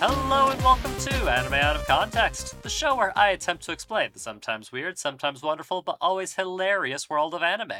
Hello 0.00 0.50
and 0.50 0.60
welcome 0.62 0.94
to 0.98 1.14
Anime 1.30 1.54
Out 1.54 1.76
of 1.76 1.86
Context, 1.86 2.60
the 2.62 2.68
show 2.68 2.94
where 2.96 3.16
I 3.16 3.30
attempt 3.30 3.62
to 3.64 3.72
explain 3.72 4.10
the 4.12 4.18
sometimes 4.18 4.70
weird, 4.72 4.98
sometimes 4.98 5.42
wonderful, 5.42 5.82
but 5.82 5.96
always 6.00 6.34
hilarious 6.34 7.08
world 7.08 7.34
of 7.34 7.42
anime. 7.42 7.72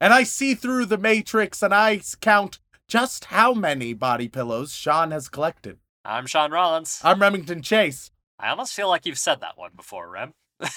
and 0.00 0.12
I 0.14 0.22
see 0.22 0.54
through 0.54 0.86
the 0.86 0.98
matrix 0.98 1.62
and 1.62 1.74
I 1.74 2.00
count 2.20 2.58
just 2.88 3.26
how 3.26 3.52
many 3.54 3.92
body 3.92 4.28
pillows 4.28 4.72
Sean 4.72 5.10
has 5.10 5.28
collected. 5.28 5.78
I'm 6.04 6.26
Sean 6.26 6.50
Rollins. 6.50 7.00
I'm 7.04 7.20
Remington 7.20 7.62
Chase. 7.62 8.10
I 8.38 8.48
almost 8.50 8.72
feel 8.74 8.88
like 8.88 9.04
you've 9.06 9.18
said 9.18 9.40
that 9.40 9.58
one 9.58 9.72
before, 9.76 10.08
Rem. 10.08 10.34
I 10.60 10.70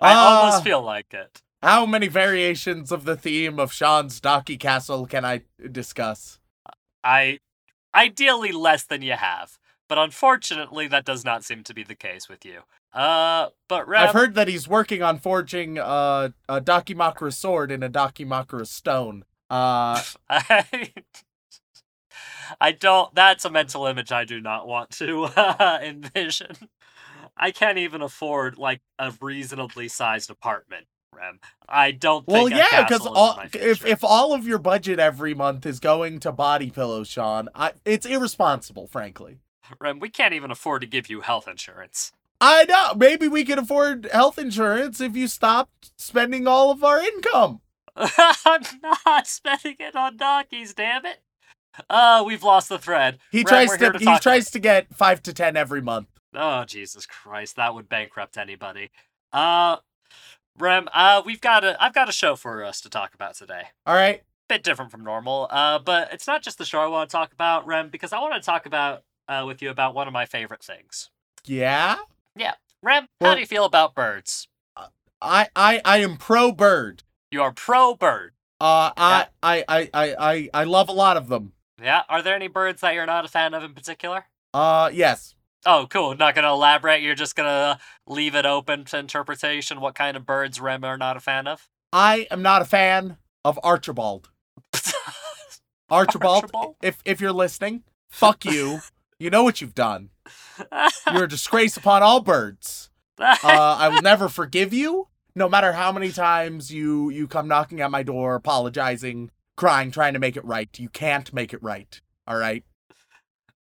Ah. 0.00 0.40
almost 0.46 0.64
feel 0.64 0.82
like 0.82 1.12
it. 1.12 1.42
How 1.62 1.84
many 1.84 2.08
variations 2.08 2.90
of 2.90 3.04
the 3.04 3.16
theme 3.16 3.58
of 3.60 3.72
Sean's 3.72 4.20
Docky 4.20 4.58
Castle 4.58 5.06
can 5.06 5.24
I 5.24 5.42
discuss? 5.70 6.38
I 7.04 7.38
ideally 7.94 8.52
less 8.52 8.84
than 8.84 9.02
you 9.02 9.12
have, 9.12 9.58
but 9.90 9.98
unfortunately 9.98 10.86
that 10.86 11.04
does 11.04 11.24
not 11.24 11.42
seem 11.44 11.64
to 11.64 11.74
be 11.74 11.82
the 11.82 11.96
case 11.96 12.28
with 12.28 12.44
you. 12.44 12.60
Uh, 12.92 13.48
but 13.68 13.88
Rem, 13.88 14.06
I've 14.06 14.14
heard 14.14 14.36
that 14.36 14.46
he's 14.46 14.68
working 14.68 15.02
on 15.02 15.18
forging 15.18 15.80
uh, 15.80 16.28
a 16.48 16.60
Dakimakura 16.60 17.34
sword 17.34 17.72
in 17.72 17.82
a 17.82 17.90
Dakimakura 17.90 18.68
stone. 18.68 19.24
Uh, 19.50 20.00
I, 20.30 20.92
I 22.60 22.70
don't. 22.70 23.12
That's 23.16 23.44
a 23.44 23.50
mental 23.50 23.84
image 23.86 24.12
I 24.12 24.24
do 24.24 24.40
not 24.40 24.68
want 24.68 24.90
to 24.90 25.24
uh, 25.24 25.80
envision. 25.82 26.56
I 27.36 27.50
can't 27.50 27.78
even 27.78 28.00
afford 28.00 28.58
like 28.58 28.82
a 28.96 29.12
reasonably 29.20 29.88
sized 29.88 30.30
apartment. 30.30 30.86
Rem, 31.12 31.40
I 31.68 31.90
don't. 31.90 32.28
well, 32.28 32.48
yeah, 32.48 32.84
because 32.84 33.04
all 33.04 33.40
if 33.54 33.84
if 33.84 34.04
all 34.04 34.34
of 34.34 34.46
your 34.46 34.58
budget 34.58 35.00
every 35.00 35.34
month 35.34 35.66
is 35.66 35.80
going 35.80 36.20
to 36.20 36.30
body 36.30 36.70
pillows, 36.70 37.08
Sean, 37.08 37.48
I, 37.56 37.72
it's 37.84 38.06
irresponsible, 38.06 38.86
frankly. 38.86 39.40
Rem, 39.78 40.00
we 40.00 40.08
can't 40.08 40.34
even 40.34 40.50
afford 40.50 40.80
to 40.82 40.86
give 40.86 41.08
you 41.08 41.20
health 41.20 41.46
insurance. 41.46 42.12
I 42.40 42.64
know. 42.64 42.94
Maybe 42.96 43.28
we 43.28 43.44
could 43.44 43.58
afford 43.58 44.08
health 44.12 44.38
insurance 44.38 45.00
if 45.00 45.14
you 45.14 45.28
stopped 45.28 45.92
spending 45.98 46.46
all 46.46 46.70
of 46.70 46.82
our 46.82 47.00
income. 47.00 47.60
I'm 47.96 48.62
not 49.06 49.26
spending 49.26 49.76
it 49.78 49.94
on 49.94 50.16
donkeys. 50.16 50.72
Damn 50.74 51.04
it. 51.04 51.18
Uh, 51.88 52.22
we've 52.26 52.42
lost 52.42 52.68
the 52.68 52.78
thread. 52.78 53.18
He 53.30 53.38
Rem, 53.38 53.46
tries 53.46 53.78
to, 53.78 53.92
to 53.92 53.98
he 53.98 54.18
tries 54.18 54.50
to 54.50 54.58
get 54.58 54.94
five 54.94 55.22
to 55.24 55.32
ten 55.32 55.56
every 55.56 55.82
month. 55.82 56.08
Oh 56.34 56.64
Jesus 56.64 57.06
Christ, 57.06 57.56
that 57.56 57.74
would 57.74 57.88
bankrupt 57.88 58.38
anybody. 58.38 58.90
Uh, 59.32 59.76
Rem, 60.58 60.88
uh, 60.92 61.22
we've 61.24 61.40
got 61.40 61.64
a 61.64 61.82
I've 61.82 61.94
got 61.94 62.08
a 62.08 62.12
show 62.12 62.36
for 62.36 62.64
us 62.64 62.80
to 62.82 62.88
talk 62.90 63.14
about 63.14 63.34
today. 63.34 63.64
All 63.86 63.94
right. 63.94 64.22
Bit 64.48 64.64
different 64.64 64.90
from 64.90 65.04
normal. 65.04 65.46
Uh, 65.50 65.78
but 65.78 66.12
it's 66.12 66.26
not 66.26 66.42
just 66.42 66.58
the 66.58 66.64
show 66.64 66.80
I 66.80 66.86
want 66.86 67.08
to 67.08 67.12
talk 67.12 67.32
about, 67.32 67.66
Rem, 67.66 67.88
because 67.88 68.12
I 68.12 68.18
want 68.18 68.34
to 68.34 68.40
talk 68.40 68.66
about 68.66 69.04
uh 69.30 69.44
with 69.46 69.62
you 69.62 69.70
about 69.70 69.94
one 69.94 70.06
of 70.06 70.12
my 70.12 70.26
favorite 70.26 70.62
things. 70.62 71.10
Yeah. 71.46 71.96
Yeah. 72.36 72.54
Rem, 72.82 73.06
how 73.20 73.34
do 73.34 73.40
you 73.40 73.46
feel 73.46 73.64
about 73.64 73.94
birds? 73.94 74.48
I 75.22 75.48
I 75.54 75.80
I 75.84 75.98
am 75.98 76.16
pro 76.16 76.50
bird. 76.50 77.02
You 77.30 77.42
are 77.42 77.52
pro 77.52 77.94
bird. 77.94 78.32
Uh, 78.60 78.90
I, 78.96 79.26
I 79.42 79.64
I 79.68 79.88
I 79.94 80.14
I 80.18 80.50
I 80.52 80.64
love 80.64 80.88
a 80.88 80.92
lot 80.92 81.16
of 81.16 81.28
them. 81.28 81.52
Yeah. 81.82 82.02
Are 82.08 82.22
there 82.22 82.34
any 82.34 82.48
birds 82.48 82.80
that 82.80 82.94
you're 82.94 83.06
not 83.06 83.24
a 83.24 83.28
fan 83.28 83.54
of 83.54 83.62
in 83.62 83.74
particular? 83.74 84.24
Uh, 84.52 84.90
yes. 84.92 85.34
Oh, 85.66 85.86
cool. 85.90 86.14
Not 86.14 86.34
gonna 86.34 86.52
elaborate. 86.52 87.02
You're 87.02 87.14
just 87.14 87.36
gonna 87.36 87.78
leave 88.06 88.34
it 88.34 88.46
open 88.46 88.84
to 88.86 88.98
interpretation. 88.98 89.80
What 89.80 89.94
kind 89.94 90.16
of 90.16 90.24
birds 90.26 90.60
Rem 90.60 90.84
are 90.84 90.98
not 90.98 91.16
a 91.16 91.20
fan 91.20 91.46
of? 91.46 91.68
I 91.92 92.26
am 92.30 92.42
not 92.42 92.62
a 92.62 92.66
fan 92.66 93.18
of 93.44 93.58
Archibald. 93.62 94.30
Archibald, 95.90 96.44
Archibald? 96.44 96.76
if 96.82 96.98
if 97.04 97.20
you're 97.20 97.32
listening, 97.32 97.82
fuck 98.08 98.44
you. 98.44 98.80
You 99.20 99.28
know 99.28 99.42
what 99.44 99.60
you've 99.60 99.74
done. 99.74 100.08
You're 101.12 101.24
a 101.24 101.28
disgrace 101.28 101.76
upon 101.76 102.02
all 102.02 102.20
birds. 102.20 102.90
Uh, 103.18 103.36
I 103.44 103.90
will 103.90 104.00
never 104.00 104.30
forgive 104.30 104.72
you, 104.72 105.08
no 105.34 105.46
matter 105.46 105.74
how 105.74 105.92
many 105.92 106.10
times 106.10 106.72
you 106.72 107.10
you 107.10 107.28
come 107.28 107.46
knocking 107.46 107.82
at 107.82 107.90
my 107.90 108.02
door, 108.02 108.34
apologizing, 108.34 109.30
crying, 109.58 109.90
trying 109.90 110.14
to 110.14 110.18
make 110.18 110.38
it 110.38 110.44
right. 110.46 110.70
You 110.78 110.88
can't 110.88 111.32
make 111.34 111.52
it 111.52 111.62
right. 111.62 112.00
All 112.26 112.38
right. 112.38 112.64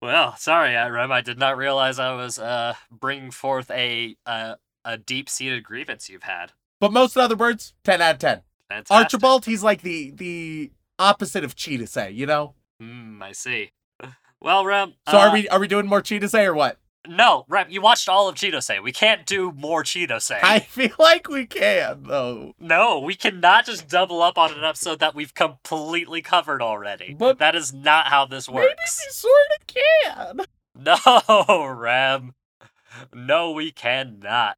Well, 0.01 0.35
sorry, 0.35 0.75
uh, 0.75 0.89
Rem. 0.89 1.11
I 1.11 1.21
did 1.21 1.37
not 1.37 1.57
realize 1.57 1.99
I 1.99 2.15
was 2.15 2.39
uh 2.39 2.73
bringing 2.89 3.29
forth 3.29 3.69
a 3.69 4.17
uh, 4.25 4.55
a 4.83 4.97
deep 4.97 5.29
seated 5.29 5.63
grievance 5.63 6.09
you've 6.09 6.23
had. 6.23 6.53
But 6.79 6.91
most 6.91 7.15
other 7.17 7.35
birds, 7.35 7.73
ten 7.83 8.01
out 8.01 8.15
of 8.15 8.19
ten. 8.19 8.41
Fantastic. 8.67 8.95
Archibald, 8.95 9.45
he's 9.45 9.61
like 9.61 9.83
the 9.83 10.09
the 10.09 10.71
opposite 10.97 11.43
of 11.43 11.55
Cheetah 11.55 11.85
Say, 11.85 12.09
you 12.11 12.25
know. 12.25 12.55
Hmm, 12.79 13.21
I 13.21 13.31
see. 13.31 13.69
Well, 14.41 14.65
Rem. 14.65 14.93
So 15.09 15.17
uh, 15.17 15.21
are 15.21 15.33
we 15.33 15.47
are 15.49 15.59
we 15.59 15.67
doing 15.67 15.87
more 15.87 16.01
Cheetah 16.01 16.29
Say 16.29 16.45
or 16.45 16.53
what? 16.53 16.77
No, 17.07 17.45
Rem. 17.47 17.67
You 17.69 17.81
watched 17.81 18.09
all 18.09 18.27
of 18.27 18.35
Cheeto 18.35 18.61
Say. 18.63 18.79
We 18.79 18.91
can't 18.91 19.25
do 19.27 19.51
more 19.51 19.83
Cheeto 19.83 20.19
Say. 20.21 20.39
I 20.41 20.59
feel 20.59 20.89
like 20.97 21.27
we 21.29 21.45
can 21.45 22.03
though. 22.03 22.53
No, 22.59 22.99
we 22.99 23.15
cannot 23.15 23.65
just 23.65 23.87
double 23.87 24.21
up 24.21 24.37
on 24.37 24.51
an 24.53 24.63
episode 24.63 24.99
that 24.99 25.13
we've 25.13 25.33
completely 25.33 26.21
covered 26.21 26.61
already. 26.61 27.15
But- 27.17 27.37
that 27.39 27.55
is 27.55 27.73
not 27.73 28.07
how 28.07 28.25
this 28.25 28.49
works. 28.49 28.65
Maybe 28.67 28.75
we 28.79 29.11
sort 29.11 29.33
of 29.59 29.67
can. 29.67 30.45
No, 30.77 31.67
Rem. 31.69 32.33
No, 33.13 33.51
we 33.51 33.71
cannot. 33.71 34.57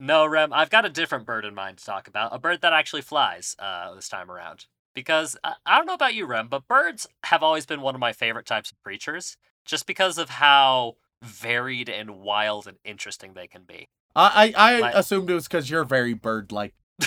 No, 0.00 0.24
Rem, 0.24 0.50
I've 0.50 0.70
got 0.70 0.86
a 0.86 0.88
different 0.88 1.26
bird 1.26 1.44
in 1.44 1.54
mind 1.54 1.76
to 1.78 1.84
talk 1.84 2.08
about. 2.08 2.34
A 2.34 2.38
bird 2.38 2.62
that 2.62 2.72
actually 2.72 3.02
flies 3.02 3.54
uh, 3.58 3.94
this 3.94 4.08
time 4.08 4.30
around. 4.30 4.64
Because 4.94 5.36
I, 5.44 5.54
I 5.66 5.76
don't 5.76 5.86
know 5.86 5.94
about 5.94 6.14
you, 6.14 6.26
Rem, 6.26 6.48
but 6.48 6.68
birds 6.68 7.06
have 7.24 7.42
always 7.42 7.66
been 7.66 7.80
one 7.80 7.94
of 7.94 8.00
my 8.00 8.12
favorite 8.12 8.46
types 8.46 8.70
of 8.70 8.80
creatures 8.82 9.36
just 9.64 9.86
because 9.86 10.18
of 10.18 10.30
how 10.30 10.94
varied 11.22 11.88
and 11.88 12.18
wild 12.20 12.66
and 12.66 12.76
interesting 12.84 13.32
they 13.34 13.46
can 13.46 13.62
be. 13.64 13.88
I 14.16 14.52
I, 14.56 14.76
I 14.76 14.78
Like- 14.80 14.94
assumed 14.94 15.28
it 15.30 15.34
was 15.34 15.48
because 15.48 15.68
you're 15.70 15.84
very 15.84 16.14
bird 16.14 16.52
like. 16.52 16.74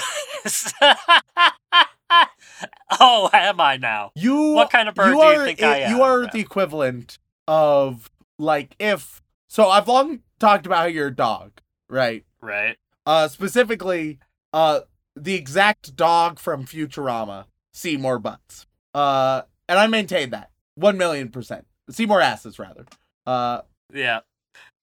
oh, 3.00 3.30
am 3.34 3.60
I 3.62 3.78
now? 3.78 4.12
You 4.16 4.54
What 4.54 4.70
kind 4.70 4.90
of 4.90 4.96
bird 4.96 5.14
do 5.14 5.18
you 5.20 5.46
think 5.46 5.62
I 5.62 5.76
i- 5.76 5.78
am, 5.80 5.96
You 5.96 6.04
are 6.04 6.22
Rem? 6.22 6.30
the 6.34 6.40
equivalent 6.40 7.20
of 7.48 8.10
like 8.38 8.76
if 8.80 9.22
so 9.48 9.70
I've 9.70 9.88
long 9.88 10.20
talked 10.40 10.66
about 10.66 10.80
how 10.80 10.86
you're 10.86 11.08
a 11.08 11.16
dog, 11.16 11.62
right? 11.90 12.26
Right? 12.42 12.78
Uh 13.06 13.28
specifically 13.28 14.20
uh 14.54 14.82
the 15.16 15.36
exact 15.36 15.96
dog 15.96 16.40
from 16.40 16.66
Futurama, 16.66 17.46
Seymour 17.78 18.20
Butts. 18.20 18.66
Uh 18.94 19.44
and 19.70 19.78
I 19.78 19.88
maintain 19.88 20.32
that. 20.32 20.50
One 20.76 20.98
million 20.98 21.30
percent. 21.30 21.66
See 21.90 22.06
more 22.06 22.22
asses 22.22 22.58
rather. 22.60 22.86
Uh 23.26 23.62
Yeah. 23.94 24.22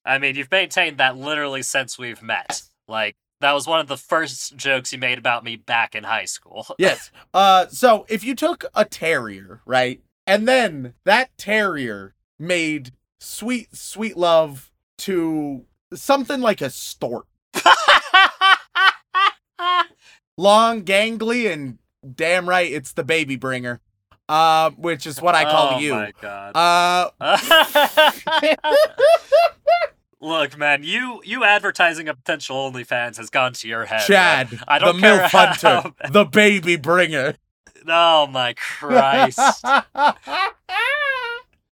I 0.05 0.19
mean, 0.19 0.37
you've 0.37 0.51
maintained 0.51 0.99
that 0.99 1.17
literally 1.17 1.63
since 1.63 1.99
we've 1.99 2.23
met. 2.23 2.63
Like, 2.87 3.17
that 3.41 3.53
was 3.53 3.67
one 3.67 3.81
of 3.81 3.89
the 3.89 3.97
first 3.97 4.55
jokes 4.57 4.93
you 4.93 4.99
made 4.99 5.17
about 5.17 5.43
me 5.43 5.57
back 5.57 5.95
in 5.95 6.05
high 6.05 6.27
school. 6.27 6.67
yes. 6.79 7.11
Uh 7.33 7.67
so 7.69 8.07
if 8.09 8.23
you 8.23 8.35
took 8.35 8.65
a 8.75 8.85
terrier, 8.85 9.61
right? 9.67 10.01
And 10.27 10.47
then 10.47 10.95
that 11.05 11.37
terrier 11.37 12.15
made 12.39 12.93
sweet 13.19 13.75
sweet 13.75 14.17
love 14.17 14.71
to 14.99 15.65
something 15.93 16.41
like 16.41 16.61
a 16.61 16.71
stork. 16.71 17.27
long, 20.37 20.83
gangly, 20.83 21.53
and 21.53 21.79
damn 22.15 22.49
right, 22.49 22.71
it's 22.71 22.93
the 22.93 23.05
baby 23.05 23.37
bringer. 23.37 23.81
Uh, 24.29 24.71
which 24.71 25.07
is 25.07 25.21
what 25.21 25.35
I 25.35 25.45
call 25.45 25.75
oh 25.75 25.79
you. 25.81 25.93
Oh 25.93 25.97
my 25.97 26.13
god. 26.21 27.13
Uh, 27.21 28.57
Look, 30.21 30.57
man, 30.57 30.83
you 30.83 31.21
you 31.25 31.45
advertising 31.45 32.09
a 32.09 32.15
potential 32.15 32.57
OnlyFans 32.71 33.19
has 33.19 33.29
gone 33.29 33.53
to 33.55 33.69
your 33.69 33.85
head. 33.85 34.07
Chad, 34.07 34.53
man. 34.53 34.61
I 34.67 34.79
don't 34.79 34.97
the 34.97 35.01
care 35.03 35.19
milf 35.19 35.29
how- 35.29 35.47
hunter, 35.53 35.93
the 36.11 36.25
baby 36.25 36.77
bringer. 36.77 37.35
Oh 37.87 38.27
my 38.27 38.55
Christ. 38.55 39.39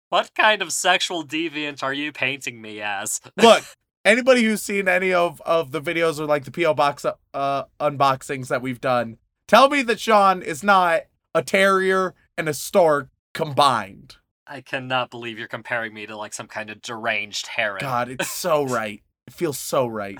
what 0.09 0.35
kind 0.35 0.61
of 0.61 0.73
sexual 0.73 1.23
deviant 1.25 1.81
are 1.83 1.93
you 1.93 2.11
painting 2.11 2.61
me 2.61 2.81
as? 2.81 3.21
Look, 3.37 3.63
anybody 4.03 4.43
who's 4.43 4.61
seen 4.61 4.89
any 4.89 5.13
of 5.13 5.39
of 5.45 5.71
the 5.71 5.81
videos 5.81 6.19
or 6.19 6.25
like 6.25 6.43
the 6.43 6.51
PO 6.51 6.73
box 6.73 7.05
uh 7.05 7.63
unboxings 7.79 8.49
that 8.49 8.61
we've 8.61 8.81
done, 8.81 9.17
tell 9.51 9.68
me 9.69 9.81
that 9.83 10.00
Sean 10.00 10.42
is 10.42 10.63
not 10.63 11.01
a 11.36 11.44
terrier 11.44 12.15
and 12.38 12.48
a 12.48 12.53
stork 12.53 13.09
combined. 13.33 14.15
I 14.48 14.62
cannot 14.62 15.12
believe 15.12 15.38
you're 15.38 15.48
comparing 15.50 15.94
me 15.94 16.06
to 16.06 16.15
like 16.15 16.33
some 16.33 16.48
kind 16.48 16.69
of 16.69 16.81
deranged 16.81 17.48
heron. 17.48 17.81
God, 17.81 18.07
it's 18.09 18.30
so 18.31 18.63
right. 18.65 19.01
It 19.27 19.33
feels 19.33 19.57
so 19.57 19.88
right. 19.88 20.18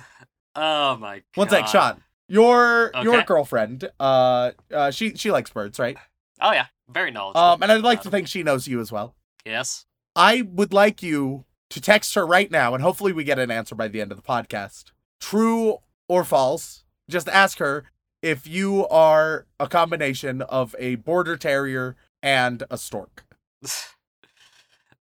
Oh 0.56 0.98
my 0.98 1.16
god. 1.16 1.24
One 1.36 1.50
sec, 1.50 1.68
Sean. 1.68 2.04
Your 2.28 2.92
your 3.04 3.24
girlfriend, 3.24 3.90
uh, 4.00 4.52
uh, 4.74 4.92
she 4.92 5.16
she 5.16 5.32
likes 5.32 5.50
birds, 5.50 5.80
right? 5.80 5.98
Oh 6.42 6.52
yeah, 6.52 6.68
very 6.90 7.12
knowledgeable. 7.12 7.42
Um, 7.42 7.64
and 7.64 7.72
I'd 7.72 7.82
like 7.84 8.02
to 8.02 8.08
Um, 8.08 8.12
think 8.12 8.28
she 8.28 8.44
knows 8.44 8.68
you 8.68 8.80
as 8.82 8.92
well. 8.92 9.16
yes. 9.46 9.86
I 10.14 10.42
would 10.42 10.74
like 10.74 11.02
you 11.02 11.46
to 11.70 11.80
text 11.80 12.16
her 12.16 12.28
right 12.28 12.52
now, 12.52 12.74
and 12.74 12.84
hopefully 12.84 13.14
we 13.14 13.24
get 13.24 13.40
an 13.40 13.50
answer 13.50 13.76
by 13.76 13.88
the 13.88 14.02
end 14.02 14.12
of 14.12 14.18
the 14.18 14.24
podcast. 14.24 14.92
True 15.22 15.78
or 16.10 16.26
false? 16.26 16.84
Just 17.10 17.30
ask 17.30 17.60
her 17.60 17.86
if 18.22 18.48
you 18.48 18.88
are 18.88 19.46
a 19.60 19.68
combination 19.68 20.42
of 20.44 20.76
a 20.80 20.96
border 20.96 21.38
terrier 21.38 21.96
and 22.22 22.64
a 22.70 22.78
stork. 22.78 23.26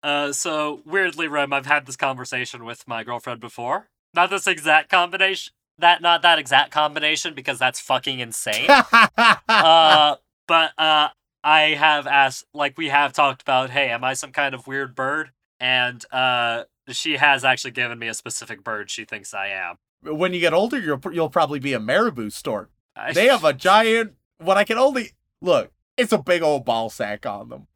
Uh, 0.03 0.33
so 0.33 0.81
weirdly, 0.85 1.29
Rem, 1.29 1.53
I've 1.53 1.65
had 1.65 1.85
this 1.85 1.95
conversation 1.95 2.65
with 2.65 2.85
my 2.87 3.05
girlfriend 3.05 3.39
before. 3.39 3.87
Not 4.13 4.29
this 4.29 4.47
exact 4.47 4.89
combination. 4.89 5.53
That 5.79 6.01
not 6.01 6.21
that 6.21 6.37
exact 6.37 6.71
combination 6.71 7.33
because 7.33 7.57
that's 7.57 7.79
fucking 7.79 8.19
insane. 8.19 8.69
uh, 9.17 10.15
but 10.47 10.71
uh, 10.77 11.07
I 11.43 11.59
have 11.77 12.05
asked, 12.05 12.45
like, 12.53 12.77
we 12.77 12.89
have 12.89 13.13
talked 13.13 13.41
about, 13.41 13.69
hey, 13.69 13.89
am 13.89 14.03
I 14.03 14.13
some 14.13 14.31
kind 14.31 14.53
of 14.53 14.67
weird 14.67 14.93
bird? 14.93 15.31
And 15.59 16.03
uh, 16.11 16.65
she 16.89 17.17
has 17.17 17.45
actually 17.45 17.71
given 17.71 17.97
me 17.97 18.07
a 18.07 18.13
specific 18.13 18.63
bird 18.63 18.91
she 18.91 19.05
thinks 19.05 19.33
I 19.33 19.47
am. 19.47 19.77
when 20.01 20.33
you 20.33 20.41
get 20.41 20.53
older, 20.53 20.79
you'll 20.79 21.01
you'll 21.11 21.29
probably 21.29 21.59
be 21.59 21.73
a 21.73 21.79
marabou 21.79 22.29
stork. 22.29 22.69
I- 22.95 23.13
They 23.13 23.27
have 23.27 23.43
a 23.43 23.53
giant. 23.69 24.13
What 24.39 24.57
I 24.57 24.63
can 24.63 24.77
only 24.77 25.11
look. 25.41 25.71
It's 25.97 26.11
a 26.11 26.17
big 26.17 26.41
old 26.41 26.65
ball 26.65 26.89
sack 26.89 27.25
on 27.25 27.49
them. 27.49 27.67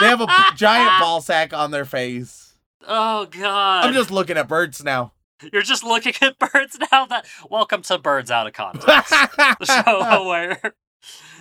They 0.00 0.08
have 0.08 0.20
a 0.20 0.26
giant 0.56 0.90
ball 1.00 1.20
sack 1.20 1.52
on 1.52 1.70
their 1.70 1.84
face. 1.84 2.54
Oh 2.86 3.26
god! 3.26 3.84
I'm 3.86 3.94
just 3.94 4.10
looking 4.10 4.36
at 4.36 4.48
birds 4.48 4.84
now. 4.84 5.12
You're 5.52 5.62
just 5.62 5.82
looking 5.84 6.12
at 6.20 6.38
birds 6.52 6.78
now. 6.92 7.06
That 7.06 7.26
welcome 7.48 7.80
to 7.82 7.98
Birds 7.98 8.30
Out 8.30 8.46
of 8.46 8.52
Context, 8.52 9.10
the 9.10 9.64
show 9.64 10.28
where 10.28 10.60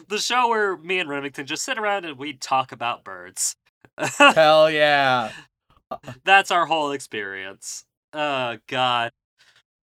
the 0.08 0.18
show 0.20 0.48
where 0.48 0.78
me 0.78 1.00
and 1.00 1.10
Remington 1.10 1.46
just 1.46 1.64
sit 1.64 1.78
around 1.78 2.06
and 2.06 2.18
we 2.18 2.34
talk 2.34 2.72
about 2.72 3.04
birds. 3.04 3.56
Hell 4.18 4.70
yeah. 4.70 5.32
That's 6.24 6.50
our 6.52 6.66
whole 6.66 6.92
experience. 6.92 7.86
Oh 8.14 8.58
god. 8.68 9.12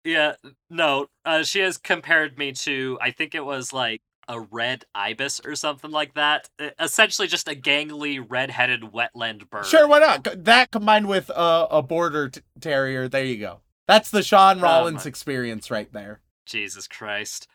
Yeah, 0.06 0.36
no. 0.70 1.08
Uh, 1.26 1.44
she 1.44 1.60
has 1.60 1.78
compared 1.78 2.38
me 2.38 2.52
to 2.54 2.98
I 3.02 3.12
think 3.12 3.36
it 3.36 3.44
was 3.44 3.74
like 3.74 4.02
a 4.30 4.40
red 4.40 4.86
ibis 4.96 5.42
or 5.44 5.56
something 5.56 5.92
like 5.92 6.14
that. 6.14 6.50
Essentially, 6.80 7.28
just 7.28 7.48
a 7.48 7.56
gangly 7.56 8.24
red-headed 8.26 8.82
wetland 8.94 9.50
bird. 9.50 9.66
Sure, 9.66 9.88
why 9.88 10.00
not? 10.00 10.46
That 10.46 10.72
combined 10.72 11.08
with 11.08 11.30
uh, 11.32 11.68
a 11.70 11.82
border 11.84 12.30
t- 12.30 12.42
terrier, 12.62 13.08
there 13.10 13.26
you 13.26 13.38
go. 13.38 13.62
That's 13.88 14.10
the 14.10 14.24
Sean 14.24 14.60
Oh, 14.60 14.64
Rollins 14.64 15.06
my- 15.06 15.10
experience 15.10 15.70
right 15.70 15.92
there. 15.92 16.22
Jesus 16.46 16.88
Christ. 16.88 17.48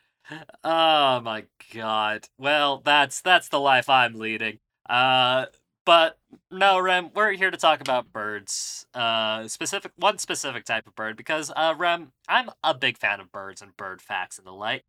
Oh 0.63 1.21
my 1.21 1.45
god. 1.75 2.29
Well, 2.39 2.83
that's 2.85 3.21
that's 3.21 3.49
the 3.49 3.59
life 3.61 3.89
I'm 3.89 4.15
leading. 4.15 4.59
Uh 4.89 5.47
but 5.91 6.21
no, 6.53 6.79
Rem, 6.79 7.11
we're 7.17 7.33
here 7.33 7.51
to 7.51 7.57
talk 7.57 7.81
about 7.81 8.13
birds. 8.13 8.87
Uh 8.95 9.49
specific 9.49 9.91
one 9.97 10.19
specific 10.19 10.65
type 10.65 10.87
of 10.87 10.95
bird 10.95 11.17
because 11.17 11.51
uh 11.57 11.75
Rem, 11.77 12.13
I'm 12.29 12.51
a 12.63 12.75
big 12.75 12.97
fan 12.97 13.19
of 13.19 13.33
birds 13.33 13.61
and 13.61 13.77
bird 13.77 14.01
facts 14.01 14.39
and 14.39 14.47
the 14.47 14.53
like. 14.53 14.85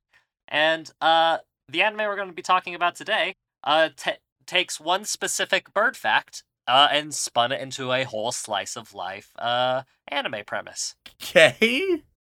And 0.48 0.92
uh 1.02 1.40
the 1.68 1.82
anime 1.82 2.06
we're 2.06 2.16
going 2.16 2.28
to 2.28 2.36
be 2.36 2.44
talking 2.44 2.76
about 2.76 2.94
today 2.96 3.34
uh 3.64 3.90
ta 3.98 4.12
takes 4.46 4.80
one 4.80 5.04
specific 5.04 5.74
bird 5.74 5.98
fact 5.98 6.44
uh 6.68 6.90
and 6.92 7.16
spun 7.16 7.52
it 7.52 7.62
into 7.62 7.92
a 7.92 8.04
whole 8.04 8.32
slice 8.32 8.76
of 8.76 8.94
life 8.94 9.32
uh 9.40 9.82
anime 10.08 10.44
premise 10.46 10.94
Okay. 11.20 11.58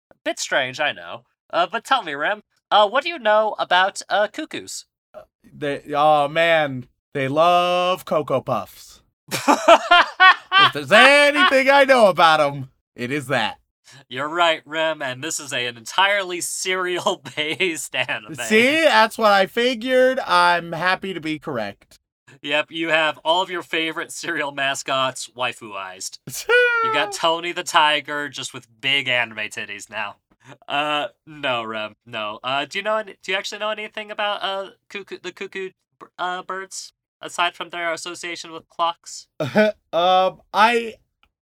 A 0.09 0.15
bit 0.25 0.39
strange, 0.39 0.79
I 0.79 0.91
know. 0.91 1.25
Uh, 1.53 1.67
but 1.71 1.83
tell 1.83 2.01
me, 2.01 2.15
Rem, 2.15 2.41
uh, 2.71 2.89
what 2.89 3.03
do 3.03 3.09
you 3.09 3.19
know 3.19 3.55
about 3.59 4.01
uh, 4.09 4.27
cuckoos? 4.27 4.85
They, 5.43 5.83
oh 5.93 6.27
man, 6.27 6.87
they 7.13 7.27
love 7.27 8.05
Cocoa 8.05 8.41
Puffs. 8.41 9.01
If 10.63 10.73
there's 10.73 10.91
anything 10.91 11.69
I 11.69 11.85
know 11.85 12.07
about 12.07 12.37
them, 12.37 12.69
it 12.95 13.11
is 13.11 13.27
that. 13.27 13.57
You're 14.07 14.29
right, 14.29 14.61
Rem, 14.65 15.01
and 15.01 15.23
this 15.23 15.39
is 15.39 15.51
a, 15.51 15.65
an 15.65 15.77
entirely 15.77 16.39
cereal-based 16.39 17.95
anime. 18.09 18.35
See, 18.35 18.81
that's 18.81 19.17
what 19.17 19.31
I 19.31 19.47
figured. 19.47 20.19
I'm 20.19 20.71
happy 20.73 21.13
to 21.13 21.19
be 21.19 21.39
correct. 21.39 21.99
Yep, 22.41 22.71
you 22.71 22.89
have 22.89 23.17
all 23.25 23.41
of 23.41 23.49
your 23.49 23.63
favorite 23.63 24.11
cereal 24.11 24.51
mascots 24.51 25.29
waifuized. 25.35 26.19
You 26.47 26.93
got 26.93 27.11
Tony 27.13 27.51
the 27.51 27.63
Tiger, 27.63 28.29
just 28.29 28.53
with 28.53 28.67
big 28.79 29.07
anime 29.07 29.37
titties 29.37 29.89
now. 29.89 30.17
Uh, 30.67 31.07
no, 31.27 31.63
Rem, 31.63 31.95
no. 32.05 32.39
Uh, 32.43 32.65
do 32.65 32.79
you 32.79 32.83
know? 32.83 33.03
Do 33.03 33.31
you 33.31 33.35
actually 33.37 33.59
know 33.59 33.69
anything 33.69 34.09
about 34.09 34.41
uh 34.41 34.71
cuckoo, 34.89 35.19
the 35.21 35.31
cuckoo 35.31 35.69
uh 36.17 36.41
birds 36.43 36.93
aside 37.21 37.55
from 37.55 37.69
their 37.69 37.93
association 37.93 38.51
with 38.51 38.67
clocks? 38.69 39.27
um, 39.93 40.41
I, 40.53 40.95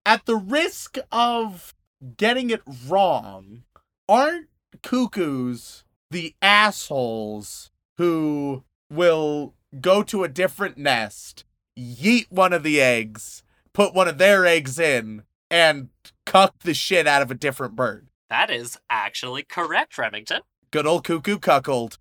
at 0.05 0.25
the 0.25 0.35
risk 0.35 0.97
of 1.11 1.73
getting 2.17 2.49
it 2.49 2.61
wrong, 2.87 3.63
aren't 4.07 4.47
cuckoos 4.81 5.83
the 6.09 6.35
assholes 6.41 7.71
who 7.97 8.63
will 8.89 9.53
go 9.79 10.03
to 10.03 10.23
a 10.23 10.27
different 10.27 10.77
nest, 10.77 11.45
yeet 11.77 12.29
one 12.29 12.53
of 12.53 12.63
the 12.63 12.81
eggs, 12.81 13.43
put 13.73 13.93
one 13.93 14.07
of 14.07 14.17
their 14.17 14.45
eggs 14.45 14.77
in, 14.77 15.23
and 15.49 15.89
cuck 16.25 16.59
the 16.59 16.73
shit 16.73 17.07
out 17.07 17.21
of 17.21 17.31
a 17.31 17.35
different 17.35 17.75
bird? 17.75 18.07
That 18.29 18.49
is 18.49 18.77
actually 18.89 19.43
correct, 19.43 19.97
Remington. 19.97 20.41
Good 20.71 20.87
old 20.87 21.03
cuckoo 21.03 21.37
cuckold. 21.37 21.97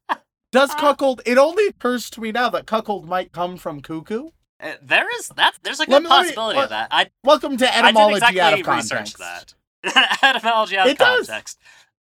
Does 0.51 0.73
cuckold? 0.75 1.21
It 1.25 1.37
only 1.37 1.67
occurs 1.67 2.09
to 2.11 2.21
me 2.21 2.31
now 2.31 2.49
that 2.49 2.65
cuckold 2.65 3.07
might 3.07 3.31
come 3.31 3.57
from 3.57 3.81
cuckoo. 3.81 4.29
Uh, 4.59 4.73
there 4.81 5.07
is 5.19 5.27
that. 5.35 5.55
There's 5.61 5.79
a 5.79 5.85
good 5.85 6.03
me- 6.03 6.09
let 6.09 6.21
me- 6.21 6.25
possibility 6.27 6.59
of 6.59 6.69
that. 6.69 6.87
I 6.89 7.09
Welcome 7.23 7.57
to 7.57 7.65
etymology 7.77 8.23
I 8.23 8.31
didn't 8.31 8.39
etymology 8.39 8.39
exactly 8.39 8.41
out 8.41 8.59
of 8.59 8.65
context. 8.65 8.91
research 8.91 9.13
context. 9.17 9.55
that. 9.83 10.23
Etymology 10.35 10.77
out 10.77 10.87
of 10.87 10.91
It 10.93 10.97
does. 10.97 11.27
context. 11.27 11.59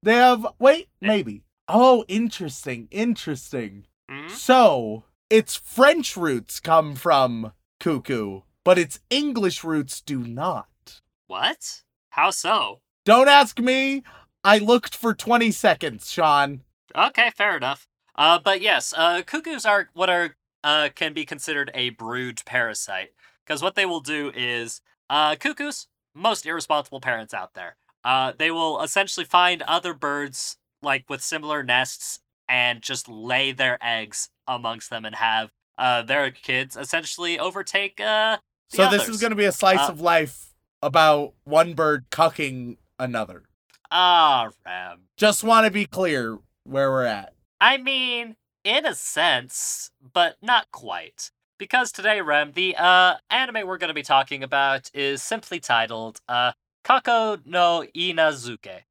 They 0.04 0.14
have 0.16 0.46
wait, 0.60 0.90
Yeah. 1.02 1.08
maybe. 1.08 1.44
Oh, 1.68 2.06
interesting, 2.08 2.88
interesting. 2.92 3.88
Mhm. 4.12 4.30
So 4.30 5.06
its 5.30 5.56
French 5.56 6.16
roots 6.16 6.60
come 6.60 6.96
from 6.96 7.54
cuckoo, 7.80 8.42
but 8.64 8.78
its 8.78 9.00
English 9.10 9.64
roots 9.64 10.02
do 10.02 10.20
not. 10.20 11.02
What? 11.28 11.82
How 12.12 12.30
so? 12.30 12.82
Don't 13.06 13.28
ask 13.30 13.58
me. 13.60 14.04
I 14.44 14.60
looked 14.60 14.94
for 14.96 15.16
20 15.16 15.52
seconds, 15.52 16.12
Sean. 16.12 16.62
Okay, 16.96 17.32
fair 17.32 17.58
enough. 17.58 17.88
Uh, 18.18 18.40
but 18.44 18.62
yes, 18.62 18.94
uh, 18.96 19.22
cuckoos 19.26 19.66
are 19.66 19.90
what 19.94 20.10
are 20.10 20.36
uh 20.64 20.90
can 20.96 21.14
be 21.14 21.26
considered 21.26 21.70
a 21.74 21.90
brood 21.92 22.42
parasite 22.46 23.10
because 23.46 23.62
what 23.62 23.76
they 23.76 23.86
will 23.86 24.00
do 24.02 24.32
is 24.36 24.82
uh 25.10 25.36
cuckoos, 25.36 25.88
most 26.14 26.46
irresponsible 26.46 27.02
parents 27.02 27.34
out 27.34 27.54
there. 27.54 27.76
Uh, 28.04 28.32
they 28.38 28.52
will 28.52 28.82
essentially 28.82 29.26
find 29.26 29.62
other 29.64 29.94
birds 29.94 30.58
like 30.82 31.10
with 31.10 31.22
similar 31.22 31.64
nests 31.64 32.20
and 32.48 32.82
just 32.82 33.10
lay 33.10 33.52
their 33.52 33.78
eggs 33.82 34.30
amongst 34.48 34.90
them 34.90 35.06
and 35.06 35.16
have 35.16 35.52
uh 35.78 36.02
their 36.02 36.32
kids 36.32 36.78
essentially 36.78 37.38
overtake 37.38 38.00
uh 38.00 38.38
So 38.70 38.90
this 38.90 39.10
is 39.10 39.20
going 39.20 39.32
to 39.32 39.36
be 39.36 39.46
a 39.46 39.52
slice 39.52 39.90
Uh, 39.90 39.92
of 39.92 40.00
life 40.02 40.54
about 40.82 41.34
one 41.44 41.74
bird 41.74 42.06
cucking 42.12 42.78
another. 43.00 43.44
ah 43.92 44.50
Rem. 44.66 45.02
Just 45.18 45.44
want 45.44 45.66
to 45.66 45.72
be 45.72 45.86
clear 45.86 46.38
where 46.64 46.90
we're 46.92 47.06
at. 47.06 47.34
I 47.60 47.78
mean, 47.78 48.36
in 48.64 48.86
a 48.86 48.96
sense, 48.96 49.92
but 50.14 50.38
not 50.42 50.72
quite. 50.72 51.32
Because 51.58 51.92
today, 51.92 52.20
Rem, 52.20 52.52
the 52.54 52.76
uh, 52.78 53.16
anime 53.30 53.66
we're 53.66 53.78
going 53.78 53.90
to 53.90 53.94
be 53.94 54.04
talking 54.04 54.44
about 54.44 54.92
is 54.94 55.24
simply 55.24 55.60
titled 55.60 56.20
uh, 56.28 56.52
Kako 56.84 57.46
no 57.46 57.86
Inazuke. 57.96 58.82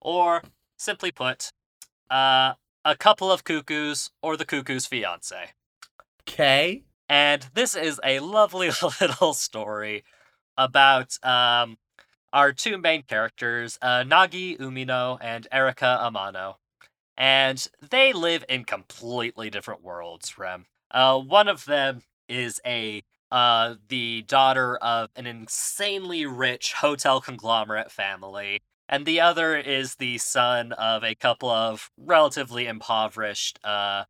Or, 0.00 0.42
simply 0.76 1.10
put, 1.10 1.52
uh, 2.10 2.54
A 2.84 2.96
Couple 2.96 3.32
of 3.32 3.42
Cuckoos 3.42 4.10
or 4.22 4.36
The 4.36 4.44
Cuckoo's 4.44 4.86
Fiance. 4.86 5.52
Okay. 6.28 6.84
And 7.08 7.46
this 7.54 7.74
is 7.74 8.00
a 8.04 8.20
lovely 8.20 8.70
little 9.00 9.34
story 9.34 10.04
about 10.56 11.18
um, 11.24 11.78
our 12.32 12.52
two 12.52 12.78
main 12.78 13.02
characters, 13.02 13.78
uh, 13.82 14.02
Nagi 14.02 14.58
Umino 14.58 15.18
and 15.20 15.48
Erika 15.50 15.98
Amano. 16.02 16.56
And 17.16 17.66
they 17.90 18.12
live 18.12 18.44
in 18.48 18.64
completely 18.64 19.50
different 19.50 19.82
worlds, 19.82 20.36
Rem. 20.36 20.66
Uh, 20.90 21.18
one 21.18 21.48
of 21.48 21.64
them 21.64 22.02
is 22.28 22.60
a 22.66 23.02
uh, 23.30 23.74
the 23.88 24.22
daughter 24.22 24.76
of 24.76 25.10
an 25.16 25.26
insanely 25.26 26.24
rich 26.24 26.74
hotel 26.74 27.20
conglomerate 27.20 27.90
family, 27.90 28.62
and 28.88 29.06
the 29.06 29.20
other 29.20 29.56
is 29.56 29.96
the 29.96 30.18
son 30.18 30.72
of 30.72 31.02
a 31.02 31.16
couple 31.16 31.50
of 31.50 31.90
relatively 31.96 32.66
impoverished 32.66 33.58
uh, 33.64 34.04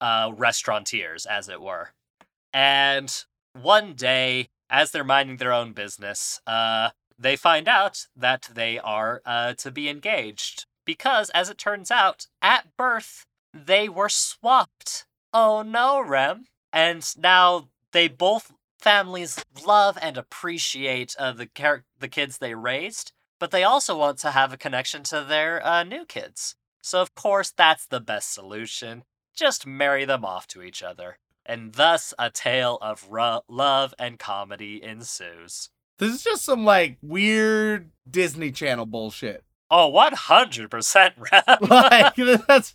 uh, 0.00 0.32
restaurateurs, 0.34 1.26
as 1.26 1.48
it 1.50 1.60
were. 1.60 1.90
And 2.52 3.12
one 3.52 3.92
day, 3.94 4.48
as 4.70 4.90
they're 4.90 5.04
minding 5.04 5.36
their 5.36 5.52
own 5.52 5.72
business, 5.72 6.40
uh, 6.46 6.90
they 7.18 7.36
find 7.36 7.68
out 7.68 8.06
that 8.16 8.48
they 8.54 8.78
are 8.78 9.20
uh, 9.26 9.54
to 9.54 9.70
be 9.70 9.88
engaged 9.88 10.66
because, 10.86 11.28
as 11.30 11.50
it 11.50 11.58
turns 11.58 11.90
out, 11.90 12.26
at 12.40 12.76
birth 12.76 13.26
they 13.52 13.88
were 13.88 14.08
swapped. 14.08 15.06
Oh 15.32 15.62
no, 15.62 16.00
Rem! 16.00 16.46
And 16.72 17.04
now 17.18 17.68
they 17.92 18.08
both 18.08 18.52
families 18.78 19.42
love 19.66 19.98
and 20.00 20.16
appreciate 20.16 21.16
uh, 21.18 21.32
the 21.32 21.46
char- 21.46 21.84
the 21.98 22.08
kids 22.08 22.38
they 22.38 22.54
raised, 22.54 23.12
but 23.38 23.50
they 23.50 23.64
also 23.64 23.98
want 23.98 24.18
to 24.18 24.30
have 24.30 24.52
a 24.52 24.58
connection 24.58 25.02
to 25.04 25.24
their 25.24 25.64
uh, 25.66 25.82
new 25.82 26.04
kids. 26.04 26.54
So 26.82 27.02
of 27.02 27.14
course 27.14 27.52
that's 27.54 27.86
the 27.86 28.00
best 28.00 28.32
solution. 28.32 29.04
Just 29.34 29.66
marry 29.66 30.04
them 30.04 30.24
off 30.24 30.46
to 30.48 30.62
each 30.62 30.82
other. 30.82 31.18
And 31.44 31.74
thus 31.74 32.12
a 32.18 32.30
tale 32.30 32.78
of 32.82 33.08
love 33.10 33.94
and 33.98 34.18
comedy 34.18 34.82
ensues. 34.82 35.70
This 35.98 36.14
is 36.14 36.22
just 36.22 36.44
some 36.44 36.64
like 36.64 36.98
weird 37.02 37.90
Disney 38.08 38.50
Channel 38.50 38.86
bullshit. 38.86 39.44
Oh, 39.70 39.90
100% 39.92 41.12
Rem. 41.32 41.58
like 41.68 42.14
that's 42.46 42.74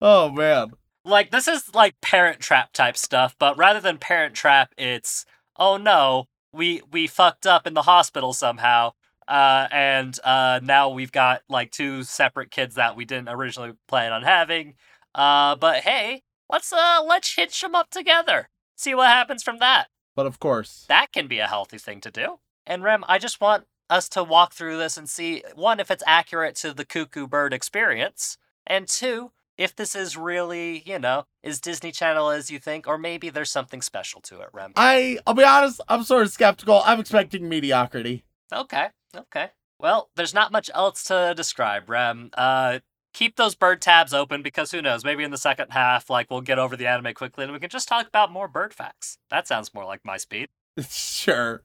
Oh 0.00 0.30
man. 0.30 0.68
like 1.04 1.30
this 1.30 1.46
is 1.46 1.74
like 1.74 2.00
parent 2.00 2.40
trap 2.40 2.72
type 2.72 2.96
stuff, 2.96 3.36
but 3.38 3.56
rather 3.58 3.80
than 3.80 3.98
parent 3.98 4.34
trap, 4.34 4.72
it's 4.78 5.26
oh 5.56 5.76
no, 5.76 6.26
we 6.52 6.82
we 6.90 7.06
fucked 7.06 7.46
up 7.46 7.66
in 7.66 7.74
the 7.74 7.82
hospital 7.82 8.32
somehow. 8.32 8.92
Uh, 9.28 9.68
and 9.70 10.18
uh, 10.24 10.58
now 10.62 10.88
we've 10.88 11.12
got 11.12 11.42
like 11.48 11.70
two 11.70 12.02
separate 12.02 12.50
kids 12.50 12.74
that 12.74 12.96
we 12.96 13.04
didn't 13.04 13.28
originally 13.28 13.72
plan 13.86 14.12
on 14.12 14.22
having. 14.22 14.74
Uh, 15.14 15.54
but 15.56 15.82
hey, 15.82 16.22
let's 16.50 16.72
uh 16.72 17.02
let's 17.06 17.34
hitch 17.36 17.60
them 17.60 17.74
up 17.74 17.90
together. 17.90 18.48
See 18.76 18.94
what 18.94 19.08
happens 19.08 19.42
from 19.42 19.58
that. 19.58 19.88
But 20.16 20.26
of 20.26 20.38
course. 20.40 20.86
That 20.88 21.12
can 21.12 21.26
be 21.28 21.38
a 21.38 21.46
healthy 21.46 21.78
thing 21.78 22.00
to 22.00 22.10
do. 22.10 22.38
And 22.66 22.82
Rem, 22.82 23.04
I 23.06 23.18
just 23.18 23.40
want 23.40 23.64
us 23.90 24.08
to 24.10 24.24
walk 24.24 24.54
through 24.54 24.78
this 24.78 24.96
and 24.96 25.08
see 25.08 25.42
one 25.54 25.80
if 25.80 25.90
it's 25.90 26.04
accurate 26.06 26.54
to 26.56 26.72
the 26.72 26.84
cuckoo 26.84 27.26
bird 27.26 27.52
experience, 27.52 28.38
and 28.66 28.88
two 28.88 29.32
if 29.58 29.76
this 29.76 29.94
is 29.94 30.16
really, 30.16 30.82
you 30.86 30.98
know, 30.98 31.26
is 31.42 31.60
Disney 31.60 31.92
Channel 31.92 32.30
as 32.30 32.50
you 32.50 32.58
think, 32.58 32.86
or 32.86 32.96
maybe 32.96 33.28
there's 33.28 33.50
something 33.50 33.82
special 33.82 34.22
to 34.22 34.40
it, 34.40 34.48
Rem. 34.54 34.72
I 34.74 35.18
I'll 35.26 35.34
be 35.34 35.44
honest, 35.44 35.82
I'm 35.88 36.02
sort 36.02 36.22
of 36.22 36.32
skeptical. 36.32 36.80
I'm 36.86 36.98
expecting 36.98 37.46
mediocrity. 37.48 38.24
Okay, 38.50 38.88
okay. 39.14 39.50
Well, 39.78 40.10
there's 40.16 40.32
not 40.34 40.50
much 40.50 40.70
else 40.74 41.04
to 41.04 41.34
describe, 41.36 41.90
Rem. 41.90 42.30
Uh, 42.34 42.80
keep 43.12 43.36
those 43.36 43.54
bird 43.54 43.82
tabs 43.82 44.14
open 44.14 44.42
because 44.42 44.70
who 44.70 44.82
knows? 44.82 45.04
Maybe 45.04 45.24
in 45.24 45.30
the 45.30 45.38
second 45.38 45.70
half, 45.70 46.08
like 46.08 46.30
we'll 46.30 46.40
get 46.40 46.58
over 46.58 46.76
the 46.76 46.86
anime 46.86 47.14
quickly 47.14 47.44
and 47.44 47.52
we 47.52 47.60
can 47.60 47.70
just 47.70 47.88
talk 47.88 48.06
about 48.06 48.32
more 48.32 48.48
bird 48.48 48.72
facts. 48.72 49.18
That 49.30 49.46
sounds 49.46 49.74
more 49.74 49.84
like 49.84 50.00
my 50.04 50.16
speed. 50.16 50.48
sure. 50.88 51.62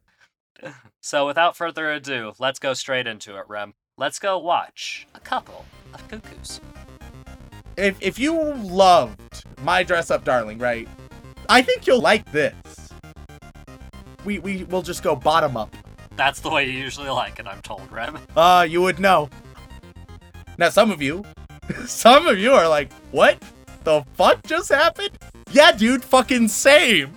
So, 1.01 1.27
without 1.27 1.55
further 1.55 1.91
ado, 1.91 2.33
let's 2.39 2.57
go 2.59 2.73
straight 2.73 3.05
into 3.05 3.37
it, 3.37 3.45
Rem. 3.47 3.73
Let's 3.97 4.17
go 4.19 4.37
watch 4.39 5.07
a 5.13 5.19
couple 5.19 5.65
of 5.93 6.07
cuckoos. 6.07 6.59
If 7.77 7.97
if 8.01 8.17
you 8.17 8.33
loved 8.55 9.45
My 9.61 9.83
Dress 9.83 10.09
Up 10.09 10.23
Darling, 10.23 10.57
right? 10.57 10.87
I 11.47 11.61
think 11.61 11.85
you'll 11.85 12.01
like 12.01 12.31
this. 12.31 12.91
We 14.23 14.39
we 14.39 14.63
will 14.63 14.81
just 14.81 15.03
go 15.03 15.15
bottom 15.15 15.55
up. 15.55 15.75
That's 16.15 16.39
the 16.39 16.49
way 16.49 16.65
you 16.65 16.71
usually 16.71 17.09
like 17.09 17.39
it, 17.39 17.47
I'm 17.47 17.61
told, 17.61 17.91
Rem. 17.91 18.17
Uh, 18.35 18.65
you 18.67 18.81
would 18.81 18.99
know. 18.99 19.29
Now 20.57 20.69
some 20.69 20.89
of 20.89 21.01
you, 21.01 21.23
some 21.85 22.27
of 22.27 22.39
you 22.39 22.53
are 22.53 22.67
like, 22.67 22.91
what 23.11 23.41
the 23.83 24.03
fuck 24.13 24.41
just 24.47 24.69
happened? 24.69 25.17
Yeah, 25.51 25.71
dude, 25.73 26.03
fucking 26.03 26.47
same. 26.47 27.15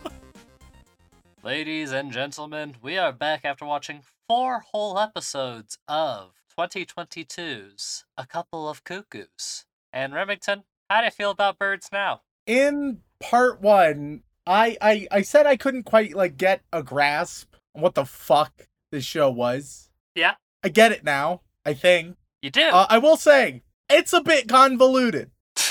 Ladies 1.44 1.92
and 1.92 2.10
gentlemen, 2.10 2.74
we 2.82 2.98
are 2.98 3.12
back 3.12 3.44
after 3.44 3.64
watching 3.64 4.02
four 4.28 4.64
whole 4.72 4.98
episodes 4.98 5.78
of 5.86 6.32
2022's 6.58 8.04
A 8.16 8.26
Couple 8.26 8.68
of 8.68 8.82
Cuckoos. 8.82 9.64
And 9.92 10.12
Remington, 10.12 10.64
how 10.90 10.98
do 10.98 11.04
you 11.04 11.12
feel 11.12 11.30
about 11.30 11.56
birds 11.56 11.90
now? 11.92 12.22
In 12.48 13.02
part 13.20 13.60
one, 13.60 14.24
I 14.48 14.76
I 14.80 15.06
I 15.12 15.22
said 15.22 15.46
I 15.46 15.56
couldn't 15.56 15.84
quite 15.84 16.12
like 16.16 16.36
get 16.38 16.62
a 16.72 16.82
grasp 16.82 17.54
on 17.72 17.82
what 17.82 17.94
the 17.94 18.04
fuck 18.04 18.66
this 18.90 19.04
show 19.04 19.30
was. 19.30 19.90
Yeah. 20.16 20.34
I 20.64 20.70
get 20.70 20.90
it 20.90 21.04
now. 21.04 21.42
I 21.64 21.72
think. 21.72 22.16
You 22.42 22.50
do. 22.50 22.62
Uh, 22.62 22.86
I 22.90 22.98
will 22.98 23.16
say 23.16 23.62
it's 23.88 24.12
a 24.12 24.20
bit 24.20 24.48
convoluted. 24.48 25.30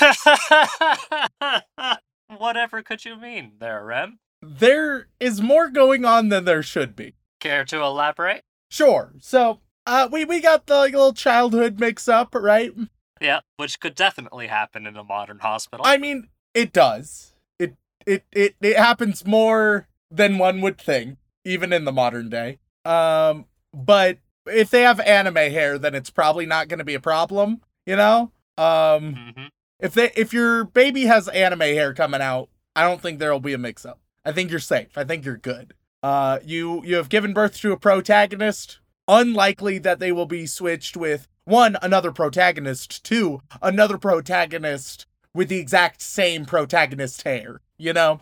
Whatever 2.38 2.82
could 2.82 3.04
you 3.04 3.16
mean 3.16 3.52
there, 3.60 3.84
Rem? 3.84 4.18
There 4.42 5.08
is 5.20 5.40
more 5.40 5.68
going 5.68 6.04
on 6.04 6.28
than 6.28 6.44
there 6.44 6.62
should 6.62 6.94
be. 6.94 7.14
Care 7.40 7.64
to 7.66 7.80
elaborate? 7.82 8.42
Sure. 8.70 9.12
So, 9.20 9.60
uh, 9.86 10.08
we 10.10 10.24
we 10.24 10.40
got 10.40 10.66
the 10.66 10.76
like, 10.76 10.92
little 10.92 11.12
childhood 11.12 11.80
mix 11.80 12.08
up, 12.08 12.34
right? 12.34 12.72
Yeah, 13.20 13.40
which 13.56 13.80
could 13.80 13.94
definitely 13.94 14.46
happen 14.46 14.86
in 14.86 14.96
a 14.96 15.04
modern 15.04 15.40
hospital. 15.40 15.84
I 15.86 15.96
mean, 15.96 16.28
it 16.54 16.72
does. 16.72 17.32
It 17.58 17.74
it 18.06 18.24
it 18.32 18.54
it 18.60 18.76
happens 18.76 19.26
more 19.26 19.88
than 20.10 20.38
one 20.38 20.60
would 20.60 20.78
think, 20.78 21.18
even 21.44 21.72
in 21.72 21.84
the 21.84 21.92
modern 21.92 22.28
day. 22.28 22.58
Um, 22.84 23.46
but 23.74 24.18
if 24.46 24.70
they 24.70 24.82
have 24.82 25.00
anime 25.00 25.34
hair, 25.34 25.78
then 25.78 25.94
it's 25.94 26.10
probably 26.10 26.46
not 26.46 26.68
going 26.68 26.78
to 26.78 26.84
be 26.84 26.94
a 26.94 27.00
problem. 27.00 27.62
You 27.86 27.96
know. 27.96 28.32
Um, 28.56 29.14
hmm 29.14 29.46
if 29.80 29.94
they 29.94 30.10
if 30.16 30.32
your 30.32 30.64
baby 30.64 31.04
has 31.04 31.28
anime 31.28 31.60
hair 31.60 31.94
coming 31.94 32.20
out, 32.20 32.48
I 32.74 32.82
don't 32.82 33.00
think 33.00 33.18
there'll 33.18 33.40
be 33.40 33.52
a 33.52 33.58
mix 33.58 33.86
up. 33.86 34.00
I 34.28 34.32
think 34.32 34.50
you're 34.50 34.60
safe. 34.60 34.88
I 34.94 35.04
think 35.04 35.24
you're 35.24 35.38
good. 35.38 35.72
Uh, 36.02 36.38
you 36.44 36.84
you 36.84 36.96
have 36.96 37.08
given 37.08 37.32
birth 37.32 37.58
to 37.60 37.72
a 37.72 37.78
protagonist. 37.78 38.78
Unlikely 39.08 39.78
that 39.78 40.00
they 40.00 40.12
will 40.12 40.26
be 40.26 40.44
switched 40.44 40.98
with 40.98 41.28
one 41.44 41.78
another 41.80 42.12
protagonist, 42.12 43.02
two 43.02 43.40
another 43.62 43.96
protagonist 43.96 45.06
with 45.32 45.48
the 45.48 45.56
exact 45.58 46.02
same 46.02 46.44
protagonist 46.44 47.22
hair. 47.22 47.62
You 47.78 47.94
know, 47.94 48.20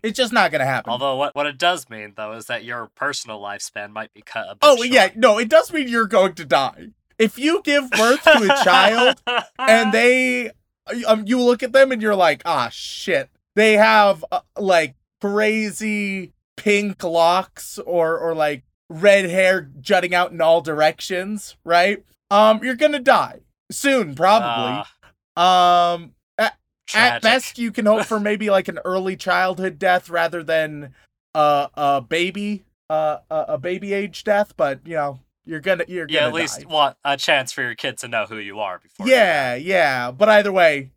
it's 0.00 0.16
just 0.16 0.32
not 0.32 0.52
gonna 0.52 0.64
happen. 0.64 0.92
Although 0.92 1.16
what 1.16 1.34
what 1.34 1.46
it 1.46 1.58
does 1.58 1.90
mean 1.90 2.12
though 2.16 2.34
is 2.34 2.46
that 2.46 2.62
your 2.62 2.88
personal 2.94 3.40
lifespan 3.40 3.90
might 3.90 4.14
be 4.14 4.22
cut 4.22 4.46
a 4.48 4.54
bit 4.54 4.60
oh 4.62 4.76
short. 4.76 4.88
yeah, 4.88 5.08
no, 5.16 5.38
it 5.38 5.48
does 5.48 5.72
mean 5.72 5.88
you're 5.88 6.06
going 6.06 6.34
to 6.34 6.44
die. 6.44 6.90
If 7.18 7.36
you 7.36 7.62
give 7.64 7.90
birth 7.90 8.22
to 8.22 8.44
a 8.44 8.64
child 8.64 9.20
and 9.58 9.92
they 9.92 10.52
um, 11.04 11.24
you 11.26 11.40
look 11.42 11.64
at 11.64 11.72
them 11.72 11.90
and 11.90 12.00
you're 12.00 12.14
like 12.14 12.42
ah 12.44 12.68
shit 12.70 13.28
they 13.56 13.72
have 13.72 14.24
uh, 14.30 14.40
like 14.56 14.94
crazy 15.20 16.32
pink 16.56 17.02
locks 17.04 17.78
or 17.78 18.18
or 18.18 18.34
like 18.34 18.64
red 18.90 19.26
hair 19.26 19.70
jutting 19.80 20.14
out 20.14 20.32
in 20.32 20.40
all 20.40 20.60
directions 20.60 21.56
right 21.64 22.04
um 22.30 22.58
you're 22.64 22.74
gonna 22.74 22.98
die 22.98 23.38
soon 23.70 24.14
probably 24.14 24.82
Ah, 25.36 25.92
um 25.94 26.12
at 26.38 26.54
tragic. 26.86 27.22
best 27.22 27.58
you 27.58 27.70
can 27.70 27.84
hope 27.86 28.06
for 28.06 28.18
maybe 28.18 28.48
like 28.50 28.66
an 28.68 28.78
early 28.84 29.14
childhood 29.14 29.78
death 29.78 30.08
rather 30.08 30.42
than 30.42 30.94
uh, 31.34 31.66
a 31.74 32.00
baby 32.00 32.64
uh 32.90 33.18
a, 33.30 33.44
a 33.48 33.58
baby 33.58 33.92
age 33.92 34.24
death 34.24 34.54
but 34.56 34.80
you 34.86 34.94
know 34.94 35.20
you're 35.44 35.60
gonna 35.60 35.84
you're 35.86 36.06
yeah, 36.08 36.20
gonna 36.20 36.28
at 36.28 36.34
least 36.34 36.60
die. 36.60 36.66
want 36.66 36.96
a 37.04 37.16
chance 37.16 37.52
for 37.52 37.62
your 37.62 37.74
kid 37.74 37.98
to 37.98 38.08
know 38.08 38.24
who 38.24 38.38
you 38.38 38.58
are 38.58 38.78
before. 38.78 39.06
yeah 39.06 39.54
yeah 39.54 40.10
but 40.10 40.28
either 40.30 40.50
way 40.50 40.90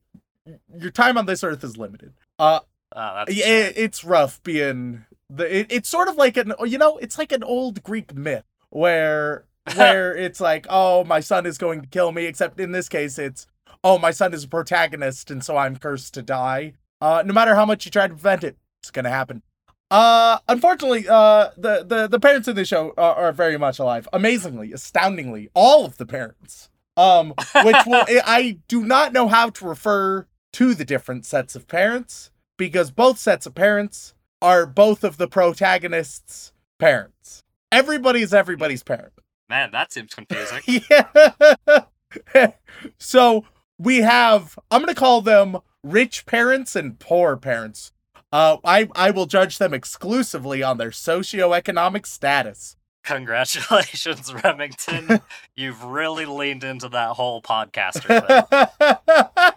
your 0.80 0.92
time 0.92 1.18
on 1.18 1.26
this 1.26 1.44
earth 1.44 1.64
is 1.64 1.78
limited 1.78 2.14
uh. 2.40 2.62
Oh, 2.96 3.16
that's 3.16 3.34
yeah, 3.36 3.46
it, 3.46 3.74
it's 3.78 4.04
rough 4.04 4.42
being 4.44 5.06
the 5.30 5.60
it, 5.60 5.68
it's 5.70 5.90
sort 5.90 6.08
of 6.08 6.18
like 6.18 6.38
an 6.38 6.54
you 6.66 6.78
know 6.78 6.98
it's 6.98 7.18
like 7.18 7.32
an 7.32 7.44
old 7.44 7.84
greek 7.84 8.14
myth 8.14 8.44
where 8.70 9.46
where 9.76 10.16
it's 10.16 10.42
like 10.42 10.66
oh 10.70 11.04
my 11.04 11.20
son 11.20 11.46
is 11.46 11.58
going 11.58 11.82
to 11.82 11.88
kill 11.88 12.12
me 12.12 12.26
except 12.26 12.60
in 12.60 12.72
this 12.72 12.90
case 12.90 13.18
it's 13.18 13.48
oh 13.84 13.98
my 13.98 14.12
son 14.12 14.34
is 14.34 14.44
a 14.44 14.48
protagonist 14.48 15.32
and 15.32 15.44
so 15.44 15.56
i'm 15.58 15.78
cursed 15.78 16.14
to 16.14 16.22
die. 16.22 16.74
Uh 17.00 17.24
no 17.26 17.34
matter 17.34 17.56
how 17.56 17.66
much 17.66 17.86
you 17.86 17.92
try 17.92 18.08
to 18.08 18.14
prevent 18.14 18.44
it 18.44 18.58
it's 18.82 18.92
gonna 18.92 19.10
happen. 19.10 19.42
Uh 19.90 20.40
unfortunately 20.50 21.08
uh 21.08 21.50
the 21.58 21.86
the, 21.86 22.08
the 22.08 22.20
parents 22.20 22.48
in 22.48 22.56
the 22.56 22.66
show 22.66 22.94
are, 22.98 23.16
are 23.16 23.32
very 23.32 23.58
much 23.58 23.80
alive. 23.80 24.08
Amazingly 24.12 24.74
astoundingly 24.74 25.50
all 25.54 25.86
of 25.86 25.98
the 25.98 26.06
parents. 26.06 26.70
Um 26.98 27.34
which 27.64 27.78
will 27.86 28.04
i 28.26 28.58
do 28.68 28.84
not 28.84 29.14
know 29.14 29.30
how 29.30 29.50
to 29.50 29.66
refer 29.66 30.28
to 30.54 30.74
the 30.74 30.84
different 30.84 31.26
sets 31.26 31.56
of 31.56 31.68
parents 31.68 32.31
because 32.62 32.92
both 32.92 33.18
sets 33.18 33.48
of 33.48 33.56
parents 33.56 34.14
are 34.40 34.68
both 34.68 35.04
of 35.04 35.18
the 35.18 35.28
protagonists' 35.28 36.54
parents. 36.78 37.42
Everybody's 37.72 38.36
everybody's 38.36 38.84
parent. 38.84 39.14
Man, 39.50 39.72
that 39.72 39.92
seems 39.92 40.14
confusing. 40.14 40.62
yeah. 40.92 42.52
so 43.00 43.46
we 43.80 44.02
have 44.02 44.60
I'm 44.70 44.82
gonna 44.82 44.94
call 44.94 45.24
them 45.24 45.58
rich 45.84 46.28
parents 46.28 46.76
and 46.76 47.00
poor 47.00 47.36
parents. 47.36 47.94
Uh, 48.32 48.58
I 48.64 48.90
I 48.94 49.10
will 49.10 49.26
judge 49.26 49.58
them 49.58 49.74
exclusively 49.74 50.62
on 50.62 50.78
their 50.78 50.92
socioeconomic 50.92 52.06
status. 52.06 52.78
Congratulations, 53.06 54.32
Remington. 54.44 55.22
You've 55.56 55.84
really 55.84 56.26
leaned 56.26 56.64
into 56.64 56.90
that 56.90 57.14
whole 57.14 57.42
podcaster 57.42 58.22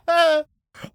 thing. 0.09 0.45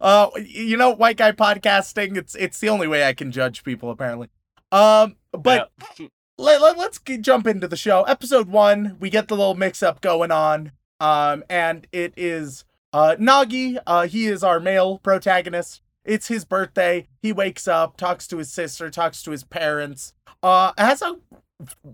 Uh, 0.02 0.30
you 0.46 0.78
know, 0.78 0.92
white 0.92 1.18
guy 1.18 1.32
podcasting. 1.32 2.18
It's 2.18 2.36
it's 2.36 2.60
the 2.60 2.70
only 2.70 2.88
way 2.88 3.06
I 3.08 3.14
can 3.14 3.32
judge 3.32 3.64
people 3.64 3.90
apparently. 3.90 4.30
Um, 4.72 5.16
but 5.32 5.72
Yeah. 6.00 6.08
let, 6.38 6.62
let, 6.62 6.78
us 6.78 7.00
jump 7.22 7.48
into 7.48 7.68
the 7.68 7.78
show. 7.78 8.04
Episode 8.04 8.48
one, 8.50 8.98
we 9.00 9.10
get 9.10 9.28
the 9.28 9.36
little 9.36 9.56
mix 9.56 9.82
up 9.82 10.02
going 10.02 10.32
on. 10.32 10.72
Um, 11.00 11.44
and 11.50 11.88
it 11.92 12.14
is 12.18 12.66
uh 12.94 13.16
Nagi. 13.20 13.80
Uh, 13.88 14.08
he 14.08 14.28
is 14.28 14.44
our 14.44 14.60
male 14.60 15.00
protagonist. 15.00 15.82
It's 16.06 16.28
his 16.28 16.46
birthday. 16.46 17.08
He 17.22 17.32
wakes 17.32 17.68
up, 17.68 17.98
talks 17.98 18.28
to 18.28 18.38
his 18.38 18.52
sister, 18.52 18.90
talks 18.90 19.22
to 19.24 19.32
his 19.32 19.44
parents. 19.44 20.14
Uh, 20.42 20.72
has 20.78 21.02
a 21.02 21.18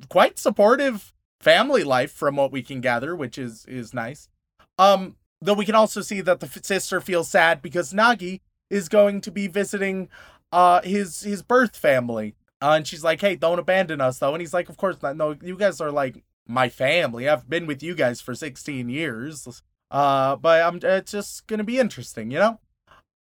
quite 0.09 0.37
supportive 0.37 1.13
family 1.41 1.83
life 1.83 2.11
from 2.11 2.35
what 2.35 2.51
we 2.51 2.61
can 2.61 2.81
gather, 2.81 3.15
which 3.15 3.37
is 3.37 3.65
is 3.65 3.93
nice. 3.93 4.29
Um, 4.77 5.15
though 5.45 5.53
we 5.53 5.65
can 5.65 5.75
also 5.75 6.01
see 6.01 6.21
that 6.21 6.39
the 6.39 6.47
sister 6.63 7.01
feels 7.01 7.29
sad 7.29 7.61
because 7.61 7.93
Nagi 7.93 8.41
is 8.69 8.89
going 8.89 9.21
to 9.21 9.31
be 9.31 9.47
visiting 9.47 10.09
uh 10.51 10.81
his 10.81 11.21
his 11.21 11.41
birth 11.41 11.75
family. 11.75 12.35
Uh, 12.61 12.71
and 12.77 12.87
she's 12.87 13.03
like, 13.03 13.21
"Hey, 13.21 13.35
don't 13.35 13.59
abandon 13.59 14.01
us, 14.01 14.19
though." 14.19 14.33
And 14.33 14.41
he's 14.41 14.53
like, 14.53 14.69
"Of 14.69 14.77
course 14.77 15.01
not. 15.01 15.17
No, 15.17 15.35
you 15.41 15.57
guys 15.57 15.81
are 15.81 15.91
like 15.91 16.23
my 16.47 16.69
family. 16.69 17.27
I've 17.27 17.49
been 17.49 17.67
with 17.67 17.83
you 17.83 17.95
guys 17.95 18.21
for 18.21 18.33
16 18.33 18.89
years. 18.89 19.61
Uh, 19.91 20.35
but 20.35 20.61
I'm 20.61 20.79
it's 20.81 21.11
just 21.11 21.47
gonna 21.47 21.63
be 21.63 21.79
interesting, 21.79 22.31
you 22.31 22.39
know." 22.39 22.59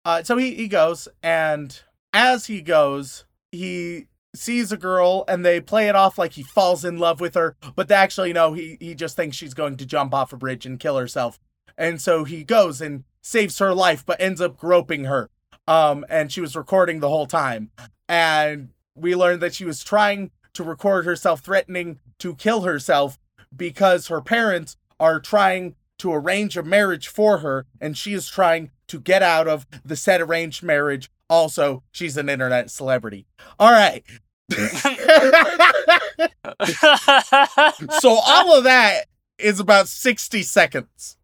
Uh, 0.04 0.22
so 0.22 0.36
he 0.36 0.54
he 0.54 0.68
goes, 0.68 1.08
and 1.22 1.80
as 2.12 2.46
he 2.46 2.60
goes, 2.60 3.24
he 3.52 4.06
sees 4.34 4.72
a 4.72 4.76
girl, 4.76 5.24
and 5.28 5.44
they 5.44 5.60
play 5.60 5.88
it 5.88 5.96
off 5.96 6.18
like 6.18 6.32
he 6.32 6.42
falls 6.42 6.84
in 6.84 6.98
love 6.98 7.20
with 7.20 7.34
her, 7.34 7.56
but 7.76 7.88
they 7.88 7.94
actually 7.94 8.32
no, 8.32 8.52
he 8.52 8.76
he 8.80 8.94
just 8.94 9.16
thinks 9.16 9.36
she's 9.36 9.54
going 9.54 9.76
to 9.76 9.86
jump 9.86 10.14
off 10.14 10.32
a 10.32 10.36
bridge 10.36 10.66
and 10.66 10.80
kill 10.80 10.96
herself, 10.96 11.38
and 11.80 12.00
so 12.00 12.24
he 12.24 12.44
goes 12.44 12.80
and 12.80 13.04
saves 13.22 13.58
her 13.58 13.74
life, 13.74 14.04
but 14.06 14.20
ends 14.20 14.40
up 14.40 14.56
groping 14.56 15.04
her. 15.04 15.30
Um, 15.66 16.04
and 16.08 16.30
she 16.30 16.40
was 16.40 16.54
recording 16.54 17.00
the 17.00 17.08
whole 17.08 17.26
time, 17.26 17.70
and 18.08 18.68
we 18.94 19.16
learned 19.16 19.40
that 19.40 19.54
she 19.54 19.64
was 19.64 19.82
trying 19.82 20.30
to 20.52 20.62
record 20.62 21.04
herself 21.04 21.40
threatening 21.40 21.98
to 22.18 22.34
kill 22.34 22.62
herself 22.62 23.18
because 23.56 24.08
her 24.08 24.20
parents 24.20 24.76
are 24.98 25.20
trying 25.20 25.76
to 25.98 26.12
arrange 26.12 26.56
a 26.56 26.62
marriage 26.62 27.08
for 27.08 27.38
her 27.38 27.66
and 27.80 27.96
she 27.96 28.14
is 28.14 28.28
trying 28.28 28.70
to 28.88 28.98
get 28.98 29.22
out 29.22 29.46
of 29.46 29.66
the 29.84 29.96
said 29.96 30.20
arranged 30.20 30.62
marriage. 30.62 31.10
Also, 31.28 31.82
she's 31.92 32.16
an 32.16 32.28
internet 32.28 32.70
celebrity. 32.70 33.26
All 33.58 33.70
right. 33.70 34.02
so 38.00 38.10
all 38.10 38.58
of 38.58 38.64
that 38.64 39.04
is 39.38 39.60
about 39.60 39.88
60 39.88 40.42
seconds. 40.42 41.16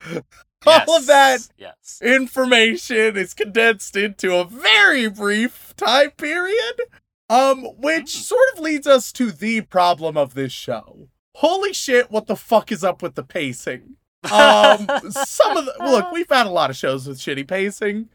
All 0.66 0.96
of 0.96 1.06
that 1.06 1.48
Yes. 1.56 2.00
information 2.02 3.16
is 3.16 3.32
condensed 3.34 3.96
into 3.96 4.34
a 4.34 4.44
very 4.44 5.08
brief 5.08 5.74
time 5.76 6.10
period 6.12 6.80
um 7.30 7.64
which 7.78 8.14
Hmm. 8.14 8.20
sort 8.22 8.48
of 8.54 8.60
leads 8.60 8.86
us 8.86 9.12
to 9.12 9.30
the 9.30 9.60
problem 9.62 10.16
of 10.16 10.34
this 10.34 10.52
show 10.52 11.08
holy 11.36 11.72
shit 11.72 12.10
what 12.10 12.26
the 12.26 12.36
fuck 12.36 12.72
is 12.72 12.82
up 12.82 13.02
with 13.02 13.14
the 13.14 13.22
pacing 13.22 13.96
um 14.32 14.86
some 15.10 15.56
of 15.56 15.64
the 15.66 15.74
look 15.80 16.10
we've 16.10 16.28
had 16.28 16.46
a 16.46 16.50
lot 16.50 16.70
of 16.70 16.76
shows 16.76 17.06
with 17.06 17.18
shitty 17.18 17.46
pacing 17.46 18.08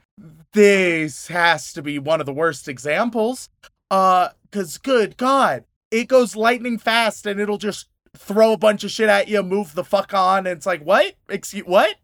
this 0.53 1.27
has 1.27 1.73
to 1.73 1.81
be 1.81 1.97
one 1.99 2.19
of 2.19 2.25
the 2.25 2.33
worst 2.33 2.67
examples 2.67 3.49
uh 3.91 4.29
because 4.43 4.77
good 4.77 5.15
god 5.17 5.63
it 5.91 6.07
goes 6.07 6.35
lightning 6.35 6.77
fast 6.77 7.25
and 7.25 7.39
it'll 7.39 7.57
just 7.57 7.87
throw 8.15 8.53
a 8.53 8.57
bunch 8.57 8.83
of 8.83 8.91
shit 8.91 9.09
at 9.09 9.27
you 9.27 9.41
move 9.41 9.73
the 9.73 9.83
fuck 9.83 10.13
on 10.13 10.45
and 10.45 10.57
it's 10.57 10.65
like 10.65 10.81
what 10.83 11.15
excuse 11.29 11.65
what 11.65 11.95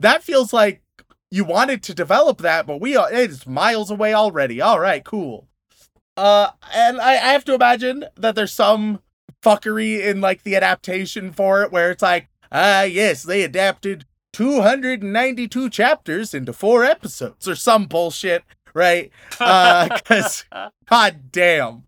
that 0.00 0.22
feels 0.22 0.52
like 0.52 0.82
you 1.34 1.44
wanted 1.44 1.82
to 1.82 1.94
develop 1.94 2.38
that, 2.38 2.64
but 2.64 2.80
we 2.80 2.94
are 2.96 3.12
it's 3.12 3.44
miles 3.44 3.90
away 3.90 4.14
already. 4.14 4.60
All 4.60 4.78
right, 4.78 5.04
cool. 5.04 5.48
Uh, 6.16 6.50
and 6.72 7.00
I, 7.00 7.14
I 7.14 7.32
have 7.32 7.44
to 7.46 7.54
imagine 7.54 8.04
that 8.14 8.36
there's 8.36 8.52
some 8.52 9.00
fuckery 9.42 10.00
in 10.00 10.20
like 10.20 10.44
the 10.44 10.54
adaptation 10.54 11.32
for 11.32 11.64
it, 11.64 11.72
where 11.72 11.90
it's 11.90 12.02
like, 12.02 12.28
ah, 12.52 12.82
yes, 12.82 13.24
they 13.24 13.42
adapted 13.42 14.04
292 14.32 15.70
chapters 15.70 16.34
into 16.34 16.52
four 16.52 16.84
episodes 16.84 17.48
or 17.48 17.56
some 17.56 17.86
bullshit, 17.86 18.44
right? 18.72 19.10
Uh, 19.40 19.88
because 19.94 20.44
god 20.88 21.32
damn, 21.32 21.82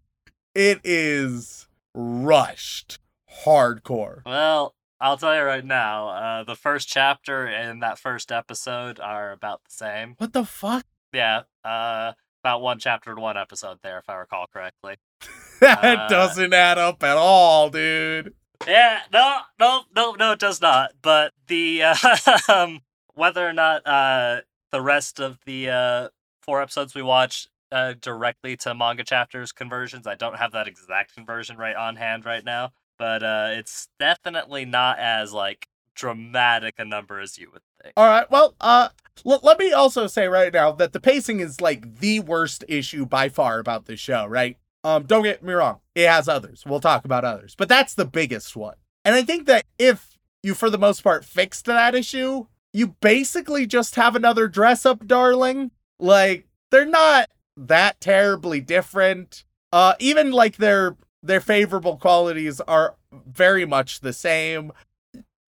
it 0.56 0.80
is 0.82 1.68
rushed 1.94 2.98
hardcore. 3.44 4.22
well, 4.24 4.74
I'll 5.00 5.16
tell 5.18 5.34
you 5.36 5.42
right 5.42 5.64
now, 5.64 6.08
uh, 6.08 6.44
the 6.44 6.54
first 6.54 6.88
chapter 6.88 7.46
and 7.46 7.82
that 7.82 7.98
first 7.98 8.32
episode 8.32 8.98
are 8.98 9.30
about 9.32 9.60
the 9.64 9.74
same. 9.74 10.14
What 10.18 10.32
the 10.32 10.44
fuck? 10.44 10.84
Yeah, 11.12 11.42
uh, 11.64 12.12
about 12.42 12.62
one 12.62 12.78
chapter 12.78 13.10
and 13.10 13.20
one 13.20 13.36
episode 13.36 13.78
there, 13.82 13.98
if 13.98 14.08
I 14.08 14.14
recall 14.14 14.46
correctly. 14.52 14.96
That 15.60 15.82
Uh, 15.84 16.08
doesn't 16.08 16.52
add 16.52 16.76
up 16.76 17.02
at 17.02 17.16
all, 17.16 17.70
dude. 17.70 18.34
Yeah, 18.66 19.00
no, 19.10 19.38
no, 19.58 19.84
no, 19.94 20.12
no, 20.12 20.32
it 20.32 20.38
does 20.38 20.60
not. 20.60 20.92
But 21.00 21.32
the 21.46 21.82
uh, 21.82 21.94
um, 22.52 22.80
whether 23.14 23.46
or 23.48 23.54
not 23.54 23.86
uh, 23.86 24.42
the 24.70 24.82
rest 24.82 25.18
of 25.18 25.38
the 25.46 25.70
uh, 25.70 26.08
four 26.42 26.60
episodes 26.60 26.94
we 26.94 27.00
watched 27.00 27.48
uh, 27.72 27.94
directly 28.00 28.54
to 28.58 28.74
manga 28.74 29.02
chapters 29.02 29.50
conversions, 29.50 30.06
I 30.06 30.14
don't 30.14 30.36
have 30.36 30.52
that 30.52 30.68
exact 30.68 31.14
conversion 31.14 31.56
right 31.56 31.74
on 31.74 31.96
hand 31.96 32.26
right 32.26 32.44
now. 32.44 32.72
But 32.98 33.22
uh, 33.22 33.48
it's 33.52 33.88
definitely 33.98 34.64
not 34.64 34.98
as 34.98 35.32
like 35.32 35.68
dramatic 35.94 36.74
a 36.78 36.84
number 36.84 37.20
as 37.20 37.38
you 37.38 37.50
would 37.52 37.62
think. 37.82 37.94
All 37.96 38.08
right. 38.08 38.30
Well, 38.30 38.54
uh, 38.60 38.88
l- 39.24 39.40
let 39.42 39.58
me 39.58 39.72
also 39.72 40.06
say 40.06 40.28
right 40.28 40.52
now 40.52 40.72
that 40.72 40.92
the 40.92 41.00
pacing 41.00 41.40
is 41.40 41.60
like 41.60 41.98
the 42.00 42.20
worst 42.20 42.64
issue 42.68 43.06
by 43.06 43.28
far 43.28 43.58
about 43.58 43.86
this 43.86 44.00
show, 44.00 44.26
right? 44.26 44.56
Um, 44.84 45.04
don't 45.04 45.24
get 45.24 45.42
me 45.42 45.52
wrong. 45.52 45.80
It 45.94 46.06
has 46.06 46.28
others. 46.28 46.64
We'll 46.64 46.80
talk 46.80 47.04
about 47.04 47.24
others, 47.24 47.54
but 47.56 47.68
that's 47.68 47.94
the 47.94 48.04
biggest 48.04 48.54
one. 48.56 48.76
And 49.04 49.14
I 49.14 49.22
think 49.22 49.46
that 49.46 49.64
if 49.78 50.18
you, 50.42 50.54
for 50.54 50.70
the 50.70 50.78
most 50.78 51.02
part, 51.02 51.24
fixed 51.24 51.64
that 51.64 51.94
issue, 51.94 52.46
you 52.72 52.88
basically 53.00 53.66
just 53.66 53.96
have 53.96 54.14
another 54.14 54.48
dress 54.48 54.86
up 54.86 55.06
darling. 55.06 55.70
Like, 55.98 56.46
they're 56.70 56.84
not 56.84 57.30
that 57.56 58.00
terribly 58.00 58.60
different. 58.60 59.44
Uh, 59.72 59.94
even 59.98 60.30
like 60.30 60.56
their 60.58 60.96
their 61.26 61.40
favorable 61.40 61.96
qualities 61.96 62.60
are 62.62 62.94
very 63.12 63.64
much 63.64 64.00
the 64.00 64.12
same. 64.12 64.72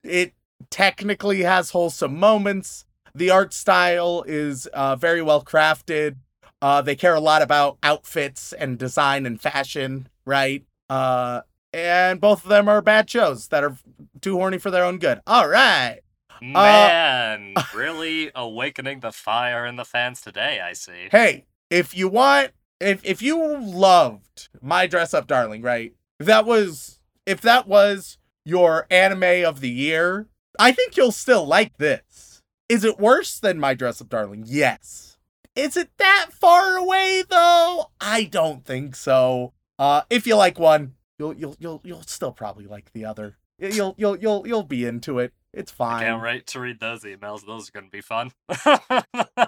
It 0.04 0.34
technically 0.70 1.44
has 1.44 1.72
wholesome 1.72 2.18
moments. 2.18 2.86
The 3.14 3.30
art 3.30 3.54
style 3.54 4.24
is 4.28 4.68
uh, 4.68 4.96
very 4.96 5.22
well 5.22 5.44
crafted. 5.44 6.18
Uh, 6.62 6.82
they 6.82 6.96
care 6.96 7.16
a 7.16 7.20
lot 7.20 7.42
about 7.42 7.78
outfits 7.84 8.54
and 8.54 8.78
design 8.78 9.26
and 9.26 9.40
fashion, 9.40 10.10
right? 10.26 10.64
Uh, 10.90 11.42
and 11.74 12.20
both 12.20 12.44
of 12.44 12.50
them 12.50 12.68
are 12.68 12.82
bad 12.82 13.10
shows 13.10 13.50
that 13.50 13.64
are 13.64 13.78
too 14.22 14.38
horny 14.38 14.58
for 14.58 14.72
their 14.72 14.84
own 14.84 14.98
good. 14.98 15.22
All 15.28 15.48
right. 15.48 16.00
Man, 16.42 17.54
really 17.76 18.32
awakening 18.36 19.00
the 19.00 19.12
fire 19.12 19.66
in 19.66 19.76
the 19.76 19.86
fans 19.86 20.22
today. 20.22 20.60
I 20.60 20.74
see. 20.74 21.10
Hey, 21.12 21.46
if 21.70 21.96
you 21.98 22.08
want, 22.08 22.52
if 22.80 23.04
if 23.04 23.22
you 23.22 23.58
loved 23.60 24.50
My 24.62 24.88
Dress 24.88 25.14
Up 25.14 25.28
Darling, 25.28 25.62
right? 25.62 25.94
If 26.20 26.26
that 26.28 26.46
was 26.46 27.00
if 27.26 27.42
that 27.42 27.68
was 27.68 28.18
your 28.46 28.88
anime 28.90 29.46
of 29.46 29.60
the 29.60 29.70
year, 29.70 30.28
I 30.60 30.72
think 30.72 30.96
you'll 30.98 31.12
still 31.12 31.46
like 31.46 31.78
this. 31.78 32.42
Is 32.70 32.84
it 32.84 33.00
worse 33.00 33.40
than 33.40 33.60
My 33.60 33.74
Dress 33.74 34.02
Up 34.02 34.10
Darling? 34.10 34.44
Yes. 34.48 35.18
Is 35.56 35.76
it 35.76 35.90
that 35.98 36.28
far 36.32 36.78
away 36.78 37.24
though? 37.28 37.92
I 38.00 38.26
don't 38.26 38.64
think 38.66 38.96
so. 38.96 39.54
Uh, 39.80 40.02
if 40.10 40.28
you 40.28 40.36
like 40.36 40.60
one, 40.60 40.94
you'll 41.18 41.34
you'll 41.34 41.56
you'll 41.60 41.82
you'll 41.84 42.04
still 42.04 42.32
probably 42.32 42.68
like 42.68 42.92
the 42.94 43.06
other. 43.06 43.38
You'll 43.60 43.96
you'll 43.98 44.18
you'll 44.18 44.48
you'll 44.48 44.64
be 44.64 44.86
into 44.86 45.20
it. 45.20 45.34
It's 45.54 45.72
I 45.72 45.76
fine. 45.76 46.04
can't 46.04 46.22
wait 46.22 46.48
to 46.48 46.60
read 46.60 46.80
those 46.80 47.04
emails. 47.04 47.46
Those 47.46 47.70
are 47.70 47.72
gonna 47.72 47.90
be 47.90 48.02
fun. 48.02 48.32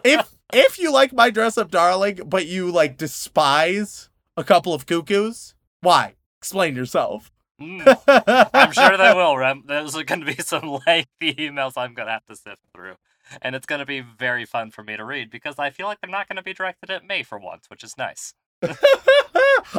if 0.04 0.28
if 0.54 0.80
you 0.80 0.92
like 0.92 1.14
my 1.14 1.30
dress 1.30 1.58
up 1.58 1.70
darling 1.72 2.20
but 2.26 2.46
you 2.48 2.72
like 2.72 2.98
despise 2.98 4.10
a 4.38 4.44
couple 4.44 4.74
of 4.74 4.86
cuckoos 4.86 5.54
why 5.82 6.16
explain 6.40 6.76
yourself 6.76 7.32
Mm, 7.62 8.48
I'm 8.54 8.72
sure 8.72 8.96
they 8.96 9.14
will, 9.14 9.36
Rem. 9.46 9.64
Those 9.68 9.94
are 9.94 10.06
going 10.06 10.22
to 10.22 10.26
be 10.26 10.36
some 10.42 10.80
lengthy 10.88 11.34
emails 11.34 11.74
I'm 11.76 11.94
going 11.94 12.06
to 12.08 12.14
have 12.14 12.26
to 12.28 12.36
sift 12.38 12.62
through. 12.74 12.94
And 13.42 13.54
it's 13.54 13.66
going 13.66 13.80
to 13.80 13.86
be 13.86 14.00
very 14.00 14.46
fun 14.46 14.72
for 14.72 14.82
me 14.82 14.96
to 14.96 15.04
read 15.04 15.30
because 15.30 15.56
I 15.60 15.70
feel 15.70 15.86
like 15.86 16.00
they're 16.00 16.10
not 16.10 16.30
going 16.30 16.38
to 16.38 16.42
be 16.42 16.54
directed 16.54 16.90
at 16.90 17.06
me 17.06 17.22
for 17.22 17.38
once, 17.38 17.66
which 17.70 17.84
is 17.84 17.98
nice. 17.98 18.34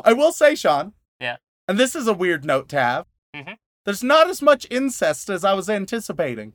i 0.05 0.13
will 0.13 0.33
say 0.33 0.55
sean 0.55 0.93
Yeah. 1.19 1.37
and 1.67 1.79
this 1.79 1.97
is 1.97 2.07
a 2.07 2.13
weird 2.13 2.45
note 2.45 2.69
to 2.69 2.79
have 2.79 3.07
Mhm. 3.35 3.57
there's 3.87 4.03
not 4.05 4.29
as 4.29 4.43
much 4.43 4.67
incest 4.71 5.31
as 5.31 5.43
i 5.43 5.55
was 5.55 5.71
anticipating 5.71 6.53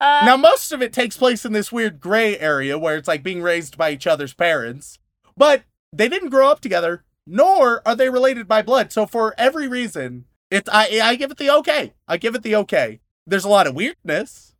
now 0.00 0.36
most 0.36 0.72
of 0.72 0.80
it 0.82 0.92
takes 0.92 1.16
place 1.16 1.44
in 1.44 1.52
this 1.52 1.72
weird 1.72 2.00
gray 2.00 2.38
area 2.38 2.78
where 2.78 2.96
it's 2.96 3.08
like 3.08 3.22
being 3.22 3.42
raised 3.42 3.76
by 3.76 3.90
each 3.90 4.06
other's 4.06 4.34
parents 4.34 4.98
but 5.36 5.62
they 5.92 6.08
didn't 6.08 6.30
grow 6.30 6.48
up 6.50 6.60
together 6.60 7.02
nor 7.26 7.82
are 7.86 7.96
they 7.96 8.08
related 8.10 8.46
by 8.46 8.62
blood 8.62 8.92
so 8.92 9.06
for 9.06 9.34
every 9.38 9.66
reason 9.68 10.24
it 10.50 10.68
i 10.72 11.00
i 11.02 11.14
give 11.16 11.30
it 11.30 11.36
the 11.38 11.50
okay 11.50 11.92
i 12.06 12.16
give 12.16 12.34
it 12.34 12.42
the 12.42 12.54
okay 12.54 13.00
there's 13.26 13.44
a 13.44 13.48
lot 13.48 13.66
of 13.66 13.74
weirdness 13.74 14.54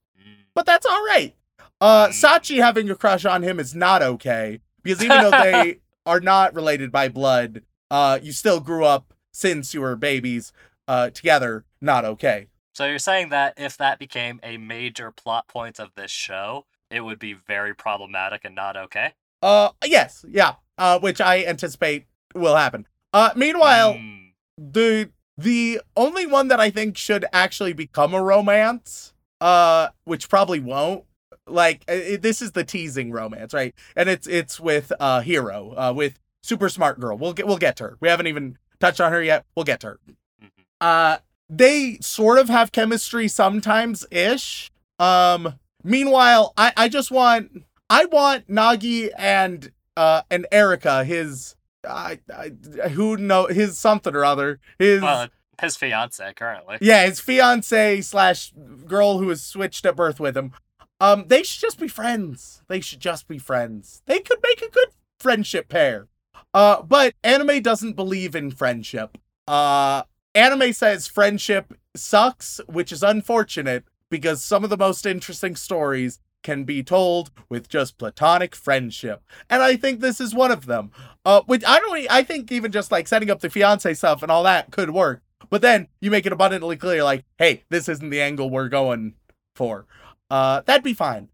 but 0.55 0.67
that's 0.67 0.87
all 0.87 1.05
right 1.07 1.35
Uh, 1.81 2.09
Mm. 2.09 2.11
Sachi 2.21 2.57
having 2.63 2.91
a 2.91 2.97
crush 2.97 3.25
on 3.25 3.43
him 3.45 3.61
is 3.61 3.73
not 3.75 4.03
okay 4.03 4.61
because 4.83 5.03
even 5.05 5.23
though 5.23 5.31
they 5.31 5.79
are 6.07 6.19
not 6.21 6.53
related 6.55 6.91
by 6.91 7.09
blood, 7.09 7.63
uh, 7.91 8.19
you 8.21 8.33
still 8.33 8.59
grew 8.59 8.85
up 8.85 9.15
since 9.33 9.73
you 9.75 9.81
were 9.81 9.95
babies, 9.95 10.53
uh, 10.89 11.11
together. 11.11 11.65
Not 11.81 12.05
okay. 12.05 12.49
So 12.79 12.85
you're 12.87 13.01
saying 13.01 13.31
that 13.31 13.55
if 13.57 13.77
that 13.79 13.99
became 13.99 14.39
a 14.45 14.57
major 14.57 15.11
plot 15.11 15.49
point 15.49 15.81
of 15.81 15.91
this 15.97 16.13
show, 16.13 16.65
it 16.93 17.01
would 17.01 17.19
be 17.19 17.33
very 17.33 17.75
problematic 17.75 18.43
and 18.45 18.55
not 18.55 18.77
okay? 18.77 19.15
Uh, 19.43 19.71
yes, 19.85 20.25
yeah. 20.31 20.55
Uh, 20.79 20.97
which 21.01 21.21
I 21.21 21.45
anticipate 21.45 22.07
will 22.37 22.55
happen. 22.55 22.87
Uh, 23.13 23.31
meanwhile, 23.35 23.95
Hmm. 23.95 24.29
the 24.57 25.11
the 25.37 25.81
only 25.97 26.25
one 26.25 26.47
that 26.49 26.61
I 26.61 26.71
think 26.71 26.97
should 26.97 27.25
actually 27.33 27.73
become 27.73 28.15
a 28.15 28.23
romance, 28.23 29.13
uh, 29.41 29.89
which 30.05 30.29
probably 30.29 30.61
won't. 30.61 31.03
Like 31.49 31.83
i- 31.89 32.13
i- 32.13 32.17
this 32.17 32.41
is 32.41 32.53
the 32.53 32.63
teasing 32.63 33.11
romance, 33.11 33.53
right? 33.53 33.75
And 33.97 34.09
it's 34.09 34.29
it's 34.29 34.61
with 34.61 34.93
uh 35.01 35.19
Hiro, 35.23 35.75
uh, 35.77 35.93
with 35.93 36.21
super 36.45 36.69
smart 36.69 37.01
girl. 37.01 37.19
We'll 37.19 37.33
get 37.33 37.49
we'll 37.49 37.59
get 37.59 37.75
to 37.79 37.83
her. 37.85 37.97
We 37.99 38.09
haven't 38.09 38.29
even 38.29 38.57
touched 38.79 39.01
on 39.01 39.11
her 39.11 39.21
yet. 39.21 39.47
We'll 39.57 39.65
get 39.65 39.81
to 39.81 39.87
her. 39.89 40.01
Mhm. 40.41 40.51
Uh, 40.81 41.19
they 41.51 41.99
sort 42.01 42.39
of 42.39 42.49
have 42.49 42.73
chemistry 42.73 43.29
sometimes 43.29 44.05
ish. 44.11 44.71
Um, 44.99 45.55
meanwhile, 45.85 46.53
I 46.57 46.73
I 46.77 46.89
just 46.89 47.11
want 47.11 47.65
I 47.89 48.05
want 48.07 48.49
Nagi 48.49 49.11
and 49.17 49.73
uh 49.97 50.23
and 50.31 50.47
Erika 50.53 51.05
his 51.05 51.57
I, 51.89 52.19
I 52.35 52.89
who 52.91 53.17
know 53.17 53.47
his 53.47 53.79
something 53.79 54.15
or 54.15 54.25
other 54.25 54.61
his 54.79 55.01
Well, 55.03 55.29
his 55.61 55.77
fiance 55.77 56.33
currently. 56.35 56.79
yeah 56.81 57.07
his 57.07 57.21
fiance 57.21 58.01
slash 58.03 58.53
girl 58.87 59.19
who 59.19 59.27
was 59.27 59.43
switched 59.43 59.87
at 59.87 59.97
birth 59.97 60.21
with 60.21 60.37
him. 60.37 60.53
Um 61.01 61.25
they 61.29 61.43
should 61.45 61.61
just 61.61 61.79
be 61.79 61.89
friends. 61.89 62.63
They 62.69 62.81
should 62.81 63.01
just 63.01 63.27
be 63.29 63.39
friends. 63.39 64.03
They 64.07 64.19
could 64.19 64.39
make 64.43 64.61
a 64.61 64.69
good 64.71 64.89
friendship 65.21 65.69
pair. 65.69 66.09
Uh 66.53 66.83
but 66.83 67.15
anime 67.25 67.63
doesn't 67.63 67.95
believe 67.95 68.35
in 68.37 68.51
friendship. 68.51 69.17
Uh 69.47 70.03
anime 70.39 70.73
says 70.73 71.09
friendship 71.09 71.75
sucks 71.97 72.61
which 72.69 72.93
is 72.93 73.03
unfortunate 73.03 73.85
because 74.09 74.43
some 74.43 74.65
of 74.65 74.71
the 74.71 74.77
most 74.77 75.05
interesting 75.05 75.57
stories 75.57 76.21
can 76.45 76.63
be 76.63 76.83
told 76.83 77.31
with 77.49 77.69
just 77.69 77.99
platonic 77.99 78.55
friendship. 78.55 79.23
And 79.51 79.63
i 79.63 79.77
think 79.77 80.01
this 80.01 80.21
is 80.21 80.35
one 80.35 80.53
of 80.53 80.67
them. 80.67 80.93
Uh 81.25 81.43
which 81.47 81.65
i 81.67 81.79
don't 81.81 82.07
I 82.11 82.23
think 82.23 82.53
even 82.53 82.71
just 82.71 82.93
like 82.93 83.09
setting 83.09 83.31
up 83.31 83.41
the 83.41 83.51
fiance 83.51 83.93
stuff 83.95 84.23
and 84.23 84.31
all 84.31 84.45
that 84.45 84.71
could 84.71 84.91
work. 84.91 85.23
But 85.51 85.63
then 85.63 85.89
you 86.01 86.11
make 86.11 86.27
it 86.27 86.33
abundantly 86.33 86.77
clear 86.77 87.03
like 87.03 87.25
hey 87.39 87.65
this 87.69 87.89
isn't 87.89 88.11
the 88.11 88.23
angle 88.23 88.49
we're 88.49 88.69
going 88.69 89.15
for. 89.57 89.87
Uh 90.31 90.63
that'd 90.65 90.85
be 90.85 90.95
fine. 90.95 91.29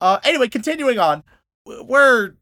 Uh 0.00 0.20
anyway 0.22 0.48
continuing 0.48 0.98
on 0.98 1.24
we're 1.66 2.34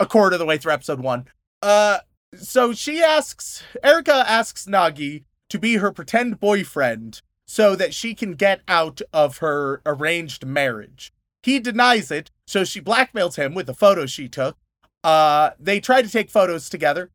a 0.00 0.06
quarter 0.06 0.34
of 0.34 0.40
the 0.40 0.46
way 0.46 0.58
through 0.58 0.72
episode 0.72 1.00
one. 1.00 1.26
Uh 1.62 1.98
so 2.34 2.72
she 2.72 3.00
asks 3.00 3.62
erika 3.82 4.24
asks 4.26 4.66
nagi 4.66 5.24
to 5.50 5.58
be 5.58 5.76
her 5.76 5.92
pretend 5.92 6.40
boyfriend 6.40 7.20
so 7.46 7.76
that 7.76 7.92
she 7.92 8.14
can 8.14 8.32
get 8.34 8.62
out 8.66 9.02
of 9.12 9.38
her 9.38 9.82
arranged 9.84 10.46
marriage 10.46 11.12
he 11.42 11.58
denies 11.58 12.10
it, 12.10 12.30
so 12.46 12.64
she 12.64 12.80
blackmails 12.80 13.36
him 13.36 13.54
with 13.54 13.66
the 13.66 13.74
photos 13.74 14.10
she 14.10 14.28
took. 14.28 14.56
Uh, 15.02 15.50
they 15.58 15.80
try 15.80 16.02
to 16.02 16.10
take 16.10 16.30
photos 16.30 16.68
together, 16.68 17.10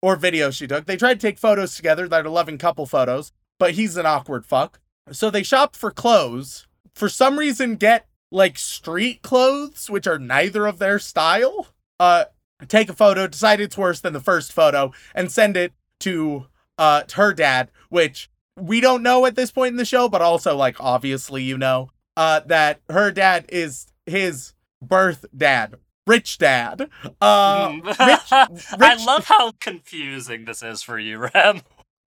or 0.00 0.16
videos 0.16 0.54
she 0.54 0.66
took. 0.66 0.86
They 0.86 0.96
try 0.96 1.12
to 1.12 1.20
take 1.20 1.38
photos 1.38 1.76
together 1.76 2.08
that 2.08 2.24
are 2.24 2.30
loving 2.30 2.58
couple 2.58 2.86
photos, 2.86 3.32
but 3.58 3.72
he's 3.72 3.96
an 3.96 4.06
awkward 4.06 4.46
fuck. 4.46 4.80
So 5.12 5.30
they 5.30 5.42
shop 5.42 5.76
for 5.76 5.90
clothes. 5.90 6.66
For 6.94 7.08
some 7.08 7.38
reason, 7.38 7.76
get 7.76 8.06
like 8.30 8.58
street 8.58 9.22
clothes, 9.22 9.90
which 9.90 10.06
are 10.06 10.18
neither 10.18 10.66
of 10.66 10.78
their 10.78 10.98
style. 10.98 11.68
Uh, 12.00 12.24
take 12.68 12.88
a 12.88 12.94
photo, 12.94 13.26
decide 13.26 13.60
it's 13.60 13.76
worse 13.76 14.00
than 14.00 14.14
the 14.14 14.20
first 14.20 14.52
photo, 14.52 14.92
and 15.14 15.30
send 15.30 15.56
it 15.56 15.74
to 16.00 16.46
uh 16.78 17.02
her 17.14 17.32
dad, 17.32 17.70
which 17.88 18.28
we 18.58 18.80
don't 18.80 19.02
know 19.02 19.26
at 19.26 19.36
this 19.36 19.50
point 19.50 19.72
in 19.72 19.76
the 19.76 19.84
show, 19.84 20.08
but 20.08 20.22
also 20.22 20.56
like 20.56 20.76
obviously 20.80 21.42
you 21.42 21.58
know 21.58 21.90
uh, 22.16 22.40
that 22.46 22.80
her 22.88 23.10
dad 23.10 23.44
is 23.50 23.86
his 24.06 24.54
birth 24.80 25.26
dad, 25.36 25.74
rich 26.06 26.38
dad. 26.38 26.88
Uh, 27.20 27.68
Hmm. 27.72 27.80
rich- 27.86 27.96
I 28.80 29.04
love 29.04 29.24
how 29.26 29.52
confusing 29.60 30.44
this 30.46 30.62
is 30.62 30.82
for 30.82 30.98
you, 30.98 31.18
Rem. 31.34 31.60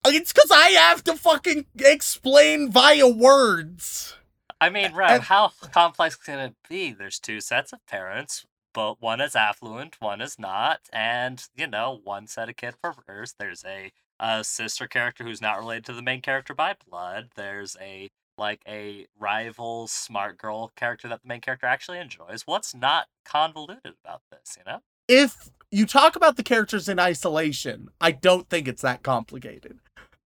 it's 0.07 0.33
because 0.33 0.51
I 0.51 0.69
have 0.71 1.05
to 1.05 1.15
fucking 1.17 1.67
explain 1.79 2.71
via 2.73 3.07
words. 3.09 4.15
I 4.61 4.71
mean, 4.71 4.95
Rem, 4.95 5.11
and- 5.11 5.23
how 5.25 5.53
complex 5.73 6.17
can 6.17 6.39
it 6.39 6.55
be? 6.69 6.93
There's 6.93 7.19
two 7.19 7.41
sets 7.43 7.73
of 7.75 7.85
parents, 7.87 8.47
but 8.73 9.03
one 9.03 9.21
is 9.21 9.37
affluent, 9.37 9.97
one 10.01 10.21
is 10.23 10.39
not, 10.39 10.81
and 10.93 11.45
you 11.55 11.67
know, 11.67 12.01
one 12.03 12.27
set 12.27 12.49
of 12.49 12.57
kid 12.57 12.75
prefers. 12.83 13.35
There's 13.39 13.63
a, 13.67 13.93
a 14.21 14.45
sister 14.45 14.87
character 14.87 15.25
who's 15.25 15.41
not 15.41 15.59
related 15.59 15.85
to 15.87 15.93
the 15.93 16.03
main 16.03 16.21
character 16.21 16.55
by 16.55 16.75
blood. 16.89 17.31
There's 17.35 17.77
a 17.81 18.11
like 18.37 18.61
a 18.69 19.07
rival 19.19 19.89
smart 19.89 20.39
girl 20.39 20.73
character 20.77 21.09
that 21.09 21.23
the 21.23 21.29
main 21.29 21.41
character 21.41 21.67
actually 21.67 21.99
enjoys. 21.99 22.43
What's 22.47 22.75
not 22.75 23.07
convoluted 23.25 23.95
about 24.05 24.23
this, 24.31 24.57
you 24.57 24.63
know? 24.65 24.79
If 25.09 25.51
you 25.71 25.87
talk 25.87 26.17
about 26.17 26.37
the 26.37 26.43
characters 26.43 26.89
in 26.89 26.99
isolation, 26.99 27.89
I 28.01 28.13
don't 28.13 28.49
think 28.49 28.69
it's 28.69 28.83
that 28.83 29.03
complicated. 29.03 29.79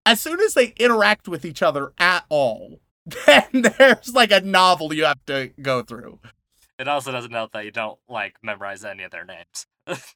As 0.05 0.21
soon 0.21 0.41
as 0.41 0.55
they 0.55 0.75
interact 0.77 1.29
with 1.29 1.45
each 1.45 1.63
other 1.63 1.93
at 1.99 2.25
all, 2.29 2.81
then 3.27 3.47
there's 3.79 4.15
like 4.15 4.31
a 4.31 4.41
novel 4.41 4.93
you 4.93 5.05
have 5.05 5.25
to 5.27 5.51
go 5.61 5.83
through. 5.83 6.19
It 6.79 6.89
also 6.89 7.13
doesn't 7.13 7.33
help 7.33 7.53
that 7.53 7.65
you 7.65 7.71
don't 7.71 7.99
like 8.09 8.37
memorize 8.43 8.85
any 8.85 9.05
of 9.05 9.11
their 9.11 9.25
names. 9.25 9.67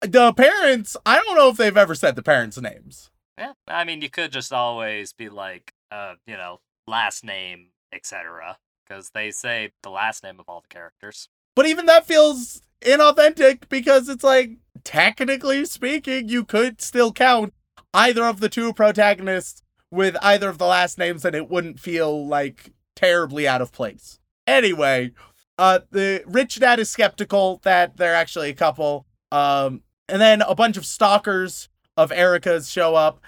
The 0.00 0.32
parents, 0.32 0.96
I 1.04 1.16
don't 1.16 1.36
know 1.36 1.48
if 1.48 1.56
they've 1.56 1.76
ever 1.76 1.94
said 1.94 2.16
the 2.16 2.22
parents' 2.22 2.60
names. 2.60 3.10
Yeah, 3.36 3.52
I 3.66 3.84
mean, 3.84 4.00
you 4.02 4.10
could 4.10 4.32
just 4.32 4.52
always 4.52 5.12
be 5.12 5.28
like, 5.28 5.72
uh, 5.90 6.14
you 6.26 6.36
know, 6.36 6.60
last 6.86 7.24
name, 7.24 7.68
etc. 7.92 8.58
Because 8.86 9.10
they 9.10 9.30
say 9.30 9.72
the 9.82 9.90
last 9.90 10.22
name 10.22 10.38
of 10.40 10.48
all 10.48 10.60
the 10.60 10.68
characters. 10.74 11.28
But 11.54 11.66
even 11.66 11.86
that 11.86 12.06
feels 12.06 12.62
inauthentic 12.80 13.68
because 13.68 14.08
it's 14.08 14.24
like, 14.24 14.58
technically 14.84 15.64
speaking, 15.64 16.28
you 16.28 16.44
could 16.44 16.80
still 16.80 17.12
count 17.12 17.52
either 17.92 18.24
of 18.24 18.40
the 18.40 18.48
two 18.48 18.72
protagonists 18.72 19.62
with 19.90 20.16
either 20.22 20.48
of 20.48 20.58
the 20.58 20.66
last 20.66 20.98
names 20.98 21.24
and 21.24 21.34
it 21.34 21.50
wouldn't 21.50 21.80
feel 21.80 22.26
like 22.26 22.72
terribly 22.94 23.48
out 23.48 23.62
of 23.62 23.72
place. 23.72 24.18
Anyway, 24.46 25.12
uh 25.56 25.80
the 25.90 26.22
rich 26.26 26.58
dad 26.60 26.78
is 26.78 26.90
skeptical 26.90 27.60
that 27.64 27.96
they're 27.96 28.14
actually 28.14 28.50
a 28.50 28.54
couple. 28.54 29.06
Um 29.32 29.82
and 30.08 30.20
then 30.20 30.42
a 30.42 30.54
bunch 30.54 30.76
of 30.76 30.86
stalkers 30.86 31.68
of 31.96 32.12
Erika's 32.12 32.70
show 32.70 32.94
up 32.94 33.20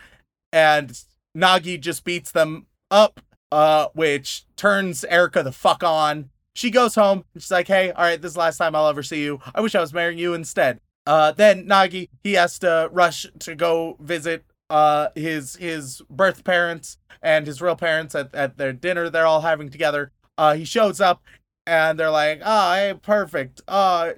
and 0.52 0.98
Nagi 1.36 1.80
just 1.80 2.04
beats 2.04 2.32
them 2.32 2.66
up 2.90 3.20
uh 3.52 3.88
which 3.94 4.44
turns 4.56 5.04
Erika 5.04 5.42
the 5.42 5.52
fuck 5.52 5.82
on. 5.82 6.30
She 6.54 6.70
goes 6.70 6.94
home. 6.94 7.24
She's 7.34 7.50
like, 7.50 7.68
"Hey, 7.68 7.90
all 7.92 8.04
right, 8.04 8.20
this 8.20 8.30
is 8.30 8.34
the 8.34 8.40
last 8.40 8.58
time 8.58 8.74
I'll 8.74 8.88
ever 8.88 9.02
see 9.02 9.22
you. 9.22 9.40
I 9.54 9.60
wish 9.60 9.74
I 9.74 9.80
was 9.80 9.92
marrying 9.92 10.18
you 10.18 10.34
instead." 10.34 10.80
Uh, 11.06 11.32
then 11.32 11.66
Nagi 11.66 12.08
he 12.22 12.34
has 12.34 12.58
to 12.60 12.88
rush 12.92 13.26
to 13.40 13.54
go 13.54 13.96
visit 14.00 14.44
uh 14.68 15.08
his 15.14 15.56
his 15.56 16.02
birth 16.08 16.44
parents 16.44 16.98
and 17.22 17.46
his 17.46 17.60
real 17.60 17.76
parents 17.76 18.14
at, 18.14 18.32
at 18.34 18.56
their 18.56 18.72
dinner 18.72 19.10
they're 19.10 19.26
all 19.26 19.40
having 19.42 19.68
together. 19.70 20.12
Uh, 20.38 20.54
he 20.54 20.64
shows 20.64 21.00
up 21.00 21.22
and 21.70 21.98
they're 21.98 22.10
like, 22.10 22.42
"Oh, 22.44 22.74
hey, 22.74 22.94
perfect. 23.00 23.62
Uh, 23.68 24.12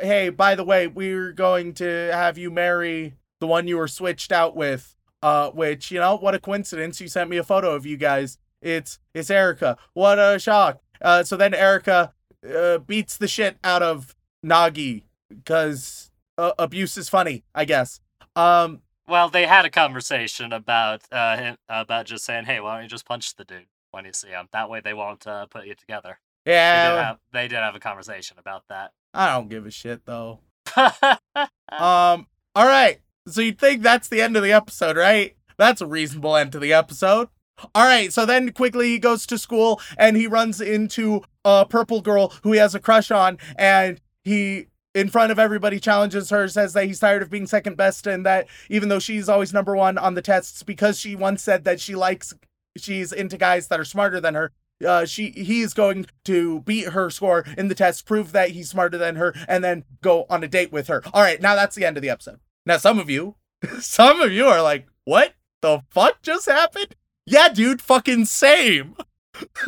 hey, 0.00 0.28
by 0.28 0.54
the 0.54 0.64
way, 0.64 0.86
we're 0.86 1.32
going 1.32 1.72
to 1.74 2.10
have 2.12 2.36
you 2.36 2.50
marry 2.50 3.14
the 3.40 3.46
one 3.46 3.66
you 3.66 3.78
were 3.78 3.88
switched 3.88 4.30
out 4.30 4.54
with." 4.54 4.94
Uh, 5.22 5.50
which 5.50 5.90
you 5.90 5.98
know, 5.98 6.16
what 6.16 6.34
a 6.34 6.38
coincidence! 6.38 7.00
You 7.00 7.08
sent 7.08 7.30
me 7.30 7.36
a 7.38 7.44
photo 7.44 7.74
of 7.74 7.86
you 7.86 7.96
guys. 7.96 8.38
It's 8.62 8.98
it's 9.14 9.30
Erika. 9.30 9.76
What 9.94 10.18
a 10.18 10.38
shock! 10.38 10.80
Uh, 11.00 11.24
so 11.24 11.36
then 11.36 11.54
Erika 11.54 12.12
uh, 12.54 12.78
beats 12.78 13.16
the 13.16 13.28
shit 13.28 13.56
out 13.64 13.82
of 13.82 14.14
Nagi 14.44 15.04
because 15.28 16.10
uh, 16.38 16.52
abuse 16.58 16.96
is 16.96 17.08
funny, 17.08 17.44
I 17.54 17.64
guess. 17.64 18.00
Um, 18.36 18.80
Well, 19.08 19.28
they 19.28 19.46
had 19.46 19.64
a 19.64 19.70
conversation 19.70 20.52
about 20.52 21.02
uh 21.12 21.36
him, 21.36 21.56
about 21.68 22.06
just 22.06 22.24
saying, 22.24 22.44
"Hey, 22.44 22.60
why 22.60 22.74
don't 22.74 22.82
you 22.84 22.88
just 22.88 23.06
punch 23.06 23.34
the 23.36 23.44
dude 23.44 23.66
when 23.92 24.04
you 24.04 24.12
see 24.12 24.28
him? 24.28 24.48
That 24.52 24.68
way 24.70 24.80
they 24.80 24.94
won't 24.94 25.26
uh, 25.26 25.46
put 25.46 25.66
you 25.66 25.74
together." 25.74 26.18
They 26.44 26.52
did, 26.52 26.56
yeah, 26.56 27.04
have, 27.04 27.18
they 27.32 27.48
did 27.48 27.58
have 27.58 27.74
a 27.74 27.80
conversation 27.80 28.36
about 28.38 28.64
that. 28.68 28.92
I 29.14 29.32
don't 29.34 29.48
give 29.48 29.66
a 29.66 29.70
shit 29.70 30.04
though. 30.06 30.40
Um, 30.76 32.26
all 32.54 32.66
right. 32.66 33.00
So 33.28 33.40
you 33.40 33.52
think 33.52 33.82
that's 33.82 34.08
the 34.08 34.20
end 34.20 34.36
of 34.36 34.42
the 34.42 34.52
episode, 34.52 34.96
right? 34.96 35.36
That's 35.58 35.80
a 35.80 35.86
reasonable 35.86 36.36
end 36.36 36.52
to 36.52 36.58
the 36.58 36.72
episode. 36.72 37.28
All 37.74 37.84
right. 37.84 38.12
So 38.12 38.24
then 38.26 38.50
quickly 38.52 38.88
he 38.88 38.98
goes 38.98 39.26
to 39.26 39.38
school 39.38 39.80
and 39.98 40.16
he 40.16 40.26
runs 40.26 40.60
into 40.60 41.22
a 41.44 41.66
purple 41.66 42.00
girl 42.00 42.32
who 42.42 42.52
he 42.52 42.58
has 42.58 42.74
a 42.74 42.80
crush 42.80 43.10
on, 43.10 43.38
and 43.56 44.00
he. 44.24 44.66
In 44.92 45.08
front 45.08 45.30
of 45.30 45.38
everybody, 45.38 45.78
challenges 45.78 46.30
her, 46.30 46.48
says 46.48 46.72
that 46.72 46.86
he's 46.86 46.98
tired 46.98 47.22
of 47.22 47.30
being 47.30 47.46
second 47.46 47.76
best, 47.76 48.08
and 48.08 48.26
that 48.26 48.48
even 48.68 48.88
though 48.88 48.98
she's 48.98 49.28
always 49.28 49.52
number 49.52 49.76
one 49.76 49.96
on 49.96 50.14
the 50.14 50.20
tests, 50.20 50.64
because 50.64 50.98
she 50.98 51.14
once 51.14 51.44
said 51.44 51.62
that 51.62 51.78
she 51.80 51.94
likes, 51.94 52.34
she's 52.76 53.12
into 53.12 53.36
guys 53.36 53.68
that 53.68 53.78
are 53.78 53.84
smarter 53.84 54.20
than 54.20 54.34
her, 54.34 54.50
uh, 54.86 55.04
she 55.04 55.30
he 55.30 55.60
is 55.60 55.74
going 55.74 56.06
to 56.24 56.60
beat 56.60 56.88
her 56.88 57.10
score 57.10 57.44
in 57.56 57.68
the 57.68 57.74
test, 57.74 58.06
prove 58.06 58.32
that 58.32 58.50
he's 58.50 58.70
smarter 58.70 58.98
than 58.98 59.16
her, 59.16 59.34
and 59.48 59.62
then 59.62 59.84
go 60.02 60.26
on 60.30 60.44
a 60.44 60.48
date 60.48 60.72
with 60.72 60.88
her. 60.88 61.02
All 61.12 61.22
right, 61.22 61.40
now 61.40 61.54
that's 61.54 61.76
the 61.76 61.84
end 61.84 61.96
of 61.96 62.02
the 62.02 62.10
episode. 62.10 62.40
Now 62.66 62.78
some 62.78 62.98
of 62.98 63.10
you, 63.10 63.36
some 63.80 64.20
of 64.20 64.32
you 64.32 64.46
are 64.46 64.62
like, 64.62 64.86
what 65.04 65.34
the 65.60 65.82
fuck 65.90 66.22
just 66.22 66.46
happened? 66.46 66.94
Yeah, 67.26 67.48
dude, 67.48 67.82
fucking 67.82 68.24
same. 68.24 68.96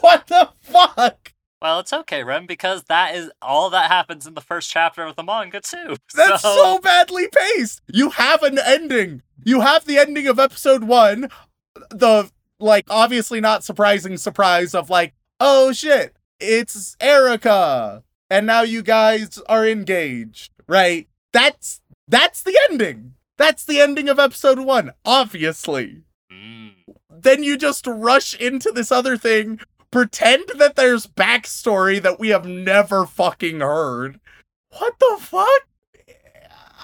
what 0.00 0.26
the 0.26 0.50
fuck? 0.60 1.32
Well, 1.60 1.80
it's 1.80 1.92
okay, 1.92 2.22
Rem, 2.22 2.46
because 2.46 2.84
that 2.84 3.16
is 3.16 3.30
all 3.42 3.70
that 3.70 3.90
happens 3.90 4.26
in 4.26 4.34
the 4.34 4.40
first 4.40 4.70
chapter 4.70 5.02
of 5.02 5.16
the 5.16 5.24
manga 5.24 5.60
too. 5.60 5.96
That's 6.14 6.42
so, 6.42 6.54
so 6.54 6.78
badly 6.78 7.28
paced. 7.28 7.82
You 7.88 8.10
have 8.10 8.42
an 8.42 8.58
ending. 8.64 9.22
You 9.44 9.60
have 9.62 9.84
the 9.84 9.98
ending 9.98 10.28
of 10.28 10.38
episode 10.38 10.84
one. 10.84 11.28
The 11.90 12.30
like 12.60 12.86
obviously 12.88 13.40
not 13.40 13.64
surprising 13.64 14.16
surprise 14.16 14.74
of 14.74 14.90
like, 14.90 15.14
oh 15.40 15.72
shit, 15.72 16.16
it's 16.40 16.96
Erika. 17.00 18.02
And 18.30 18.46
now 18.46 18.62
you 18.62 18.82
guys 18.82 19.38
are 19.48 19.66
engaged, 19.66 20.52
right? 20.66 21.08
That's 21.32 21.80
that's 22.06 22.42
the 22.42 22.58
ending. 22.70 23.14
That's 23.36 23.64
the 23.64 23.80
ending 23.80 24.08
of 24.08 24.18
episode 24.18 24.58
one, 24.58 24.92
obviously. 25.04 26.02
Mm. 26.30 26.72
Then 27.08 27.42
you 27.42 27.56
just 27.56 27.86
rush 27.86 28.34
into 28.34 28.72
this 28.72 28.90
other 28.90 29.16
thing, 29.16 29.60
pretend 29.90 30.50
that 30.56 30.76
there's 30.76 31.06
backstory 31.06 32.02
that 32.02 32.18
we 32.18 32.28
have 32.28 32.46
never 32.46 33.06
fucking 33.06 33.60
heard. 33.60 34.20
What 34.76 34.98
the 34.98 35.16
fuck? 35.20 35.68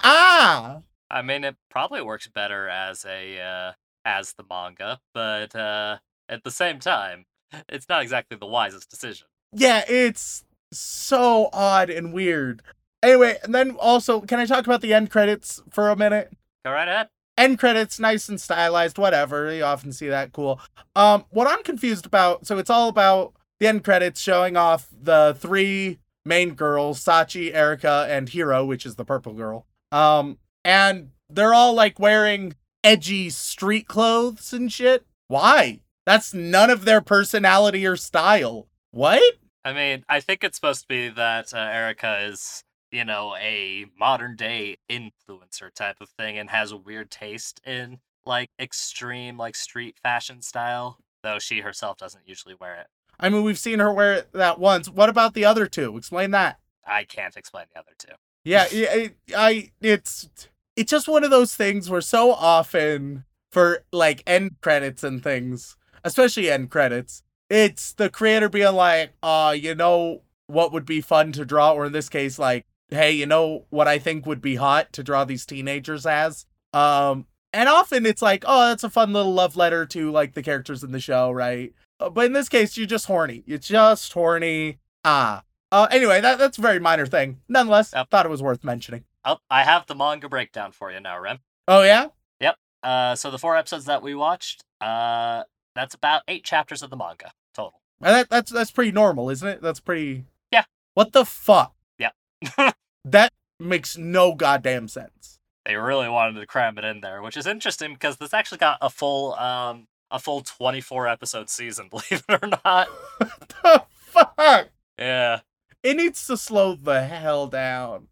Ah. 0.03 0.79
I 1.09 1.21
mean, 1.21 1.43
it 1.43 1.55
probably 1.69 2.01
works 2.01 2.27
better 2.27 2.67
as 2.67 3.05
a 3.05 3.39
uh, 3.39 3.71
as 4.05 4.33
the 4.33 4.45
manga, 4.49 4.99
but 5.13 5.55
uh, 5.55 5.97
at 6.29 6.43
the 6.43 6.51
same 6.51 6.79
time, 6.79 7.25
it's 7.67 7.89
not 7.89 8.03
exactly 8.03 8.37
the 8.37 8.45
wisest 8.45 8.89
decision. 8.89 9.27
Yeah, 9.51 9.83
it's 9.87 10.45
so 10.71 11.49
odd 11.51 11.89
and 11.89 12.13
weird. 12.13 12.61
Anyway, 13.03 13.37
and 13.43 13.53
then 13.53 13.71
also, 13.79 14.21
can 14.21 14.39
I 14.39 14.45
talk 14.45 14.65
about 14.65 14.81
the 14.81 14.93
end 14.93 15.09
credits 15.09 15.61
for 15.69 15.89
a 15.89 15.95
minute? 15.95 16.31
Go 16.63 16.71
right 16.71 16.87
ahead. 16.87 17.09
End 17.37 17.59
credits, 17.59 17.99
nice 17.99 18.29
and 18.29 18.39
stylized, 18.39 18.97
whatever. 18.97 19.53
You 19.53 19.63
often 19.63 19.91
see 19.91 20.07
that 20.07 20.31
cool. 20.31 20.59
Um, 20.95 21.25
what 21.29 21.47
I'm 21.47 21.63
confused 21.63 22.05
about, 22.05 22.47
so 22.47 22.57
it's 22.57 22.69
all 22.69 22.87
about 22.87 23.33
the 23.59 23.67
end 23.67 23.83
credits 23.83 24.21
showing 24.21 24.55
off 24.55 24.87
the 24.91 25.35
three 25.37 25.99
main 26.23 26.53
girls, 26.53 27.03
Sachi, 27.03 27.53
Erika, 27.53 28.07
and 28.09 28.29
Hiro, 28.29 28.65
which 28.65 28.85
is 28.85 28.95
the 28.95 29.05
purple 29.05 29.33
girl. 29.33 29.65
Um, 29.91 30.37
and 30.63 31.11
they're 31.29 31.53
all 31.53 31.73
like 31.73 31.99
wearing 31.99 32.55
edgy 32.85 33.31
street 33.31 33.87
clothes 33.87 34.53
and 34.53 34.71
shit. 34.71 35.05
Why? 35.27 35.81
That's 36.05 36.35
none 36.35 36.69
of 36.69 36.85
their 36.85 37.01
personality 37.01 37.85
or 37.85 37.95
style. 37.95 38.67
What? 38.91 39.23
I 39.65 39.73
mean, 39.73 40.05
I 40.07 40.19
think 40.19 40.43
it's 40.43 40.55
supposed 40.55 40.81
to 40.81 40.87
be 40.87 41.09
that 41.09 41.51
uh, 41.51 41.57
Erika 41.57 42.19
is, 42.25 42.63
you 42.91 43.03
know, 43.03 43.35
a 43.37 43.85
modern 43.99 44.35
day 44.35 44.77
influencer 44.87 45.73
type 45.73 45.97
of 45.99 46.09
thing 46.09 46.37
and 46.37 46.51
has 46.51 46.71
a 46.71 46.77
weird 46.77 47.09
taste 47.09 47.59
in 47.65 47.97
like 48.23 48.51
extreme 48.59 49.35
like 49.35 49.55
street 49.55 49.97
fashion 50.03 50.43
style, 50.43 50.99
though 51.23 51.39
she 51.39 51.61
herself 51.61 51.97
doesn't 51.97 52.27
usually 52.27 52.55
wear 52.59 52.75
it. 52.75 52.87
I 53.19 53.29
mean, 53.29 53.43
we've 53.43 53.57
seen 53.57 53.79
her 53.79 53.91
wear 53.91 54.13
it 54.13 54.33
that 54.33 54.59
once. 54.59 54.87
What 54.89 55.09
about 55.09 55.33
the 55.33 55.45
other 55.45 55.65
two? 55.65 55.97
Explain 55.97 56.29
that. 56.31 56.59
I 56.85 57.03
can't 57.03 57.35
explain 57.35 57.65
the 57.73 57.79
other 57.79 57.93
two. 57.97 58.13
Yeah, 58.43 58.67
I, 58.69 59.11
I 59.35 59.71
it's 59.81 60.29
it's 60.75 60.91
just 60.91 61.07
one 61.07 61.23
of 61.23 61.31
those 61.31 61.55
things 61.55 61.89
where 61.89 62.01
so 62.01 62.31
often 62.31 63.25
for 63.51 63.83
like 63.91 64.23
end 64.27 64.57
credits 64.61 65.03
and 65.03 65.23
things, 65.23 65.77
especially 66.03 66.49
end 66.49 66.69
credits, 66.69 67.23
it's 67.49 67.93
the 67.93 68.09
creator 68.09 68.49
being 68.49 68.73
like, 68.75 69.11
uh, 69.23 69.55
you 69.57 69.75
know 69.75 70.21
what 70.47 70.71
would 70.71 70.85
be 70.85 71.01
fun 71.01 71.31
to 71.33 71.45
draw, 71.45 71.71
or 71.71 71.85
in 71.85 71.91
this 71.91 72.09
case, 72.09 72.37
like, 72.37 72.65
hey, 72.89 73.11
you 73.11 73.25
know 73.25 73.65
what 73.69 73.87
I 73.87 73.97
think 73.97 74.25
would 74.25 74.41
be 74.41 74.55
hot 74.55 74.93
to 74.93 75.03
draw 75.03 75.23
these 75.25 75.45
teenagers 75.45 76.05
as? 76.05 76.45
Um, 76.73 77.25
and 77.53 77.69
often 77.69 78.05
it's 78.05 78.21
like, 78.21 78.43
oh, 78.45 78.67
that's 78.67 78.83
a 78.83 78.89
fun 78.89 79.13
little 79.13 79.33
love 79.33 79.55
letter 79.55 79.85
to 79.87 80.11
like 80.11 80.33
the 80.33 80.43
characters 80.43 80.83
in 80.83 80.91
the 80.91 80.99
show, 80.99 81.31
right? 81.31 81.73
Uh, 81.99 82.09
but 82.09 82.25
in 82.25 82.33
this 82.33 82.49
case, 82.49 82.77
you're 82.77 82.85
just 82.85 83.05
horny. 83.05 83.43
You're 83.45 83.57
just 83.57 84.11
horny. 84.11 84.79
Ah. 85.03 85.43
Uh, 85.71 85.87
anyway, 85.89 86.21
that, 86.21 86.37
that's 86.37 86.57
a 86.57 86.61
very 86.61 86.79
minor 86.79 87.05
thing. 87.05 87.39
Nonetheless, 87.47 87.93
yep. 87.95 88.09
thought 88.09 88.25
it 88.25 88.29
was 88.29 88.43
worth 88.43 88.63
mentioning. 88.63 89.03
Oh, 89.25 89.39
I 89.49 89.63
have 89.63 89.87
the 89.87 89.95
manga 89.95 90.29
breakdown 90.29 90.71
for 90.71 90.91
you 90.91 90.99
now, 90.99 91.19
Rem. 91.19 91.39
Oh 91.67 91.81
yeah. 91.81 92.07
Yep. 92.39 92.57
Uh, 92.83 93.15
so 93.15 93.31
the 93.31 93.39
four 93.39 93.57
episodes 93.57 93.85
that 93.85 94.03
we 94.03 94.13
watched, 94.13 94.63
uh, 94.79 95.43
that's 95.73 95.95
about 95.95 96.21
eight 96.27 96.43
chapters 96.43 96.83
of 96.83 96.91
the 96.91 96.95
manga 96.95 97.31
total. 97.53 97.81
And 98.01 98.15
that, 98.15 98.29
that's 98.29 98.51
that's 98.51 98.71
pretty 98.71 98.91
normal, 98.91 99.31
isn't 99.31 99.47
it? 99.47 99.61
That's 99.63 99.79
pretty. 99.79 100.25
Yeah. 100.51 100.65
What 100.93 101.11
the 101.13 101.25
fuck? 101.25 101.73
Yeah. 101.97 102.11
that 103.05 103.33
makes 103.59 103.97
no 103.97 104.35
goddamn 104.35 104.87
sense. 104.87 105.39
They 105.65 105.75
really 105.75 106.07
wanted 106.07 106.39
to 106.39 106.45
cram 106.45 106.77
it 106.77 106.85
in 106.85 107.01
there, 107.01 107.23
which 107.23 107.35
is 107.35 107.47
interesting 107.47 107.93
because 107.93 108.17
this 108.17 108.33
actually 108.33 108.59
got 108.59 108.77
a 108.79 108.91
full 108.91 109.33
um 109.35 109.87
a 110.11 110.19
full 110.19 110.41
twenty 110.41 110.81
four 110.81 111.07
episode 111.07 111.49
season, 111.49 111.87
believe 111.89 112.23
it 112.29 112.43
or 112.43 112.47
not. 112.63 112.87
what 113.17 113.49
the 113.63 113.83
fuck? 113.89 114.69
Yeah. 114.99 115.39
It 115.81 115.97
needs 115.97 116.27
to 116.27 116.37
slow 116.37 116.75
the 116.75 117.05
hell 117.05 117.47
down. 117.47 118.07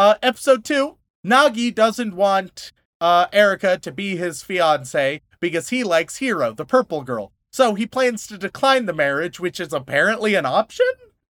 Uh, 0.00 0.14
episode 0.22 0.64
two, 0.64 0.96
Nagi 1.26 1.74
doesn't 1.74 2.16
want 2.16 2.72
uh, 3.02 3.26
Erika 3.34 3.76
to 3.76 3.92
be 3.92 4.16
his 4.16 4.42
fiance 4.42 5.20
because 5.40 5.68
he 5.68 5.84
likes 5.84 6.16
Hiro, 6.16 6.54
the 6.54 6.64
purple 6.64 7.02
girl. 7.02 7.32
So 7.52 7.74
he 7.74 7.86
plans 7.86 8.26
to 8.28 8.38
decline 8.38 8.86
the 8.86 8.94
marriage, 8.94 9.38
which 9.38 9.60
is 9.60 9.74
apparently 9.74 10.34
an 10.36 10.46
option? 10.46 10.86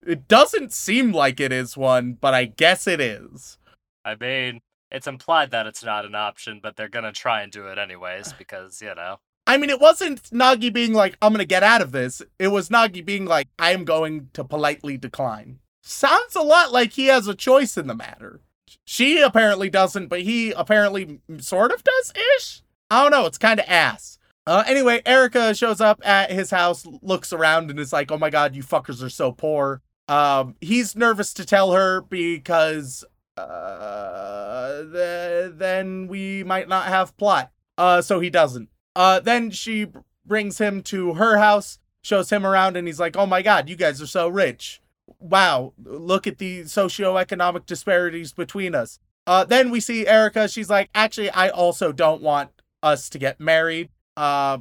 It 0.06 0.28
doesn't 0.28 0.72
seem 0.72 1.11
like 1.11 1.40
it 1.40 1.50
is 1.50 1.76
one, 1.76 2.12
but 2.12 2.33
I 2.33 2.44
guess 2.44 2.87
it 2.87 3.00
is. 3.00 3.59
I 4.04 4.14
mean, 4.14 4.61
it's 4.92 5.09
implied 5.09 5.50
that 5.50 5.66
it's 5.66 5.83
not 5.83 6.04
an 6.04 6.14
option, 6.14 6.61
but 6.62 6.76
they're 6.76 6.88
gonna 6.88 7.11
try 7.11 7.42
and 7.42 7.50
do 7.50 7.66
it 7.66 7.76
anyways 7.76 8.33
because, 8.38 8.80
you 8.80 8.94
know. 8.94 9.16
I 9.48 9.56
mean, 9.56 9.70
it 9.70 9.80
wasn't 9.80 10.22
Nagi 10.30 10.72
being 10.72 10.92
like, 10.92 11.16
I'm 11.20 11.33
gonna 11.33 11.44
get 11.44 11.64
out 11.64 11.83
of 11.83 11.90
this. 11.90 12.22
It 12.38 12.52
was 12.52 12.68
Nagi 12.68 13.04
being 13.04 13.24
like, 13.24 13.48
I 13.59 13.72
am 13.72 13.85
going 13.85 14.30
to 14.35 14.44
politely 14.44 14.96
decline. 14.96 15.59
Sounds 15.83 16.37
a 16.37 16.42
lot 16.42 16.70
like 16.70 16.92
he 16.92 17.06
has 17.06 17.26
a 17.26 17.35
choice 17.35 17.76
in 17.76 17.88
the 17.88 17.96
matter. 17.96 18.42
She 18.85 19.20
apparently 19.20 19.70
doesn't, 19.70 20.09
but 20.09 20.22
he 20.22 20.52
apparently 20.52 21.20
sort 21.38 21.72
of 21.72 21.83
does 21.85 22.12
ish. 22.37 22.62
I 22.90 23.02
don't 23.02 23.12
know. 23.12 23.26
It's 23.26 23.38
kind 23.38 23.61
of 23.61 23.66
ass. 23.68 24.18
Uh, 24.46 24.64
anyway, 24.66 25.02
Erika 25.06 25.54
shows 25.54 25.80
up 25.80 26.04
at 26.04 26.30
his 26.30 26.50
house, 26.50 26.87
looks 27.02 27.33
around, 27.33 27.70
and 27.70 27.78
is 27.78 27.92
like, 27.92 28.11
"Oh 28.11 28.18
my 28.18 28.30
god, 28.30 28.56
you 28.56 28.62
fuckers 28.62 29.02
are 29.02 29.11
so 29.11 29.33
poor." 29.33 29.83
Um, 30.09 30.56
he's 30.61 30.96
nervous 30.96 31.33
to 31.35 31.44
tell 31.44 31.72
her 31.72 32.00
because 32.00 33.04
uh, 33.37 34.83
th- 34.92 35.52
then 35.54 36.09
we 36.09 36.42
might 36.42 36.68
not 36.68 36.87
have 36.87 37.16
plot. 37.16 37.52
Uh, 37.78 38.02
so 38.02 38.18
he 38.18 38.28
doesn't. 38.28 38.68
Uh, 38.96 39.20
then 39.20 39.50
she 39.50 39.87
brings 40.26 40.59
him 40.59 40.83
to 40.83 41.14
her 41.14 41.38
house, 41.38 41.78
shows 42.02 42.30
him 42.30 42.44
around, 42.44 42.76
and 42.76 42.88
he's 42.88 43.00
like, 43.00 43.16
"Oh 43.16 43.26
my 43.26 43.42
god, 43.42 43.68
you 43.68 43.76
guys 43.76 44.02
are 44.02 44.06
so 44.06 44.28
rich." 44.28 44.80
Wow, 45.18 45.75
look 45.83 46.27
at 46.27 46.38
the 46.38 46.62
socioeconomic 46.62 47.66
disparities 47.66 48.33
between 48.33 48.75
us. 48.75 48.99
Uh, 49.27 49.44
then 49.44 49.70
we 49.70 49.81
see 49.81 50.07
Erika. 50.07 50.49
She's 50.49 50.70
like, 50.70 50.90
actually, 50.94 51.31
I 51.31 51.49
also 51.49 51.92
don't 51.92 52.23
want 52.23 52.51
us 52.83 53.09
to 53.11 53.18
get 53.18 53.40
married. 53.40 53.90
Uh, 54.16 54.59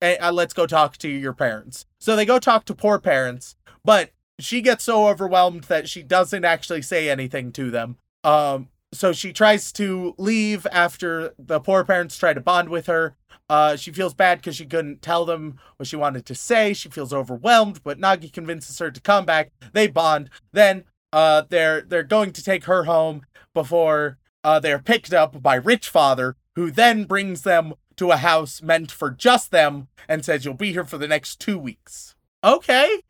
uh, 0.00 0.32
let's 0.32 0.54
go 0.54 0.66
talk 0.66 0.96
to 0.98 1.08
your 1.08 1.32
parents. 1.32 1.86
So 1.98 2.14
they 2.14 2.24
go 2.24 2.38
talk 2.38 2.64
to 2.66 2.74
poor 2.74 2.98
parents, 2.98 3.56
but 3.84 4.10
she 4.38 4.60
gets 4.60 4.84
so 4.84 5.08
overwhelmed 5.08 5.64
that 5.64 5.88
she 5.88 6.02
doesn't 6.02 6.44
actually 6.44 6.82
say 6.82 7.10
anything 7.10 7.50
to 7.52 7.70
them. 7.70 7.96
Um, 8.22 8.68
so 8.92 9.12
she 9.12 9.32
tries 9.32 9.72
to 9.72 10.14
leave 10.16 10.66
after 10.70 11.34
the 11.38 11.60
poor 11.60 11.84
parents 11.84 12.16
try 12.16 12.32
to 12.32 12.40
bond 12.40 12.68
with 12.68 12.86
her. 12.86 13.16
Uh, 13.50 13.76
she 13.76 13.92
feels 13.92 14.14
bad 14.14 14.38
because 14.38 14.56
she 14.56 14.66
couldn't 14.66 15.00
tell 15.00 15.24
them 15.24 15.58
what 15.76 15.86
she 15.86 15.96
wanted 15.96 16.26
to 16.26 16.34
say. 16.34 16.74
She 16.74 16.88
feels 16.88 17.12
overwhelmed, 17.12 17.82
but 17.82 17.98
Nagi 17.98 18.32
convinces 18.32 18.78
her 18.78 18.90
to 18.90 19.00
come 19.00 19.24
back. 19.24 19.52
They 19.72 19.86
bond. 19.86 20.28
Then 20.52 20.84
uh, 21.12 21.44
they're 21.48 21.80
they're 21.80 22.02
going 22.02 22.32
to 22.32 22.42
take 22.42 22.64
her 22.64 22.84
home 22.84 23.22
before 23.54 24.18
uh, 24.44 24.60
they're 24.60 24.78
picked 24.78 25.12
up 25.12 25.42
by 25.42 25.54
Rich 25.54 25.88
Father, 25.88 26.36
who 26.56 26.70
then 26.70 27.04
brings 27.04 27.42
them 27.42 27.74
to 27.96 28.10
a 28.10 28.16
house 28.18 28.62
meant 28.62 28.90
for 28.90 29.10
just 29.10 29.50
them 29.50 29.88
and 30.08 30.24
says, 30.24 30.44
"You'll 30.44 30.54
be 30.54 30.72
here 30.72 30.84
for 30.84 30.98
the 30.98 31.08
next 31.08 31.40
two 31.40 31.58
weeks." 31.58 32.14
Okay. 32.44 33.00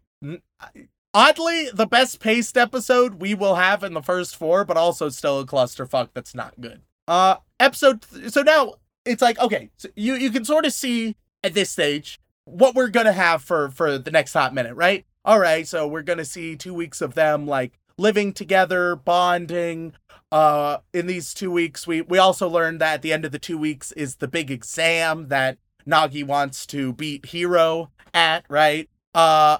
Oddly, 1.14 1.70
the 1.72 1.86
best 1.86 2.20
paced 2.20 2.56
episode 2.56 3.20
we 3.20 3.34
will 3.34 3.56
have 3.56 3.82
in 3.82 3.94
the 3.94 4.02
first 4.02 4.36
four, 4.36 4.64
but 4.64 4.76
also 4.76 5.08
still 5.08 5.40
a 5.40 5.46
clusterfuck 5.46 6.10
that's 6.14 6.34
not 6.34 6.60
good. 6.60 6.82
Uh, 7.08 7.36
episode. 7.58 8.02
Th- 8.02 8.30
so 8.30 8.42
now 8.42 8.74
it's 9.08 9.22
like 9.22 9.38
okay, 9.38 9.70
so 9.76 9.88
you 9.96 10.14
you 10.14 10.30
can 10.30 10.44
sort 10.44 10.66
of 10.66 10.72
see 10.72 11.16
at 11.42 11.54
this 11.54 11.70
stage 11.70 12.20
what 12.44 12.74
we're 12.74 12.88
gonna 12.88 13.12
have 13.12 13.42
for 13.42 13.70
for 13.70 13.98
the 13.98 14.10
next 14.10 14.32
hot 14.32 14.54
minute, 14.54 14.74
right? 14.74 15.04
All 15.24 15.38
right, 15.38 15.66
so 15.66 15.86
we're 15.86 16.02
gonna 16.02 16.24
see 16.24 16.56
two 16.56 16.74
weeks 16.74 17.00
of 17.00 17.14
them 17.14 17.46
like 17.46 17.78
living 17.96 18.32
together, 18.32 18.96
bonding. 18.96 19.94
Uh, 20.30 20.78
in 20.92 21.06
these 21.06 21.32
two 21.32 21.50
weeks, 21.50 21.86
we 21.86 22.02
we 22.02 22.18
also 22.18 22.48
learned 22.48 22.80
that 22.80 22.94
at 22.94 23.02
the 23.02 23.12
end 23.12 23.24
of 23.24 23.32
the 23.32 23.38
two 23.38 23.58
weeks 23.58 23.92
is 23.92 24.16
the 24.16 24.28
big 24.28 24.50
exam 24.50 25.28
that 25.28 25.58
Nagi 25.86 26.24
wants 26.24 26.66
to 26.66 26.92
beat 26.92 27.26
Hiro 27.26 27.90
at, 28.12 28.44
right? 28.48 28.88
Uh, 29.14 29.58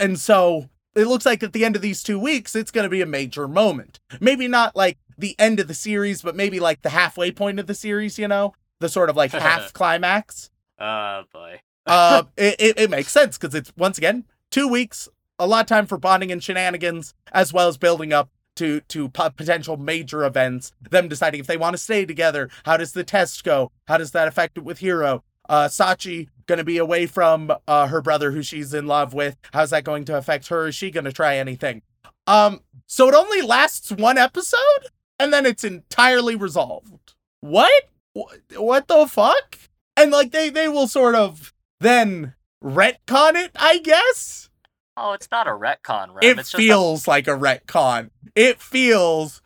and 0.00 0.18
so 0.18 0.70
it 0.94 1.06
looks 1.06 1.26
like 1.26 1.42
at 1.42 1.52
the 1.52 1.64
end 1.64 1.76
of 1.76 1.82
these 1.82 2.02
two 2.02 2.18
weeks, 2.18 2.56
it's 2.56 2.70
going 2.70 2.84
to 2.84 2.90
be 2.90 3.02
a 3.02 3.06
major 3.06 3.46
moment. 3.46 4.00
Maybe 4.18 4.48
not 4.48 4.74
like 4.74 4.96
the 5.18 5.36
end 5.38 5.60
of 5.60 5.68
the 5.68 5.74
series, 5.74 6.22
but 6.22 6.34
maybe 6.34 6.58
like 6.58 6.82
the 6.82 6.90
halfway 6.90 7.30
point 7.30 7.60
of 7.60 7.66
the 7.66 7.74
series, 7.74 8.18
you 8.18 8.26
know? 8.26 8.54
The 8.80 8.88
sort 8.88 9.10
of 9.10 9.16
like 9.16 9.32
half 9.32 9.72
climax. 9.72 10.50
Oh, 10.78 11.22
boy. 11.32 11.60
uh, 11.86 12.24
it, 12.36 12.56
it, 12.58 12.78
it 12.78 12.90
makes 12.90 13.12
sense 13.12 13.38
because 13.38 13.54
it's, 13.54 13.72
once 13.76 13.98
again, 13.98 14.24
two 14.50 14.68
weeks, 14.68 15.08
a 15.38 15.46
lot 15.46 15.60
of 15.62 15.66
time 15.66 15.86
for 15.86 15.98
bonding 15.98 16.32
and 16.32 16.42
shenanigans, 16.42 17.14
as 17.32 17.52
well 17.52 17.68
as 17.68 17.76
building 17.76 18.12
up 18.12 18.30
to 18.56 18.80
to 18.80 19.08
p- 19.10 19.30
potential 19.36 19.76
major 19.76 20.24
events. 20.24 20.72
Them 20.90 21.08
deciding 21.08 21.40
if 21.40 21.46
they 21.46 21.56
want 21.58 21.74
to 21.74 21.78
stay 21.78 22.06
together. 22.06 22.48
How 22.64 22.76
does 22.76 22.92
the 22.92 23.04
test 23.04 23.44
go? 23.44 23.70
How 23.86 23.98
does 23.98 24.12
that 24.12 24.28
affect 24.28 24.56
it 24.58 24.64
with 24.64 24.78
Hiro? 24.78 25.22
Uh, 25.48 25.68
Sachi 25.68 26.28
going 26.46 26.58
to 26.58 26.64
be 26.64 26.78
away 26.78 27.06
from 27.06 27.52
uh, 27.68 27.86
her 27.88 28.00
brother 28.00 28.30
who 28.32 28.42
she's 28.42 28.72
in 28.74 28.86
love 28.86 29.14
with. 29.14 29.36
How's 29.52 29.70
that 29.70 29.84
going 29.84 30.04
to 30.06 30.16
affect 30.16 30.48
her? 30.48 30.68
Is 30.68 30.74
she 30.74 30.90
going 30.90 31.04
to 31.04 31.12
try 31.12 31.36
anything? 31.36 31.82
Um, 32.26 32.60
so 32.86 33.08
it 33.08 33.14
only 33.14 33.42
lasts 33.42 33.92
one 33.92 34.18
episode 34.18 34.88
and 35.18 35.32
then 35.32 35.46
it's 35.46 35.64
entirely 35.64 36.34
resolved. 36.34 37.14
What? 37.40 37.88
What 38.56 38.88
the 38.88 39.06
fuck? 39.06 39.58
And 39.96 40.10
like 40.10 40.30
they 40.30 40.50
they 40.50 40.68
will 40.68 40.88
sort 40.88 41.14
of 41.14 41.52
then 41.80 42.34
retcon 42.62 43.34
it, 43.34 43.52
I 43.56 43.78
guess. 43.78 44.48
Oh, 44.96 45.12
it's 45.12 45.28
not 45.30 45.46
a 45.46 45.50
retcon, 45.50 46.14
right? 46.14 46.24
It 46.24 46.46
feels 46.46 47.06
a- 47.06 47.10
like 47.10 47.28
a 47.28 47.32
retcon. 47.36 48.10
It 48.34 48.60
feels. 48.60 49.42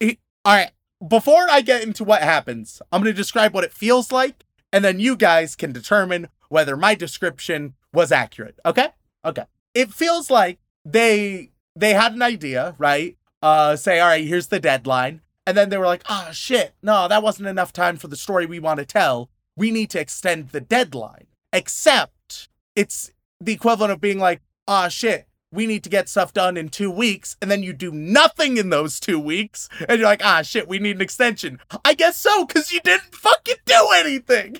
It, 0.00 0.18
all 0.44 0.54
right. 0.54 0.70
Before 1.06 1.46
I 1.50 1.60
get 1.60 1.82
into 1.82 2.04
what 2.04 2.22
happens, 2.22 2.80
I'm 2.90 3.02
going 3.02 3.12
to 3.12 3.16
describe 3.16 3.52
what 3.52 3.64
it 3.64 3.72
feels 3.72 4.10
like, 4.10 4.44
and 4.72 4.82
then 4.82 4.98
you 4.98 5.14
guys 5.14 5.54
can 5.54 5.72
determine 5.72 6.28
whether 6.48 6.76
my 6.76 6.94
description 6.94 7.74
was 7.92 8.10
accurate. 8.10 8.58
Okay? 8.64 8.88
Okay. 9.24 9.44
It 9.74 9.92
feels 9.92 10.30
like 10.30 10.58
they 10.86 11.50
they 11.74 11.92
had 11.92 12.14
an 12.14 12.22
idea, 12.22 12.74
right? 12.78 13.18
Uh, 13.42 13.76
say, 13.76 14.00
all 14.00 14.08
right, 14.08 14.26
here's 14.26 14.46
the 14.46 14.58
deadline, 14.58 15.20
and 15.46 15.56
then 15.56 15.68
they 15.68 15.78
were 15.78 15.86
like, 15.86 16.02
oh 16.08 16.30
shit, 16.32 16.74
no, 16.82 17.08
that 17.08 17.22
wasn't 17.22 17.48
enough 17.48 17.72
time 17.72 17.96
for 17.96 18.08
the 18.08 18.16
story 18.16 18.44
we 18.44 18.58
want 18.58 18.80
to 18.80 18.84
tell. 18.84 19.30
We 19.56 19.70
need 19.70 19.90
to 19.90 20.00
extend 20.00 20.50
the 20.50 20.60
deadline. 20.60 21.26
Except 21.52 22.48
it's 22.74 23.12
the 23.40 23.52
equivalent 23.52 23.92
of 23.92 24.00
being 24.00 24.18
like, 24.18 24.42
ah, 24.66 24.88
shit, 24.88 25.26
we 25.52 25.66
need 25.66 25.84
to 25.84 25.90
get 25.90 26.08
stuff 26.08 26.32
done 26.34 26.56
in 26.56 26.68
two 26.68 26.90
weeks, 26.90 27.36
and 27.40 27.50
then 27.50 27.62
you 27.62 27.72
do 27.72 27.92
nothing 27.92 28.56
in 28.56 28.68
those 28.68 29.00
two 29.00 29.18
weeks, 29.18 29.68
and 29.88 29.98
you're 29.98 30.08
like, 30.08 30.24
ah, 30.24 30.42
shit, 30.42 30.68
we 30.68 30.78
need 30.78 30.96
an 30.96 31.02
extension. 31.02 31.60
I 31.84 31.94
guess 31.94 32.16
so, 32.16 32.44
because 32.44 32.72
you 32.72 32.80
didn't 32.80 33.14
fucking 33.14 33.56
do 33.64 33.88
anything. 33.94 34.58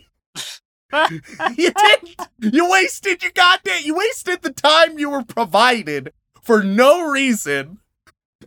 you 1.10 1.72
didn't. 1.72 2.16
You 2.40 2.70
wasted 2.70 3.22
your 3.22 3.32
goddamn. 3.34 3.82
You 3.82 3.96
wasted 3.96 4.42
the 4.42 4.52
time 4.52 4.98
you 4.98 5.10
were 5.10 5.24
provided 5.24 6.12
for 6.40 6.62
no 6.62 7.10
reason. 7.10 7.78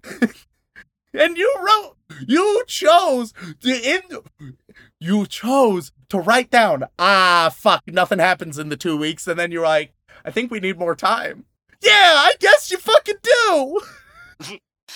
and 1.14 1.38
you 1.38 1.54
wrote. 1.60 1.96
You 2.28 2.64
chose 2.68 3.34
to 3.62 3.70
in. 3.70 4.02
You 5.00 5.26
chose 5.26 5.92
to 6.10 6.20
write 6.20 6.50
down. 6.50 6.86
Ah, 6.98 7.54
fuck. 7.56 7.84
Nothing 7.88 8.20
happens 8.20 8.58
in 8.58 8.70
the 8.70 8.78
two 8.78 8.98
weeks, 8.98 9.28
and 9.28 9.40
then 9.40 9.52
you're 9.52 9.64
like, 9.64 9.94
I 10.26 10.32
think 10.32 10.52
we 10.52 10.60
need 10.60 10.78
more 10.78 10.96
time. 10.96 11.46
Yeah, 11.82 11.92
I 11.92 12.34
guess 12.40 12.72
you 12.72 12.78
fucking 12.78 13.16
do. 13.24 13.82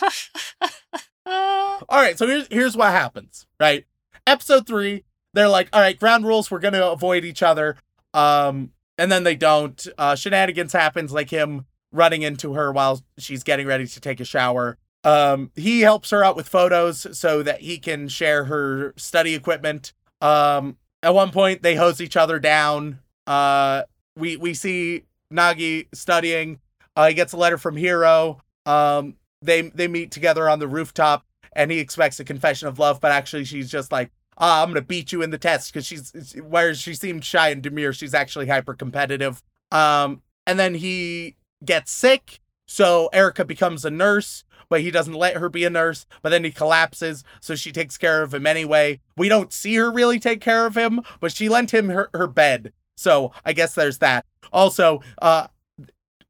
all 1.26 1.80
right, 1.92 2.18
so 2.18 2.28
here's 2.28 2.48
here's 2.48 2.76
what 2.76 2.92
happens. 2.92 3.46
Right, 3.60 3.86
episode 4.28 4.68
three, 4.68 5.04
they're 5.34 5.48
like, 5.48 5.70
all 5.72 5.82
right, 5.82 6.00
ground 6.00 6.26
rules. 6.26 6.52
We're 6.52 6.60
gonna 6.60 6.86
avoid 6.86 7.24
each 7.24 7.44
other. 7.44 7.78
Um, 8.14 8.72
and 8.98 9.12
then 9.12 9.24
they 9.24 9.36
don't. 9.36 9.88
Uh, 9.98 10.16
shenanigans 10.16 10.74
happens, 10.74 11.12
like 11.12 11.30
him 11.30 11.66
running 11.92 12.24
into 12.24 12.54
her 12.54 12.72
while 12.72 13.02
she's 13.18 13.44
getting 13.44 13.68
ready 13.68 13.88
to 13.88 14.02
take 14.02 14.20
a 14.20 14.26
shower. 14.26 14.78
Um, 15.04 15.52
he 15.56 15.82
helps 15.82 16.12
her 16.12 16.24
out 16.24 16.36
with 16.36 16.48
photos 16.48 17.18
so 17.18 17.44
that 17.44 17.62
he 17.62 17.78
can 17.78 18.08
share 18.08 18.46
her 18.46 18.94
study 18.96 19.36
equipment. 19.36 19.94
Um, 20.22 20.78
at 21.02 21.14
one 21.14 21.32
point, 21.32 21.62
they 21.64 21.76
hose 21.76 22.00
each 22.00 22.16
other 22.16 22.40
down. 22.40 23.00
Uh, 23.28 23.84
we 24.16 24.38
we 24.38 24.54
see 24.54 25.04
Nagi 25.32 25.88
studying. 25.94 26.60
Uh, 26.96 27.08
he 27.08 27.14
gets 27.14 27.34
a 27.34 27.38
letter 27.38 27.58
from 27.58 27.76
Hiro. 27.76 28.42
Um, 28.66 29.16
they 29.42 29.64
they 29.64 29.88
meet 29.88 30.12
together 30.12 30.50
on 30.50 30.60
the 30.60 30.68
rooftop, 30.68 31.26
and 31.54 31.72
he 31.72 31.80
expects 31.80 32.20
a 32.20 32.24
confession 32.24 32.68
of 32.68 32.80
love, 32.80 33.02
but 33.02 33.12
actually 33.12 33.44
she's 33.44 33.70
just 33.70 33.92
like, 33.92 34.12
ah, 34.38 34.64
I'm 34.64 34.70
gonna 34.70 34.82
beat 34.82 35.12
you 35.12 35.22
in 35.22 35.32
the 35.32 35.38
test 35.38 35.74
because 35.74 35.86
she's 35.86 36.34
whereas 36.42 36.80
she 36.80 36.94
seemed 36.94 37.26
shy 37.26 37.50
and 37.50 37.62
demure, 37.62 37.94
she's 37.94 38.14
actually 38.14 38.48
hyper 38.48 38.74
competitive. 38.74 39.44
Um, 39.72 40.22
and 40.46 40.60
then 40.60 40.76
he 40.76 41.36
gets 41.66 41.92
sick, 41.92 42.40
so 42.68 43.10
Erika 43.12 43.44
becomes 43.44 43.84
a 43.86 43.90
nurse, 43.90 44.44
but 44.74 44.82
he 44.82 44.90
doesn't 44.90 45.14
let 45.14 45.38
her 45.38 45.50
be 45.50 45.66
a 45.66 45.70
nurse. 45.70 46.08
But 46.24 46.30
then 46.30 46.44
he 46.44 46.50
collapses, 46.50 47.24
so 47.40 47.54
she 47.54 47.72
takes 47.72 47.96
care 47.96 48.24
of 48.24 48.34
him 48.34 48.48
anyway. 48.48 49.02
We 49.16 49.30
don't 49.30 49.54
see 49.54 49.76
her 49.76 49.92
really 49.92 50.20
take 50.20 50.42
care 50.42 50.66
of 50.66 50.76
him, 50.76 51.02
but 51.20 51.32
she 51.32 51.48
lent 51.48 51.72
him 51.72 51.90
her, 51.90 52.10
her 52.12 52.26
bed. 52.26 52.74
So 52.98 53.32
I 53.46 53.54
guess 53.54 53.76
there's 53.76 54.00
that. 54.00 54.26
Also, 54.52 55.02
uh, 55.22 55.46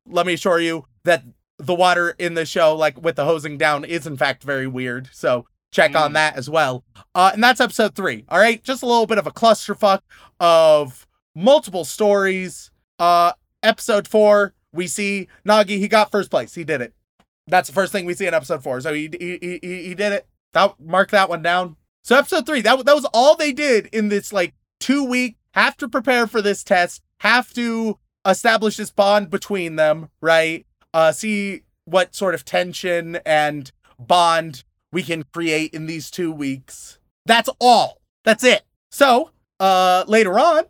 let 0.06 0.26
me 0.26 0.34
assure 0.34 0.60
you 0.60 0.86
that 1.06 1.24
the 1.58 1.74
water 1.74 2.16
in 2.20 2.34
the 2.34 2.46
show, 2.46 2.76
like 2.76 3.02
with 3.02 3.16
the 3.16 3.24
hosing 3.24 3.58
down, 3.58 3.86
is 3.86 4.06
in 4.06 4.18
fact 4.18 4.44
very 4.44 4.68
weird. 4.68 5.08
So 5.14 5.46
check 5.72 5.96
on 5.96 6.12
Mm. 6.12 6.16
that 6.16 6.36
as 6.36 6.50
well. 6.50 6.84
Uh, 7.16 7.32
and 7.34 7.42
that's 7.42 7.62
episode 7.62 7.96
three. 7.96 8.26
All 8.28 8.40
right, 8.40 8.62
just 8.62 8.84
a 8.84 8.86
little 8.86 9.08
bit 9.08 9.20
of 9.20 9.26
a 9.26 9.32
clusterfuck 9.32 10.02
of 10.42 11.08
multiple 11.34 11.86
stories. 11.86 12.72
Uh, 13.00 13.32
episode 13.62 14.06
four, 14.06 14.54
we 14.74 14.88
see 14.88 15.30
Nagi. 15.48 15.78
He 15.80 15.88
got 15.88 16.12
first 16.12 16.30
place. 16.30 16.56
He 16.56 16.66
did 16.66 16.82
it. 16.82 16.94
That's 17.48 17.68
the 17.68 17.74
first 17.74 17.92
thing 17.92 18.06
we 18.06 18.14
see 18.14 18.28
in 18.28 18.34
episode 18.34 18.64
four. 18.64 18.80
So 18.82 18.94
he 18.94 19.10
he 19.20 19.38
he, 19.42 19.84
he 19.88 19.96
did 19.96 20.14
it. 20.14 20.28
That 20.54 20.76
mark 20.80 21.12
that 21.12 21.30
one 21.30 21.42
down. 21.42 21.76
So 22.04 22.18
episode 22.18 22.46
three, 22.46 22.62
that 22.62 22.86
that 22.86 22.96
was 22.96 23.06
all 23.14 23.36
they 23.36 23.52
did 23.54 23.88
in 23.88 24.10
this 24.10 24.32
like 24.32 24.54
two 24.80 25.04
week. 25.04 25.38
Have 25.54 25.78
to 25.78 25.88
prepare 25.88 26.28
for 26.28 26.42
this 26.42 26.64
test. 26.64 27.02
Have 27.20 27.54
to 27.54 28.00
establish 28.26 28.78
this 28.78 28.92
bond 28.92 29.30
between 29.30 29.76
them, 29.76 30.10
right? 30.22 30.66
Uh, 30.94 31.12
see 31.12 31.64
what 31.86 32.16
sort 32.16 32.34
of 32.34 32.46
tension 32.46 33.18
and 33.26 33.72
bond 34.00 34.64
we 34.92 35.04
can 35.04 35.24
create 35.34 35.74
in 35.74 35.86
these 35.86 36.10
two 36.10 36.32
weeks. 36.32 37.00
That's 37.26 37.50
all. 37.60 38.02
That's 38.24 38.44
it. 38.44 38.64
So, 38.92 39.32
uh, 39.60 40.06
later 40.08 40.40
on, 40.40 40.64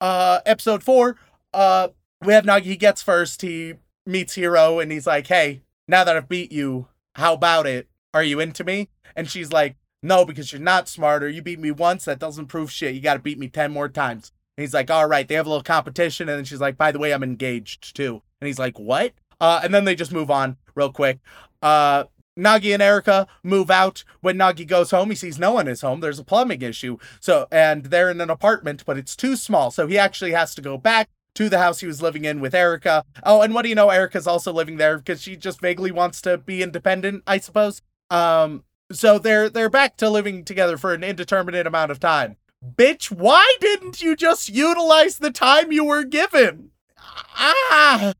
uh, 0.00 0.40
episode 0.44 0.82
four, 0.82 1.16
uh, 1.54 1.88
we 2.24 2.32
have 2.32 2.44
Nagi. 2.44 2.64
He 2.64 2.76
gets 2.76 3.02
first. 3.02 3.42
He 3.42 3.74
meets 4.06 4.34
Hiro 4.34 4.78
and 4.78 4.90
he's 4.90 5.06
like, 5.06 5.26
"Hey, 5.26 5.62
now 5.88 6.04
that 6.04 6.16
I've 6.16 6.28
beat 6.28 6.52
you, 6.52 6.88
how 7.14 7.34
about 7.34 7.66
it? 7.66 7.88
Are 8.14 8.22
you 8.22 8.38
into 8.40 8.64
me?" 8.64 8.88
And 9.16 9.28
she's 9.28 9.52
like, 9.52 9.76
"No, 10.02 10.24
because 10.24 10.52
you're 10.52 10.60
not 10.60 10.88
smarter. 10.88 11.28
You 11.28 11.42
beat 11.42 11.58
me 11.58 11.70
once. 11.70 12.04
That 12.04 12.18
doesn't 12.18 12.46
prove 12.46 12.70
shit. 12.70 12.94
You 12.94 13.00
got 13.00 13.14
to 13.14 13.20
beat 13.20 13.38
me 13.38 13.48
ten 13.48 13.72
more 13.72 13.88
times." 13.88 14.32
And 14.56 14.62
he's 14.62 14.74
like, 14.74 14.90
"All 14.90 15.08
right." 15.08 15.26
They 15.26 15.34
have 15.34 15.46
a 15.46 15.50
little 15.50 15.64
competition, 15.64 16.28
and 16.28 16.38
then 16.38 16.44
she's 16.44 16.60
like, 16.60 16.76
"By 16.76 16.92
the 16.92 16.98
way, 16.98 17.12
I'm 17.12 17.22
engaged 17.22 17.96
too." 17.96 18.22
And 18.40 18.46
he's 18.46 18.58
like, 18.58 18.78
"What?" 18.78 19.14
Uh, 19.40 19.60
and 19.62 19.72
then 19.72 19.84
they 19.84 19.94
just 19.94 20.12
move 20.12 20.30
on 20.30 20.56
real 20.74 20.92
quick. 20.92 21.20
Uh, 21.62 22.04
Nagi 22.38 22.72
and 22.72 22.82
Erika 22.82 23.26
move 23.42 23.70
out. 23.70 24.04
When 24.20 24.36
Nagi 24.38 24.66
goes 24.66 24.90
home, 24.90 25.10
he 25.10 25.16
sees 25.16 25.38
no 25.38 25.52
one 25.52 25.68
is 25.68 25.80
home. 25.80 26.00
There's 26.00 26.18
a 26.18 26.24
plumbing 26.24 26.62
issue. 26.62 26.98
So, 27.20 27.48
and 27.50 27.86
they're 27.86 28.10
in 28.10 28.20
an 28.20 28.30
apartment, 28.30 28.84
but 28.86 28.96
it's 28.96 29.16
too 29.16 29.36
small. 29.36 29.70
So 29.70 29.86
he 29.86 29.98
actually 29.98 30.32
has 30.32 30.54
to 30.54 30.62
go 30.62 30.78
back 30.78 31.08
to 31.38 31.48
the 31.48 31.58
house 31.58 31.78
he 31.78 31.86
was 31.86 32.02
living 32.02 32.24
in 32.24 32.40
with 32.40 32.52
Erika. 32.52 33.04
Oh, 33.22 33.42
and 33.42 33.54
what 33.54 33.62
do 33.62 33.68
you 33.68 33.76
know? 33.76 33.90
Erika's 33.90 34.26
also 34.26 34.52
living 34.52 34.76
there 34.76 34.98
because 34.98 35.22
she 35.22 35.36
just 35.36 35.60
vaguely 35.60 35.92
wants 35.92 36.20
to 36.22 36.36
be 36.36 36.64
independent, 36.64 37.22
I 37.28 37.38
suppose. 37.38 37.80
Um, 38.10 38.64
so 38.90 39.20
they're 39.20 39.48
they're 39.48 39.70
back 39.70 39.96
to 39.98 40.10
living 40.10 40.44
together 40.44 40.76
for 40.76 40.92
an 40.94 41.04
indeterminate 41.04 41.64
amount 41.64 41.92
of 41.92 42.00
time. 42.00 42.38
Bitch, 42.74 43.12
why 43.12 43.56
didn't 43.60 44.02
you 44.02 44.16
just 44.16 44.48
utilize 44.48 45.18
the 45.18 45.30
time 45.30 45.70
you 45.70 45.84
were 45.84 46.02
given? 46.02 46.72
Ah, 46.98 48.14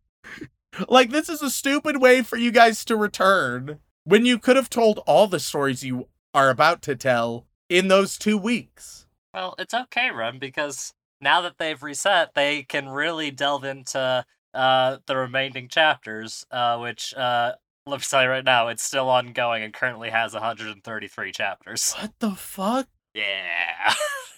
like 0.89 1.11
this 1.11 1.29
is 1.29 1.43
a 1.43 1.51
stupid 1.51 2.01
way 2.01 2.23
for 2.23 2.37
you 2.37 2.53
guys 2.53 2.85
to 2.85 2.95
return 2.95 3.81
when 4.05 4.25
you 4.25 4.39
could 4.39 4.55
have 4.55 4.71
told 4.71 5.01
all 5.09 5.27
the 5.27 5.41
stories 5.41 5.83
you 5.83 6.07
are 6.33 6.51
about 6.51 6.83
to 6.83 6.95
tell 6.95 7.47
in 7.69 7.89
those 7.89 8.17
two 8.17 8.39
weeks. 8.39 9.07
Well, 9.35 9.57
it's 9.59 9.75
okay, 9.75 10.13
Rem, 10.13 10.39
because 10.39 10.95
now 11.21 11.41
that 11.43 11.59
they've 11.59 11.83
reset, 11.83 12.35
they 12.35 12.63
can 12.63 12.89
really 12.89 13.31
delve 13.31 13.65
into 13.65 14.25
uh, 14.55 14.97
the 15.07 15.17
remaining 15.17 15.69
chapters, 15.69 16.47
uh, 16.51 16.79
which, 16.79 17.15
uh, 17.15 17.53
let 17.87 18.01
me 18.01 18.05
tell 18.09 18.23
you 18.23 18.29
right 18.29 18.45
now, 18.45 18.69
it's 18.69 18.83
still 18.83 19.09
ongoing 19.09 19.63
and 19.63 19.73
currently 19.73 20.11
has 20.11 20.33
133 20.35 21.33
chapters. 21.33 21.95
What 21.95 22.13
the 22.19 22.33
fuck? 22.33 22.89
Yeah. 23.15 23.95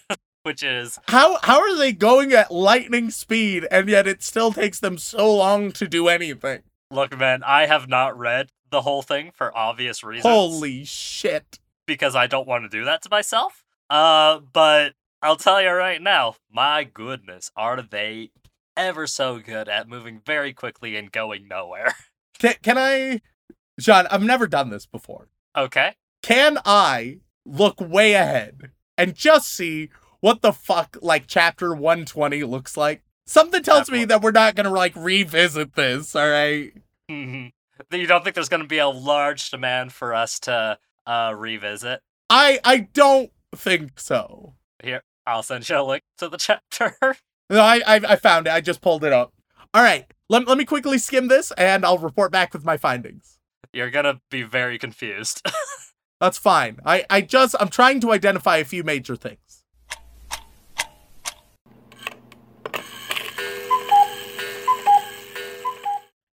which 0.43 0.63
is, 0.63 0.97
How 1.07 1.37
how 1.43 1.59
are 1.59 1.75
they 1.77 1.91
going 1.91 2.33
at 2.33 2.49
lightning 2.51 3.11
speed 3.11 3.67
and 3.69 3.87
yet 3.87 4.07
it 4.07 4.23
still 4.23 4.51
takes 4.51 4.79
them 4.79 4.97
so 4.97 5.33
long 5.35 5.71
to 5.73 5.87
do 5.87 6.07
anything? 6.07 6.61
look, 6.89 7.17
man, 7.17 7.41
I 7.43 7.67
have 7.67 7.87
not 7.87 8.17
read 8.17 8.49
the 8.69 8.81
whole 8.81 9.01
thing 9.01 9.31
for 9.33 9.55
obvious 9.57 10.03
reasons. 10.03 10.25
Holy 10.33 10.83
shit. 10.83 11.59
because 11.85 12.15
I 12.15 12.27
don't 12.27 12.47
want 12.47 12.63
to 12.63 12.69
do 12.69 12.85
that 12.85 13.01
to 13.03 13.09
myself. 13.09 13.63
Uh, 13.89 14.39
but 14.51 14.93
I'll 15.21 15.35
tell 15.35 15.61
you 15.61 15.69
right 15.69 16.01
now, 16.01 16.35
my 16.51 16.83
goodness, 16.83 17.51
are 17.55 17.81
they 17.81 18.31
ever 18.75 19.07
so 19.07 19.39
good 19.39 19.69
at 19.69 19.87
moving 19.87 20.21
very 20.25 20.53
quickly 20.53 20.95
and 20.95 21.11
going 21.11 21.47
nowhere. 21.47 21.93
Can, 22.39 22.55
can 22.63 22.77
I, 22.79 23.21
Sean? 23.79 24.07
I've 24.07 24.23
never 24.23 24.47
done 24.47 24.71
this 24.71 24.87
before. 24.87 25.27
Okay. 25.55 25.93
Can 26.23 26.57
I 26.65 27.19
look 27.45 27.79
way 27.79 28.13
ahead 28.13 28.71
and 28.97 29.13
just 29.13 29.49
see 29.49 29.89
what 30.21 30.41
the 30.41 30.51
fuck 30.51 30.97
like 31.03 31.25
chapter 31.27 31.75
120 31.75 32.41
looks 32.43 32.75
like? 32.75 33.03
Something 33.27 33.61
tells 33.61 33.91
me 33.91 34.05
that 34.05 34.23
we're 34.23 34.31
not 34.31 34.55
gonna 34.55 34.71
like 34.71 34.95
revisit 34.95 35.75
this. 35.75 36.15
All 36.15 36.27
right. 36.27 36.73
Mm-hmm. 37.11 37.95
You 37.95 38.07
don't 38.07 38.23
think 38.23 38.33
there's 38.33 38.49
gonna 38.49 38.65
be 38.65 38.79
a 38.79 38.87
large 38.87 39.51
demand 39.51 39.93
for 39.93 40.15
us 40.15 40.39
to 40.39 40.79
uh 41.05 41.35
revisit? 41.37 42.01
I 42.27 42.59
I 42.63 42.87
don't 42.91 43.31
think 43.55 43.99
so. 43.99 44.55
Here, 44.81 45.03
I'll 45.25 45.43
send 45.43 45.67
you 45.69 45.77
a 45.77 45.83
link 45.83 46.03
to 46.17 46.29
the 46.29 46.37
chapter. 46.71 47.15
No, 47.49 47.61
I, 47.61 47.81
I 47.85 47.95
I 47.95 48.15
found 48.15 48.47
it. 48.47 48.53
I 48.53 48.61
just 48.61 48.81
pulled 48.81 49.03
it 49.03 49.13
up. 49.13 49.33
All 49.73 49.83
right. 49.83 50.05
Let, 50.29 50.47
let 50.47 50.57
me 50.57 50.65
quickly 50.65 50.97
skim 50.97 51.27
this 51.27 51.51
and 51.57 51.85
I'll 51.85 51.97
report 51.97 52.31
back 52.31 52.53
with 52.53 52.63
my 52.63 52.77
findings. 52.77 53.37
You're 53.73 53.89
gonna 53.89 54.21
be 54.29 54.43
very 54.43 54.77
confused. 54.77 55.45
That's 56.21 56.37
fine. 56.37 56.79
I, 56.85 57.05
I 57.09 57.21
just 57.21 57.55
I'm 57.59 57.69
trying 57.69 57.99
to 58.01 58.11
identify 58.11 58.57
a 58.57 58.65
few 58.65 58.83
major 58.83 59.15
things. 59.15 59.63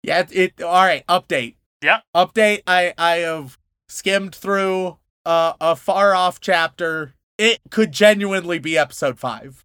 Yeah, 0.02 0.20
it, 0.20 0.32
it 0.32 0.62
all 0.62 0.84
right, 0.84 1.06
update. 1.06 1.56
Yeah. 1.82 2.00
Update. 2.14 2.62
I 2.66 2.94
I 2.96 3.16
have 3.16 3.58
skimmed 3.88 4.34
through 4.34 4.98
uh, 5.24 5.52
a 5.60 5.76
far 5.76 6.14
off 6.14 6.40
chapter. 6.40 7.14
It 7.38 7.60
could 7.70 7.92
genuinely 7.92 8.58
be 8.58 8.76
episode 8.76 9.20
5. 9.20 9.64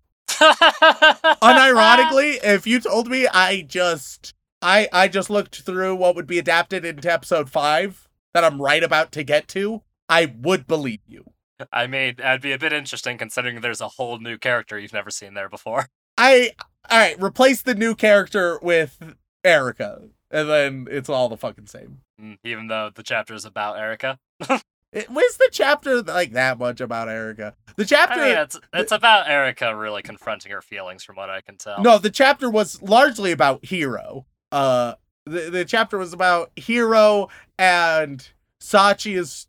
Unironically, 1.41 2.37
if 2.43 2.67
you 2.67 2.79
told 2.79 3.07
me 3.07 3.27
I 3.27 3.61
just 3.61 4.35
I 4.61 4.87
I 4.93 5.07
just 5.07 5.31
looked 5.31 5.61
through 5.61 5.95
what 5.95 6.15
would 6.15 6.27
be 6.27 6.37
adapted 6.37 6.85
into 6.85 7.11
episode 7.11 7.49
5 7.49 8.07
that 8.35 8.43
I'm 8.43 8.61
right 8.61 8.83
about 8.83 9.11
to 9.13 9.23
get 9.23 9.47
to, 9.49 9.81
I 10.07 10.33
would 10.39 10.67
believe 10.67 11.01
you. 11.07 11.25
I 11.71 11.87
mean, 11.87 12.15
that'd 12.17 12.41
be 12.41 12.51
a 12.51 12.59
bit 12.59 12.73
interesting 12.73 13.17
considering 13.17 13.61
there's 13.61 13.81
a 13.81 13.89
whole 13.89 14.19
new 14.19 14.37
character 14.37 14.77
you've 14.77 14.93
never 14.93 15.09
seen 15.09 15.33
there 15.33 15.49
before. 15.49 15.87
I 16.17 16.51
all 16.91 16.99
right, 16.99 17.21
replace 17.21 17.63
the 17.63 17.75
new 17.75 17.95
character 17.95 18.59
with 18.61 19.15
Erika, 19.43 20.03
and 20.29 20.49
then 20.49 20.87
it's 20.91 21.09
all 21.09 21.29
the 21.29 21.37
fucking 21.37 21.67
same. 21.67 22.01
Mm, 22.21 22.37
even 22.43 22.67
though 22.67 22.91
the 22.93 23.03
chapter 23.03 23.33
is 23.33 23.45
about 23.45 23.79
Erika. 23.79 24.19
It, 24.93 25.09
was 25.09 25.37
the 25.37 25.49
chapter 25.51 26.01
like 26.03 26.33
that 26.33 26.59
much 26.59 26.79
about 26.79 27.09
Erika? 27.09 27.55
The 27.77 27.85
chapter. 27.85 28.19
I 28.19 28.27
mean, 28.29 28.37
it's 28.37 28.59
it's 28.73 28.91
about 28.91 29.27
Erika 29.27 29.75
really 29.75 30.03
confronting 30.03 30.51
her 30.51 30.61
feelings, 30.61 31.03
from 31.03 31.15
what 31.15 31.29
I 31.29 31.41
can 31.41 31.57
tell. 31.57 31.81
No, 31.81 31.97
the 31.97 32.11
chapter 32.11 32.49
was 32.49 32.81
largely 32.81 33.31
about 33.31 33.65
Hiro. 33.65 34.25
Uh, 34.51 34.93
the 35.25 35.49
the 35.49 35.65
chapter 35.65 35.97
was 35.97 36.13
about 36.13 36.51
Hiro 36.55 37.29
and 37.57 38.27
Sachi 38.61 39.17
is 39.17 39.47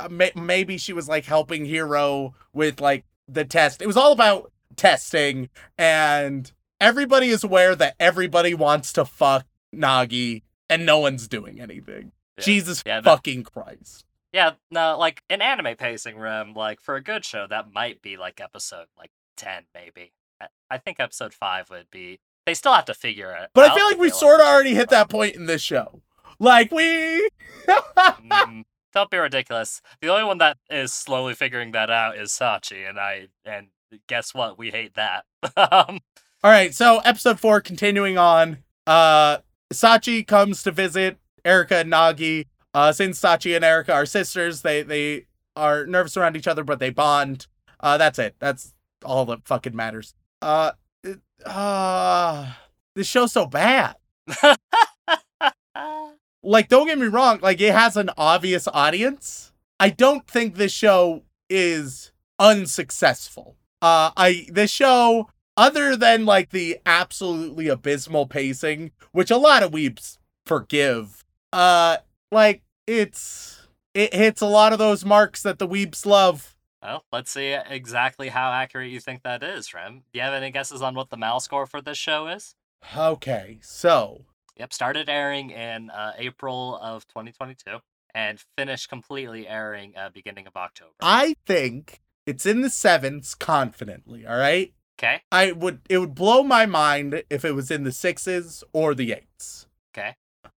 uh, 0.00 0.08
may, 0.10 0.32
maybe 0.34 0.76
she 0.78 0.92
was 0.92 1.08
like 1.08 1.24
helping 1.24 1.64
Hiro 1.64 2.34
with 2.52 2.80
like 2.80 3.04
the 3.28 3.44
test. 3.44 3.80
It 3.80 3.86
was 3.86 3.96
all 3.96 4.12
about 4.12 4.50
testing, 4.76 5.48
and 5.78 6.50
everybody 6.80 7.28
is 7.28 7.44
aware 7.44 7.76
that 7.76 7.94
everybody 8.00 8.54
wants 8.54 8.92
to 8.94 9.04
fuck 9.04 9.46
Nagi, 9.74 10.42
and 10.68 10.84
no 10.84 10.98
one's 10.98 11.28
doing 11.28 11.60
anything. 11.60 12.12
Yeah. 12.38 12.44
Jesus 12.44 12.82
Yeah, 12.84 13.00
that- 13.00 13.04
fucking 13.04 13.44
Christ. 13.44 14.03
Yeah, 14.34 14.54
no, 14.68 14.98
like 14.98 15.22
an 15.30 15.40
anime 15.40 15.76
pacing 15.76 16.16
room, 16.18 16.54
like 16.54 16.80
for 16.80 16.96
a 16.96 17.00
good 17.00 17.24
show, 17.24 17.46
that 17.48 17.72
might 17.72 18.02
be 18.02 18.16
like 18.16 18.40
episode 18.40 18.86
like 18.98 19.12
ten, 19.36 19.62
maybe. 19.72 20.12
I- 20.40 20.48
I 20.68 20.78
think 20.78 20.98
episode 20.98 21.32
five 21.32 21.70
would 21.70 21.88
be. 21.92 22.18
They 22.44 22.54
still 22.54 22.72
have 22.74 22.84
to 22.86 22.94
figure 22.94 23.30
it. 23.30 23.50
But 23.54 23.70
I 23.70 23.74
feel 23.76 23.86
like 23.86 23.98
we 23.98 24.10
sort 24.10 24.40
of 24.40 24.46
already 24.46 24.74
hit 24.74 24.88
that 24.90 25.08
point 25.08 25.36
in 25.36 25.46
this 25.46 25.62
show. 25.62 26.02
Like 26.40 26.72
we. 26.72 27.30
Mm, 27.68 28.64
don't 28.92 29.08
be 29.08 29.18
ridiculous. 29.18 29.80
The 30.02 30.08
only 30.08 30.24
one 30.24 30.38
that 30.38 30.58
is 30.68 30.92
slowly 30.92 31.34
figuring 31.34 31.70
that 31.70 31.88
out 31.88 32.18
is 32.18 32.30
Sachi, 32.30 32.88
and 32.88 32.98
I 32.98 33.28
and 33.44 33.68
guess 34.08 34.34
what? 34.34 34.58
We 34.58 34.72
hate 34.72 34.94
that. 34.94 35.26
um, 35.56 36.00
All 36.42 36.50
right, 36.50 36.74
so 36.74 36.98
episode 37.04 37.38
four, 37.38 37.60
continuing 37.60 38.18
on. 38.18 38.58
Uh, 38.84 39.38
Sachi 39.72 40.26
comes 40.26 40.64
to 40.64 40.72
visit 40.72 41.18
Erika 41.44 41.76
and 41.78 41.92
Nagi. 41.92 42.46
Uh, 42.74 42.92
since 42.92 43.20
Sachi 43.20 43.54
and 43.54 43.64
Erika 43.64 43.92
are 43.92 44.04
sisters, 44.06 44.62
they 44.62 44.82
they 44.82 45.26
are 45.56 45.86
nervous 45.86 46.16
around 46.16 46.36
each 46.36 46.48
other, 46.48 46.64
but 46.64 46.80
they 46.80 46.90
bond. 46.90 47.46
Uh, 47.80 47.96
that's 47.96 48.18
it. 48.18 48.34
That's 48.40 48.74
all 49.04 49.24
that 49.26 49.46
fucking 49.46 49.76
matters. 49.76 50.14
Uh, 50.42 50.72
it- 51.04 51.20
uh, 51.46 52.52
this 52.94 53.06
show's 53.06 53.32
so 53.32 53.46
bad. 53.46 53.96
Like, 56.46 56.68
don't 56.68 56.86
get 56.86 56.98
me 56.98 57.06
wrong. 57.06 57.38
Like, 57.40 57.60
it 57.60 57.72
has 57.72 57.96
an 57.96 58.10
obvious 58.18 58.68
audience. 58.68 59.52
I 59.80 59.88
don't 59.88 60.26
think 60.26 60.56
this 60.56 60.72
show 60.72 61.22
is 61.48 62.12
unsuccessful. 62.38 63.56
Uh, 63.80 64.10
I 64.16 64.46
this 64.50 64.70
show 64.70 65.30
other 65.56 65.96
than 65.96 66.26
like 66.26 66.50
the 66.50 66.78
absolutely 66.84 67.68
abysmal 67.68 68.26
pacing, 68.26 68.90
which 69.12 69.30
a 69.30 69.36
lot 69.38 69.62
of 69.62 69.72
weeps 69.72 70.18
forgive, 70.44 71.24
uh, 71.52 71.98
like 72.30 72.62
it's 72.86 73.66
it 73.94 74.14
hits 74.14 74.40
a 74.40 74.46
lot 74.46 74.72
of 74.72 74.78
those 74.78 75.04
marks 75.04 75.42
that 75.42 75.58
the 75.58 75.66
weeps 75.66 76.04
love. 76.04 76.56
well, 76.82 77.04
let's 77.12 77.30
see 77.30 77.52
exactly 77.68 78.28
how 78.28 78.50
accurate 78.50 78.90
you 78.90 79.00
think 79.00 79.22
that 79.22 79.42
is, 79.42 79.72
Rem. 79.72 80.02
Do 80.12 80.18
you 80.18 80.22
have 80.22 80.34
any 80.34 80.50
guesses 80.50 80.82
on 80.82 80.94
what 80.94 81.10
the 81.10 81.16
MAL 81.16 81.40
score 81.40 81.66
for 81.66 81.80
this 81.80 81.98
show 81.98 82.26
is? 82.26 82.54
Okay, 82.96 83.58
so 83.62 84.22
Yep, 84.56 84.72
started 84.72 85.08
airing 85.08 85.50
in 85.50 85.90
uh, 85.90 86.12
April 86.18 86.78
of 86.80 87.06
2022 87.08 87.78
and 88.14 88.38
finished 88.56 88.88
completely 88.88 89.48
airing 89.48 89.94
uh, 89.96 90.10
beginning 90.12 90.46
of 90.46 90.54
October. 90.56 90.92
I 91.00 91.34
think 91.46 92.00
it's 92.26 92.46
in 92.46 92.60
the 92.60 92.70
sevens 92.70 93.34
confidently. 93.34 94.26
All 94.26 94.36
right, 94.36 94.72
Okay, 94.98 95.22
I 95.32 95.50
would 95.52 95.80
it 95.88 95.98
would 95.98 96.14
blow 96.14 96.42
my 96.44 96.66
mind 96.66 97.24
if 97.30 97.44
it 97.44 97.52
was 97.52 97.70
in 97.70 97.82
the 97.84 97.90
sixes 97.92 98.62
or 98.72 98.94
the 98.94 99.12
eights. 99.12 99.66
okay. 99.96 100.14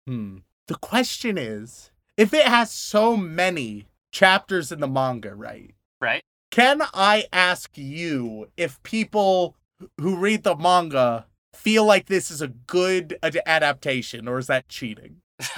Hmm. 0.08 0.40
The 0.68 0.76
question 0.76 1.38
is, 1.38 1.92
if 2.18 2.34
it 2.34 2.46
has 2.46 2.72
so 2.72 3.18
many 3.18 3.88
chapters 4.12 4.72
in 4.72 4.80
the 4.80 4.88
manga, 4.88 5.36
right? 5.36 5.76
Right. 6.00 6.24
Can 6.52 6.82
I 6.94 7.26
ask 7.34 7.78
you 7.78 8.48
if 8.56 8.82
people 8.84 9.56
who 10.00 10.16
read 10.16 10.44
the 10.44 10.56
manga 10.56 11.26
feel 11.54 11.86
like 11.86 12.06
this 12.06 12.32
is 12.32 12.42
a 12.42 12.48
good 12.48 13.18
ad- 13.22 13.40
adaptation 13.46 14.28
or 14.28 14.38
is 14.38 14.48
that 14.48 14.70
cheating? 14.70 15.18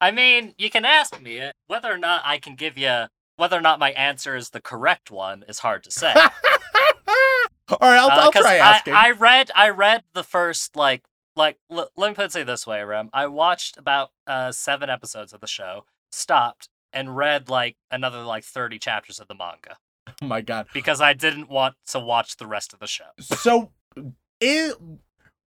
I 0.00 0.10
mean, 0.10 0.54
you 0.58 0.70
can 0.70 0.84
ask 0.84 1.20
me 1.20 1.36
it. 1.36 1.54
Whether 1.66 1.92
or 1.92 1.98
not 1.98 2.22
I 2.24 2.38
can 2.38 2.54
give 2.54 2.78
you, 2.78 3.06
whether 3.36 3.58
or 3.58 3.60
not 3.60 3.78
my 3.78 3.92
answer 3.92 4.36
is 4.36 4.50
the 4.50 4.60
correct 4.60 5.10
one 5.10 5.44
is 5.48 5.58
hard 5.60 5.84
to 5.84 5.90
say. 5.90 6.14
All 7.68 7.78
right, 7.80 7.98
I'll, 7.98 8.10
Uh, 8.10 8.24
I'll 8.24 8.32
try 8.32 8.54
I, 8.54 8.58
asking. 8.58 8.94
I 8.94 9.10
read, 9.10 9.50
I 9.54 9.68
read 9.70 10.04
the 10.14 10.24
first 10.24 10.76
like, 10.76 11.02
like. 11.36 11.58
L- 11.70 11.90
let 11.96 12.08
me 12.10 12.14
put 12.14 12.34
it 12.34 12.46
this 12.46 12.66
way, 12.66 12.82
Rem. 12.82 13.10
I 13.12 13.26
watched 13.26 13.76
about 13.76 14.10
uh 14.26 14.52
seven 14.52 14.90
episodes 14.90 15.32
of 15.32 15.40
the 15.40 15.46
show, 15.46 15.84
stopped, 16.12 16.68
and 16.92 17.16
read 17.16 17.48
like 17.48 17.76
another 17.90 18.22
like 18.22 18.44
thirty 18.44 18.78
chapters 18.78 19.20
of 19.20 19.28
the 19.28 19.34
manga 19.34 19.76
oh 20.22 20.26
my 20.26 20.40
god. 20.40 20.66
because 20.72 21.00
I 21.00 21.12
didn't 21.12 21.48
want 21.48 21.76
to 21.88 21.98
watch 22.00 22.36
the 22.36 22.46
rest 22.46 22.72
of 22.72 22.78
the 22.80 22.86
show. 22.86 23.04
So, 23.20 23.70
it, 24.40 24.76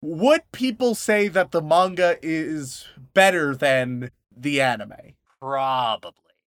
would 0.00 0.42
people 0.52 0.94
say 0.94 1.28
that 1.28 1.50
the 1.50 1.62
manga 1.62 2.18
is 2.22 2.86
better 3.14 3.54
than 3.54 4.10
the 4.36 4.60
anime? 4.60 5.14
Probably. 5.40 6.12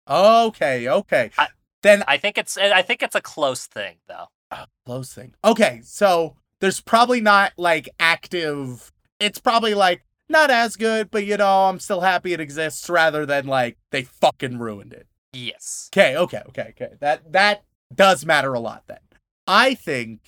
Okay, 0.08 0.88
okay. 0.88 1.30
I- 1.38 1.48
then 1.82 2.04
I 2.06 2.18
think 2.18 2.36
it's. 2.36 2.58
I 2.58 2.82
think 2.82 3.02
it's 3.02 3.14
a 3.14 3.22
close 3.22 3.66
thing 3.66 3.96
though. 4.06 4.26
Close 4.84 5.14
thing. 5.14 5.32
Okay, 5.44 5.80
so 5.82 6.36
there's 6.60 6.80
probably 6.80 7.20
not 7.22 7.52
like 7.56 7.88
active. 7.98 8.92
It's 9.20 9.38
probably 9.38 9.74
like 9.74 10.04
not 10.28 10.50
as 10.50 10.76
good, 10.76 11.10
but 11.10 11.26
you 11.26 11.36
know, 11.36 11.68
I'm 11.68 11.78
still 11.78 12.00
happy 12.00 12.32
it 12.32 12.40
exists 12.40 12.88
rather 12.88 13.26
than 13.26 13.46
like 13.46 13.76
they 13.90 14.02
fucking 14.02 14.58
ruined 14.58 14.92
it. 14.92 15.06
Yes. 15.32 15.90
Okay, 15.92 16.16
okay, 16.16 16.42
okay, 16.48 16.74
okay. 16.76 16.94
That 17.00 17.32
that 17.32 17.62
does 17.94 18.24
matter 18.24 18.54
a 18.54 18.60
lot 18.60 18.84
then. 18.86 18.98
I 19.46 19.74
think 19.74 20.20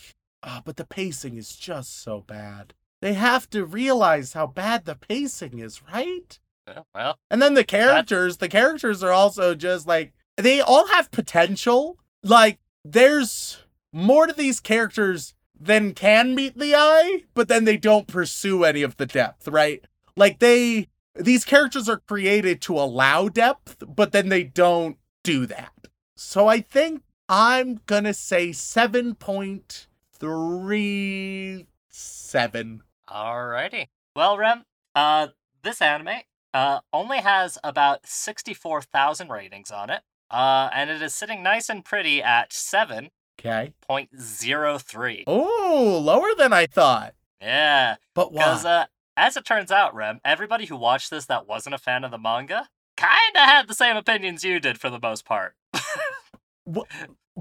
ah, 0.43 0.62
but 0.64 0.76
the 0.76 0.84
pacing 0.84 1.36
is 1.36 1.57
just 1.57 2.03
so 2.03 2.20
bad. 2.20 2.74
They 3.01 3.14
have 3.14 3.51
to 3.51 3.64
realize 3.64 4.32
how 4.32 4.47
bad 4.47 4.84
the 4.84 4.95
pacing 4.95 5.59
is, 5.59 5.82
right? 5.93 6.38
Yeah, 6.68 6.82
Well, 6.95 7.18
And 7.30 7.43
then 7.43 7.55
the 7.55 7.64
characters, 7.64 8.36
the 8.36 8.49
characters 8.49 9.03
are 9.03 9.11
also 9.11 9.55
just 9.55 9.86
like 9.86 10.12
they 10.36 10.61
all 10.61 10.86
have 10.88 11.11
potential. 11.11 11.99
Like 12.22 12.59
there's 12.84 13.64
more 13.93 14.26
to 14.26 14.32
these 14.32 14.61
characters 14.61 15.34
than 15.65 15.95
can 15.95 16.35
meet 16.35 16.59
the 16.59 16.75
eye, 16.75 17.23
but 17.35 17.49
then 17.49 17.65
they 17.65 17.77
don't 17.77 18.07
pursue 18.07 18.65
any 18.65 18.83
of 18.83 18.97
the 18.97 19.07
depth, 19.07 19.47
right? 19.49 19.85
Like 20.17 20.41
they 20.41 20.89
these 21.15 21.45
characters 21.45 21.89
are 21.89 21.99
created 21.99 22.61
to 22.63 22.79
allow 22.79 23.29
depth, 23.29 23.83
but 23.87 24.13
then 24.13 24.29
they 24.29 24.45
don't 24.45 24.97
do 25.23 25.47
that. 25.47 25.73
So 26.17 26.49
I 26.49 26.61
think 26.61 27.03
I'm 27.29 27.81
gonna 27.87 28.15
say 28.15 28.53
seven 28.53 29.15
point 29.15 29.87
three 30.13 31.67
seven. 31.89 32.83
Alrighty. 33.09 33.89
Well, 34.17 34.39
Rem, 34.39 34.65
uh, 34.95 35.29
this 35.63 35.81
anime 35.81 36.23
uh 36.55 36.81
only 36.93 37.19
has 37.19 37.59
about 37.63 38.07
sixty-four 38.07 38.83
thousand 38.83 39.31
ratings 39.31 39.71
on 39.71 39.91
it. 39.91 40.03
Uh, 40.31 40.71
and 40.73 40.89
it 40.89 41.03
is 41.03 41.15
sitting 41.15 41.43
nice 41.43 41.69
and 41.69 41.85
pretty 41.85 42.23
at 42.23 42.53
seven 42.53 43.11
Okay. 43.45 43.72
point 43.86 44.11
zero 44.20 44.78
three. 44.78 45.24
Oh, 45.26 46.01
lower 46.03 46.28
than 46.38 46.53
I 46.53 46.66
thought. 46.66 47.14
Yeah, 47.40 47.97
But 48.14 48.32
because 48.32 48.62
why? 48.64 48.70
uh, 48.70 48.84
as 49.16 49.36
it 49.36 49.45
turns 49.45 49.72
out, 49.72 49.95
Rem, 49.95 50.20
everybody 50.24 50.66
who 50.66 50.76
watched 50.76 51.11
this 51.11 51.26
that 51.26 51.49
wasn't 51.49 51.74
a 51.74 51.78
fan 51.78 52.05
of 52.05 52.11
the 52.12 52.18
manga 52.18 52.68
kind 52.97 53.34
of 53.34 53.43
had 53.43 53.66
the 53.66 53.74
same 53.74 53.97
opinions 53.97 54.45
you 54.45 54.61
did 54.61 54.78
for 54.78 54.88
the 54.90 55.01
most 55.01 55.24
part. 55.24 55.55
but 56.64 56.86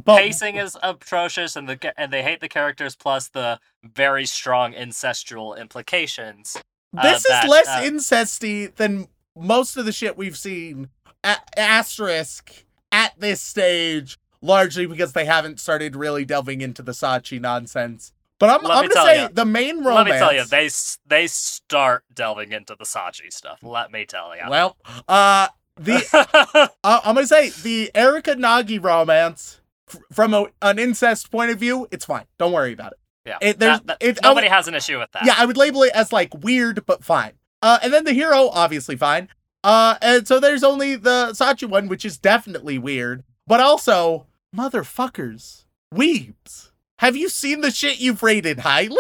Pacing 0.06 0.56
is 0.56 0.78
atrocious, 0.82 1.56
and 1.56 1.68
the 1.70 1.94
and 2.00 2.12
they 2.12 2.24
hate 2.24 2.40
the 2.40 2.48
characters 2.50 2.96
plus 2.96 3.28
the 3.28 3.60
very 3.84 4.26
strong 4.26 4.74
incestual 4.74 5.60
implications. 5.60 6.58
uh, 6.98 7.04
this 7.04 7.24
that, 7.28 7.44
is 7.44 7.50
less 7.50 7.68
uh, 7.68 7.82
incesty 7.84 8.74
than 8.74 9.08
most 9.36 9.78
of 9.78 9.86
the 9.86 9.92
shit 9.92 10.18
we've 10.18 10.38
seen. 10.38 10.90
A- 11.24 11.60
asterisk 11.60 12.66
at 12.92 13.20
this 13.20 13.42
stage, 13.42 14.18
largely 14.42 14.86
because 14.86 15.14
they 15.14 15.26
haven't 15.26 15.60
started 15.60 15.96
really 15.96 16.26
delving 16.26 16.62
into 16.62 16.82
the 16.82 16.92
Sachi 16.94 17.40
nonsense. 17.40 18.12
But 18.40 18.50
I'm, 18.50 18.64
Let 18.64 18.78
I'm 18.78 18.88
gonna 18.90 19.06
say 19.08 19.22
ya. 19.22 19.30
the 19.32 19.46
main 19.46 19.84
romance. 19.84 19.96
Let 19.96 20.06
me 20.08 20.18
tell 20.18 20.34
you, 20.34 20.46
they 20.46 20.70
they 21.06 21.28
start 21.28 22.04
delving 22.14 22.52
into 22.52 22.76
the 22.78 22.86
Sachi 22.86 23.32
stuff. 23.32 23.60
Let 23.62 23.92
me 23.92 24.06
tell 24.06 24.36
you. 24.36 24.50
well, 24.50 24.78
uh, 25.08 25.48
the 25.76 26.04
uh, 26.84 27.02
I'm 27.06 27.16
gonna 27.16 27.28
say 27.28 27.50
the 27.50 27.92
Erika 27.94 28.34
Nagi 28.36 28.84
romance 28.84 29.62
f- 29.88 30.00
from 30.12 30.34
a, 30.34 30.48
an 30.64 30.80
incest 30.80 31.30
point 31.32 31.52
of 31.52 31.60
view, 31.60 31.88
it's 31.92 32.06
fine. 32.06 32.26
Don't 32.40 32.52
worry 32.52 32.74
about 32.74 32.94
it. 32.94 33.00
yeah, 33.28 33.38
it- 33.42 33.60
there's- 33.60 33.80
that- 33.82 33.88
that- 33.88 33.98
it- 34.00 34.20
nobody 34.24 34.46
would- 34.48 34.54
has 34.54 34.68
an 34.68 34.74
issue 34.74 34.98
with 34.98 35.12
that. 35.12 35.24
Yeah, 35.24 35.36
I 35.38 35.46
would 35.46 35.58
label 35.58 35.84
it 35.84 35.92
as 35.94 36.12
like 36.12 36.34
weird 36.44 36.84
but 36.88 37.04
fine. 37.04 37.34
Uh, 37.62 37.78
and 37.84 37.94
then 37.94 38.06
the 38.06 38.14
Hiro, 38.14 38.50
obviously 38.50 38.96
fine. 38.96 39.30
Uh, 39.64 39.96
and 40.02 40.28
so 40.28 40.40
there's 40.40 40.64
only 40.64 40.96
the 40.96 41.28
Sachi 41.34 41.70
one, 41.70 41.88
which 41.88 42.04
is 42.06 42.18
definitely 42.18 42.80
weird, 42.80 43.24
but 43.46 43.60
also 43.60 44.26
motherfuckers, 44.56 45.66
weebs. 45.94 46.72
Have 47.00 47.16
you 47.16 47.30
seen 47.30 47.62
the 47.62 47.72
shit 47.72 48.00
you've 48.00 48.24
rated 48.24 48.60
highly? 48.60 48.98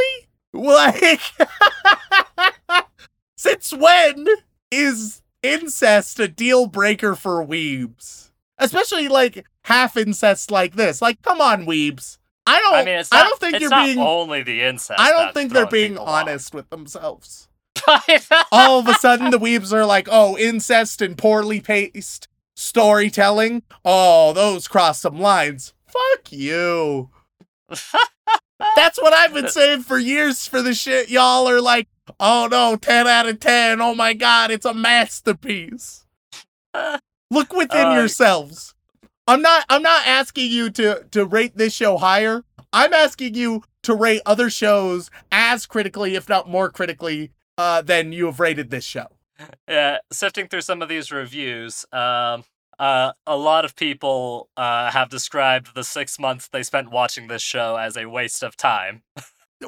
Like, 0.54 1.22
since 3.38 3.72
when 3.74 4.28
is 4.72 5.22
incest 5.44 6.20
a 6.20 6.28
deal 6.28 6.68
breaker 6.68 7.16
for 7.16 7.46
weebs? 7.46 8.32
Especially 8.58 9.08
like 9.08 9.46
half 9.64 9.98
incest 9.98 10.52
like 10.52 10.76
this. 10.76 11.02
Like, 11.02 11.22
come 11.22 11.42
on, 11.42 11.66
weebs. 11.66 12.18
I 12.46 12.60
don't. 12.60 12.74
I 12.74 12.86
mean, 12.86 13.00
it's 13.00 13.10
I 13.12 13.24
don't 13.24 13.40
think 13.40 13.54
it's 13.56 13.62
you're 13.62 13.70
not 13.70 13.86
being. 13.86 14.00
only 14.00 14.44
the 14.44 14.62
incest. 14.62 15.00
I 15.00 15.12
don't 15.12 15.34
think 15.34 15.54
they're 15.54 15.68
being 15.68 15.92
people 15.94 16.06
off. 16.06 16.24
honest 16.28 16.54
with 16.54 16.70
themselves. 16.70 17.48
All 18.52 18.80
of 18.80 18.88
a 18.88 18.94
sudden, 18.96 19.32
the 19.32 19.40
weebs 19.40 19.72
are 19.72 19.86
like, 19.86 20.08
"Oh, 20.12 20.38
incest 20.38 21.02
and 21.02 21.18
poorly 21.18 21.62
paced 21.62 22.28
storytelling. 22.62 23.64
Oh, 23.84 24.34
those 24.34 24.68
cross 24.68 25.00
some 25.02 25.20
lines. 25.20 25.74
Fuck 25.88 26.32
you." 26.32 27.10
That's 28.76 29.02
what 29.02 29.14
I've 29.14 29.34
been 29.34 29.48
saying 29.50 29.82
for 29.84 29.98
years 29.98 30.48
for 30.48 30.62
the 30.62 30.74
shit 30.74 31.10
y'all 31.10 31.48
are 31.48 31.62
like, 31.62 31.88
"Oh 32.20 32.48
no, 32.50 32.76
10 32.76 33.08
out 33.08 33.28
of 33.28 33.40
10. 33.40 33.82
Oh 33.82 33.96
my 33.96 34.14
god, 34.14 34.52
it's 34.52 34.66
a 34.66 34.74
masterpiece." 34.74 36.06
Look 37.32 37.54
within 37.54 37.88
Uh, 37.88 37.94
yourselves. 37.96 38.76
I'm 39.28 39.42
not 39.42 39.66
I'm 39.70 39.82
not 39.82 40.06
asking 40.06 40.52
you 40.52 40.70
to 40.72 41.06
to 41.12 41.26
rate 41.26 41.58
this 41.58 41.74
show 41.74 41.98
higher. 41.98 42.44
I'm 42.74 42.94
asking 42.94 43.36
you 43.36 43.64
to 43.84 43.96
rate 43.96 44.22
other 44.26 44.50
shows 44.50 45.10
as 45.32 45.66
critically, 45.66 46.16
if 46.16 46.30
not 46.30 46.48
more 46.50 46.70
critically, 46.70 47.32
uh, 47.58 47.82
than 47.82 48.12
you 48.12 48.28
have 48.28 48.40
rated 48.40 48.70
this 48.70 48.84
show. 48.86 49.08
yeah, 49.68 49.98
sifting 50.12 50.48
through 50.48 50.62
some 50.62 50.82
of 50.82 50.88
these 50.90 51.12
reviews, 51.12 51.86
um, 51.92 52.44
uh, 52.82 53.14
a 53.28 53.38
lot 53.38 53.64
of 53.64 53.76
people 53.76 54.50
uh, 54.58 54.90
have 54.92 55.10
described 55.10 55.76
the 55.76 55.84
six 55.84 56.18
months 56.20 56.48
they 56.48 56.64
spent 56.64 56.92
watching 56.92 57.28
this 57.28 57.42
show 57.42 57.76
as 57.78 57.96
a 57.96 58.08
waste 58.10 58.44
of 58.44 58.58
time. 58.58 59.04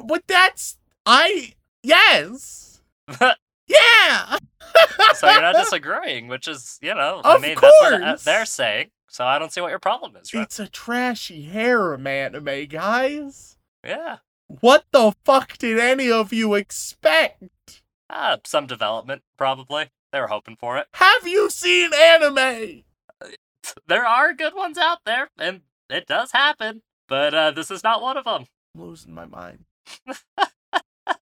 But 0.06 0.24
that's 0.26 0.76
I 1.06 1.54
yes. 1.82 2.82
Yeah. 3.66 4.36
so 5.14 5.30
you're 5.30 5.40
not 5.40 5.54
disagreeing, 5.54 6.28
which 6.28 6.46
is, 6.48 6.78
you 6.82 6.94
know, 6.94 7.22
I 7.24 7.36
Of 7.36 7.40
mean, 7.42 7.54
that's 7.60 7.80
what 7.80 7.94
uh, 7.94 7.98
course. 8.08 8.24
they're 8.24 8.44
saying. 8.44 8.90
So 9.08 9.24
I 9.24 9.38
don't 9.38 9.52
see 9.52 9.60
what 9.62 9.70
your 9.70 9.78
problem 9.78 10.16
is, 10.20 10.34
right? 10.34 10.42
It's 10.42 10.58
a 10.58 10.66
trashy 10.68 11.42
harem 11.44 12.06
anime, 12.06 12.66
guys. 12.66 13.56
Yeah, 13.86 14.16
What 14.48 14.84
the 14.92 15.14
fuck 15.24 15.56
did 15.58 15.78
any 15.78 16.10
of 16.10 16.32
you 16.32 16.54
expect? 16.54 17.82
uh, 18.10 18.38
some 18.44 18.66
development 18.66 19.22
probably. 19.38 19.90
They 20.12 20.20
were 20.20 20.26
hoping 20.28 20.56
for 20.56 20.76
it. 20.78 20.88
Have 20.94 21.26
you 21.26 21.48
seen 21.50 21.90
anime? 21.94 22.82
There 23.86 24.06
are 24.06 24.34
good 24.34 24.54
ones 24.54 24.78
out 24.78 24.98
there, 25.04 25.28
and 25.38 25.62
it 25.88 26.06
does 26.06 26.32
happen. 26.32 26.82
But 27.08 27.34
uh, 27.34 27.50
this 27.50 27.70
is 27.70 27.84
not 27.84 28.02
one 28.02 28.16
of 28.16 28.24
them. 28.24 28.46
I'm 28.74 28.82
losing 28.82 29.14
my 29.14 29.26
mind. 29.26 29.64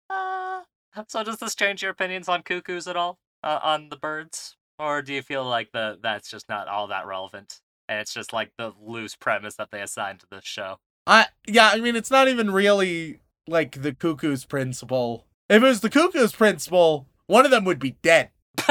Uh, 0.08 0.62
so 1.08 1.24
does 1.24 1.38
this 1.38 1.54
change 1.54 1.82
your 1.82 1.90
opinions 1.90 2.28
on 2.28 2.42
cuckoos 2.42 2.86
at 2.86 2.96
all? 2.96 3.18
Uh, 3.42 3.58
on 3.62 3.88
the 3.90 3.96
birds, 3.96 4.56
or 4.78 5.02
do 5.02 5.12
you 5.12 5.22
feel 5.22 5.44
like 5.44 5.70
the 5.72 5.98
that's 6.02 6.30
just 6.30 6.48
not 6.48 6.68
all 6.68 6.88
that 6.88 7.06
relevant, 7.06 7.60
and 7.88 8.00
it's 8.00 8.14
just 8.14 8.32
like 8.32 8.50
the 8.58 8.72
loose 8.80 9.14
premise 9.14 9.56
that 9.56 9.70
they 9.70 9.80
assigned 9.80 10.20
to 10.20 10.26
this 10.30 10.44
show? 10.44 10.78
I 11.06 11.26
yeah, 11.46 11.70
I 11.72 11.80
mean 11.80 11.96
it's 11.96 12.10
not 12.10 12.28
even 12.28 12.50
really 12.50 13.20
like 13.46 13.82
the 13.82 13.92
cuckoo's 13.92 14.44
principle. 14.44 15.26
If 15.48 15.62
it 15.62 15.66
was 15.66 15.80
the 15.80 15.90
cuckoo's 15.90 16.32
principle, 16.32 17.06
one 17.26 17.44
of 17.44 17.50
them 17.50 17.64
would 17.64 17.78
be 17.78 17.96
dead. 18.02 18.30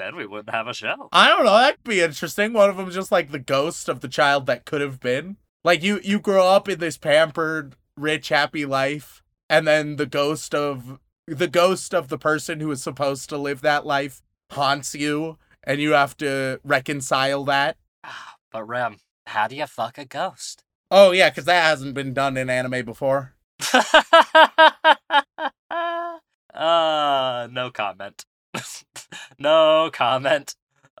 then 0.00 0.16
we 0.16 0.26
wouldn't 0.26 0.54
have 0.54 0.66
a 0.66 0.74
show. 0.74 1.08
I 1.12 1.28
don't 1.28 1.44
know, 1.44 1.52
that 1.52 1.76
could 1.76 1.90
be 1.90 2.00
interesting. 2.00 2.52
One 2.52 2.70
of 2.70 2.76
them's 2.76 2.94
just 2.94 3.12
like 3.12 3.30
the 3.30 3.38
ghost 3.38 3.88
of 3.88 4.00
the 4.00 4.08
child 4.08 4.46
that 4.46 4.64
could 4.64 4.80
have 4.80 5.00
been. 5.00 5.36
Like 5.62 5.82
you 5.82 6.00
you 6.02 6.18
grow 6.18 6.46
up 6.46 6.68
in 6.68 6.78
this 6.78 6.96
pampered, 6.96 7.76
rich, 7.96 8.30
happy 8.30 8.64
life, 8.64 9.22
and 9.48 9.66
then 9.66 9.96
the 9.96 10.06
ghost 10.06 10.54
of 10.54 10.98
the 11.26 11.48
ghost 11.48 11.94
of 11.94 12.08
the 12.08 12.18
person 12.18 12.60
who 12.60 12.68
was 12.68 12.82
supposed 12.82 13.28
to 13.28 13.36
live 13.36 13.60
that 13.60 13.84
life 13.86 14.22
haunts 14.50 14.94
you 14.94 15.38
and 15.64 15.80
you 15.80 15.92
have 15.92 16.16
to 16.18 16.60
reconcile 16.64 17.44
that. 17.44 17.76
But 18.52 18.64
Rem, 18.64 18.96
how 19.28 19.46
do 19.46 19.54
you 19.54 19.64
fuck 19.66 19.96
a 19.96 20.04
ghost? 20.04 20.64
Oh 20.90 21.12
yeah, 21.12 21.30
cuz 21.30 21.44
that 21.44 21.62
hasn't 21.62 21.94
been 21.94 22.12
done 22.12 22.36
in 22.36 22.50
anime 22.50 22.84
before. 22.84 23.36
uh, 26.52 27.46
no 27.48 27.70
comment. 27.72 28.24
no 29.38 29.90
comment. 29.92 30.54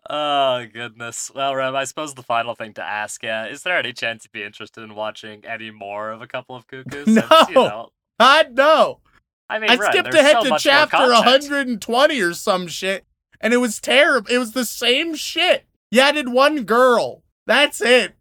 Oh 0.08 0.66
goodness. 0.72 1.30
Well, 1.34 1.54
Rem, 1.54 1.76
I 1.76 1.84
suppose 1.84 2.14
the 2.14 2.22
final 2.22 2.54
thing 2.54 2.74
to 2.74 2.82
ask, 2.82 3.22
yeah, 3.22 3.46
is 3.46 3.62
there 3.62 3.78
any 3.78 3.92
chance 3.92 4.24
you'd 4.24 4.32
be 4.32 4.42
interested 4.42 4.82
in 4.82 4.94
watching 4.94 5.44
any 5.44 5.70
more 5.70 6.10
of 6.10 6.22
a 6.22 6.26
couple 6.26 6.56
of 6.56 6.66
cuckoos? 6.68 7.06
No. 7.06 7.28
you 7.48 7.54
know, 7.54 7.88
God 8.18 8.56
no. 8.56 9.00
I 9.48 9.58
mean, 9.58 9.70
I 9.70 9.76
Rem, 9.76 9.92
skipped 9.92 10.14
ahead 10.14 10.36
so 10.42 10.50
to 10.50 10.58
chapter 10.58 10.98
120 10.98 12.20
or 12.20 12.34
some 12.34 12.68
shit, 12.68 13.04
and 13.40 13.52
it 13.52 13.58
was 13.58 13.80
terrible. 13.80 14.30
It 14.30 14.38
was 14.38 14.52
the 14.52 14.64
same 14.64 15.14
shit. 15.14 15.64
You 15.90 16.00
added 16.00 16.28
one 16.28 16.62
girl. 16.64 17.22
That's 17.46 17.80
it. 17.80 18.14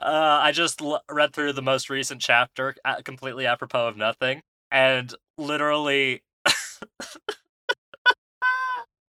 Uh, 0.00 0.38
I 0.42 0.52
just 0.52 0.80
l- 0.80 1.02
read 1.10 1.32
through 1.32 1.54
the 1.54 1.62
most 1.62 1.90
recent 1.90 2.20
chapter, 2.20 2.76
uh, 2.84 3.02
completely 3.02 3.46
apropos 3.46 3.88
of 3.88 3.96
nothing, 3.96 4.42
and 4.70 5.12
literally. 5.36 6.22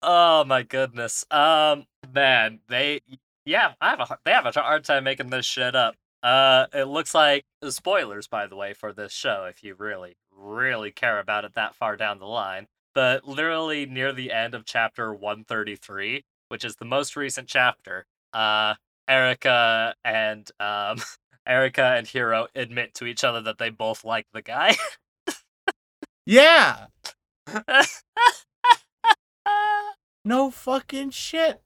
oh 0.06 0.46
my 0.46 0.64
goodness. 0.64 1.26
Um, 1.32 1.86
man, 2.14 2.60
they 2.70 3.02
yeah, 3.46 3.74
I 3.82 3.90
have 3.92 4.00
a 4.00 4.18
they 4.26 4.32
have 4.32 4.46
a 4.46 4.52
hard 4.52 4.84
time 4.86 5.04
making 5.04 5.30
this 5.30 5.46
shit 5.46 5.76
up. 5.76 5.96
Uh, 6.24 6.68
it 6.74 6.86
looks 6.86 7.14
like 7.14 7.46
spoilers, 7.70 8.28
by 8.28 8.48
the 8.48 8.56
way, 8.56 8.74
for 8.74 8.94
this 8.94 9.12
show, 9.14 9.46
if 9.50 9.64
you 9.64 9.76
really, 9.76 10.16
really 10.32 10.92
care 10.92 11.20
about 11.20 11.46
it 11.46 11.54
that 11.56 11.76
far 11.76 11.98
down 11.98 12.20
the 12.20 12.26
line. 12.26 12.68
But 12.96 13.28
literally 13.28 13.86
near 13.86 14.14
the 14.14 14.32
end 14.32 14.56
of 14.56 14.66
chapter 14.66 15.14
133, 15.14 16.24
which 16.50 16.66
is 16.66 16.78
the 16.78 16.86
most 16.86 17.16
recent 17.16 17.48
chapter, 17.48 18.06
uh, 18.34 18.76
Erika 19.08 19.96
and 20.04 20.50
um 20.60 20.98
Erika 21.48 21.84
and 21.84 22.08
Hiro 22.08 22.48
admit 22.56 22.96
to 22.96 23.06
each 23.06 23.24
other 23.24 23.42
that 23.42 23.60
they 23.60 23.70
both 23.70 24.04
like 24.04 24.28
the 24.34 24.42
guy. 24.42 24.76
Yeah. 26.26 26.88
No 30.26 30.52
fucking 30.52 31.12
shit. 31.12 31.62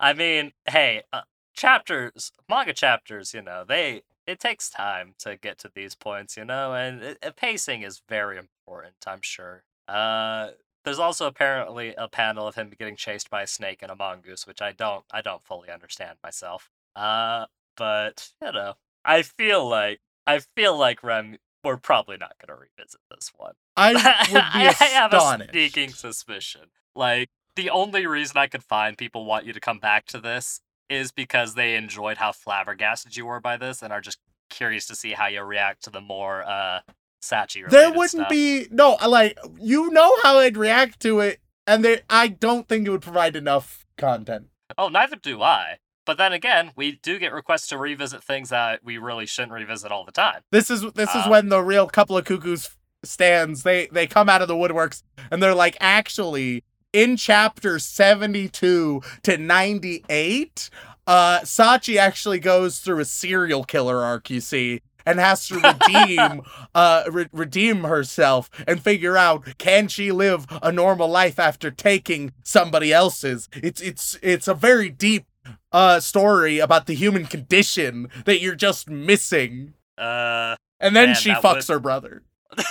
I 0.00 0.12
mean, 0.12 0.52
hey, 0.68 1.02
uh, 1.12 1.22
chapters, 1.54 2.32
manga 2.48 2.72
chapters, 2.72 3.34
you 3.34 3.42
know, 3.42 3.64
they 3.66 4.02
it 4.26 4.40
takes 4.40 4.68
time 4.68 5.14
to 5.20 5.36
get 5.36 5.58
to 5.58 5.70
these 5.72 5.94
points, 5.94 6.36
you 6.36 6.44
know, 6.44 6.74
and 6.74 7.02
it, 7.02 7.18
it- 7.22 7.36
pacing 7.36 7.82
is 7.82 8.02
very 8.08 8.38
important, 8.38 8.94
I'm 9.06 9.22
sure. 9.22 9.62
Uh 9.88 10.50
there's 10.84 10.98
also 11.00 11.26
apparently 11.26 11.94
a 11.98 12.06
panel 12.08 12.46
of 12.46 12.54
him 12.54 12.72
getting 12.78 12.94
chased 12.96 13.28
by 13.28 13.42
a 13.42 13.46
snake 13.46 13.80
and 13.82 13.90
a 13.90 13.96
mongoose, 13.96 14.46
which 14.46 14.62
I 14.62 14.72
don't 14.72 15.04
I 15.12 15.20
don't 15.20 15.44
fully 15.44 15.68
understand 15.70 16.18
myself. 16.22 16.70
Uh, 16.94 17.46
but 17.76 18.30
you 18.42 18.52
know, 18.52 18.74
I 19.04 19.22
feel 19.22 19.68
like 19.68 20.00
I 20.26 20.38
feel 20.56 20.76
like 20.78 21.02
Rem, 21.02 21.38
we're 21.64 21.76
probably 21.76 22.16
not 22.16 22.34
gonna 22.40 22.58
revisit 22.58 23.00
this 23.10 23.32
one. 23.36 23.54
I 23.76 23.92
would 24.32 24.44
be 24.52 24.66
I 24.80 24.84
have 24.84 25.12
a 25.12 25.16
sneaking 25.50 25.90
suspicion. 25.90 26.62
Like 26.94 27.30
the 27.56 27.70
only 27.70 28.06
reason 28.06 28.36
I 28.36 28.46
could 28.46 28.62
find 28.62 28.96
people 28.96 29.24
want 29.24 29.44
you 29.46 29.52
to 29.52 29.60
come 29.60 29.78
back 29.78 30.06
to 30.06 30.20
this 30.20 30.60
is 30.88 31.10
because 31.10 31.54
they 31.54 31.74
enjoyed 31.74 32.18
how 32.18 32.32
flabbergasted 32.32 33.16
you 33.16 33.26
were 33.26 33.40
by 33.40 33.56
this 33.56 33.82
and 33.82 33.92
are 33.92 34.00
just 34.00 34.18
curious 34.48 34.86
to 34.86 34.94
see 34.94 35.12
how 35.12 35.26
you 35.26 35.42
react 35.42 35.82
to 35.84 35.90
the 35.90 36.00
more 36.00 36.44
uh 36.46 36.80
Sachi 37.22 37.68
there 37.68 37.90
wouldn't 37.90 38.10
stuff. 38.10 38.28
be 38.28 38.68
no 38.70 38.96
like 39.06 39.36
you 39.58 39.90
know 39.90 40.14
how 40.22 40.38
I'd 40.38 40.56
react 40.56 41.00
to 41.00 41.18
it, 41.20 41.40
and 41.66 41.84
they 41.84 42.02
I 42.08 42.28
don't 42.28 42.68
think 42.68 42.86
it 42.86 42.90
would 42.90 43.02
provide 43.02 43.34
enough 43.34 43.84
content. 43.98 44.46
Oh, 44.78 44.88
neither 44.88 45.16
do 45.16 45.42
I. 45.42 45.78
But 46.04 46.18
then 46.18 46.32
again, 46.32 46.70
we 46.76 47.00
do 47.02 47.18
get 47.18 47.32
requests 47.32 47.66
to 47.68 47.78
revisit 47.78 48.22
things 48.22 48.50
that 48.50 48.84
we 48.84 48.96
really 48.98 49.26
shouldn't 49.26 49.52
revisit 49.52 49.90
all 49.90 50.04
the 50.04 50.12
time. 50.12 50.42
This 50.52 50.70
is 50.70 50.82
this 50.92 51.10
is 51.16 51.26
Uh, 51.26 51.30
when 51.30 51.48
the 51.48 51.62
real 51.62 51.88
couple 51.88 52.16
of 52.16 52.24
cuckoos 52.24 52.70
stands 53.02 53.62
they 53.62 53.86
they 53.90 54.06
come 54.06 54.28
out 54.28 54.42
of 54.42 54.48
the 54.48 54.54
woodworks 54.54 55.02
and 55.30 55.42
they're 55.42 55.54
like 55.54 55.76
actually 55.80 56.62
in 56.96 57.16
chapter 57.18 57.78
72 57.78 59.02
to 59.22 59.36
98 59.38 60.70
uh 61.06 61.40
Sachi 61.40 61.98
actually 61.98 62.40
goes 62.40 62.78
through 62.80 63.00
a 63.00 63.04
serial 63.04 63.64
killer 63.64 64.02
arc 64.02 64.30
you 64.30 64.40
see 64.40 64.80
and 65.04 65.20
has 65.20 65.46
to 65.48 65.60
redeem 65.88 66.40
uh 66.74 67.04
re- 67.10 67.28
redeem 67.32 67.84
herself 67.84 68.48
and 68.66 68.82
figure 68.82 69.14
out 69.16 69.44
can 69.58 69.88
she 69.88 70.10
live 70.10 70.46
a 70.62 70.72
normal 70.72 71.08
life 71.08 71.38
after 71.38 71.70
taking 71.70 72.32
somebody 72.42 72.92
else's 72.94 73.48
it's 73.54 73.82
it's 73.82 74.18
it's 74.22 74.48
a 74.48 74.54
very 74.54 74.88
deep 74.88 75.26
uh 75.72 76.00
story 76.00 76.58
about 76.58 76.86
the 76.86 76.94
human 76.94 77.26
condition 77.26 78.08
that 78.24 78.40
you're 78.40 78.54
just 78.54 78.88
missing 78.88 79.74
Uh 79.98 80.56
and 80.80 80.96
then 80.96 81.08
Man, 81.08 81.14
she 81.16 81.30
fucks 81.32 81.68
would- 81.68 81.74
her 81.74 81.80
brother. 81.80 82.22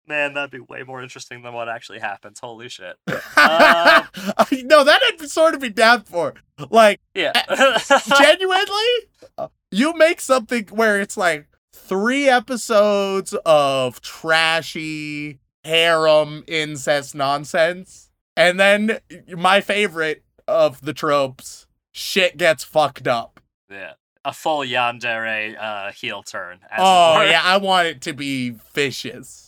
Man, 0.07 0.33
that'd 0.35 0.51
be 0.51 0.59
way 0.59 0.83
more 0.83 1.01
interesting 1.01 1.41
than 1.41 1.53
what 1.53 1.67
actually 1.67 1.99
happens. 1.99 2.39
Holy 2.39 2.69
shit. 2.69 2.95
Uh, 3.35 4.03
no, 4.63 4.83
that 4.83 5.01
I'd 5.03 5.29
sort 5.29 5.55
of 5.55 5.61
be 5.61 5.69
down 5.69 6.03
for. 6.03 6.35
Like, 6.69 6.99
Yeah. 7.13 7.31
genuinely, 8.19 8.93
uh, 9.37 9.47
you 9.71 9.93
make 9.95 10.21
something 10.21 10.65
where 10.71 11.01
it's 11.01 11.17
like 11.17 11.47
three 11.73 12.29
episodes 12.29 13.33
of 13.45 13.99
trashy 14.01 15.39
harem 15.63 16.43
incest 16.47 17.15
nonsense, 17.15 18.11
and 18.37 18.59
then 18.59 18.99
my 19.29 19.59
favorite 19.61 20.23
of 20.47 20.81
the 20.81 20.93
tropes, 20.93 21.65
shit 21.91 22.37
gets 22.37 22.63
fucked 22.63 23.07
up. 23.07 23.39
yeah. 23.71 23.93
A 24.27 24.33
full 24.33 24.61
yandere 24.61 25.55
uh, 25.61 25.91
heel 25.91 26.23
turn. 26.23 26.57
Oh 26.75 27.21
yeah, 27.21 27.41
I 27.43 27.57
want 27.57 27.87
it 27.87 28.01
to 28.01 28.13
be 28.13 28.55
vicious. 28.73 29.44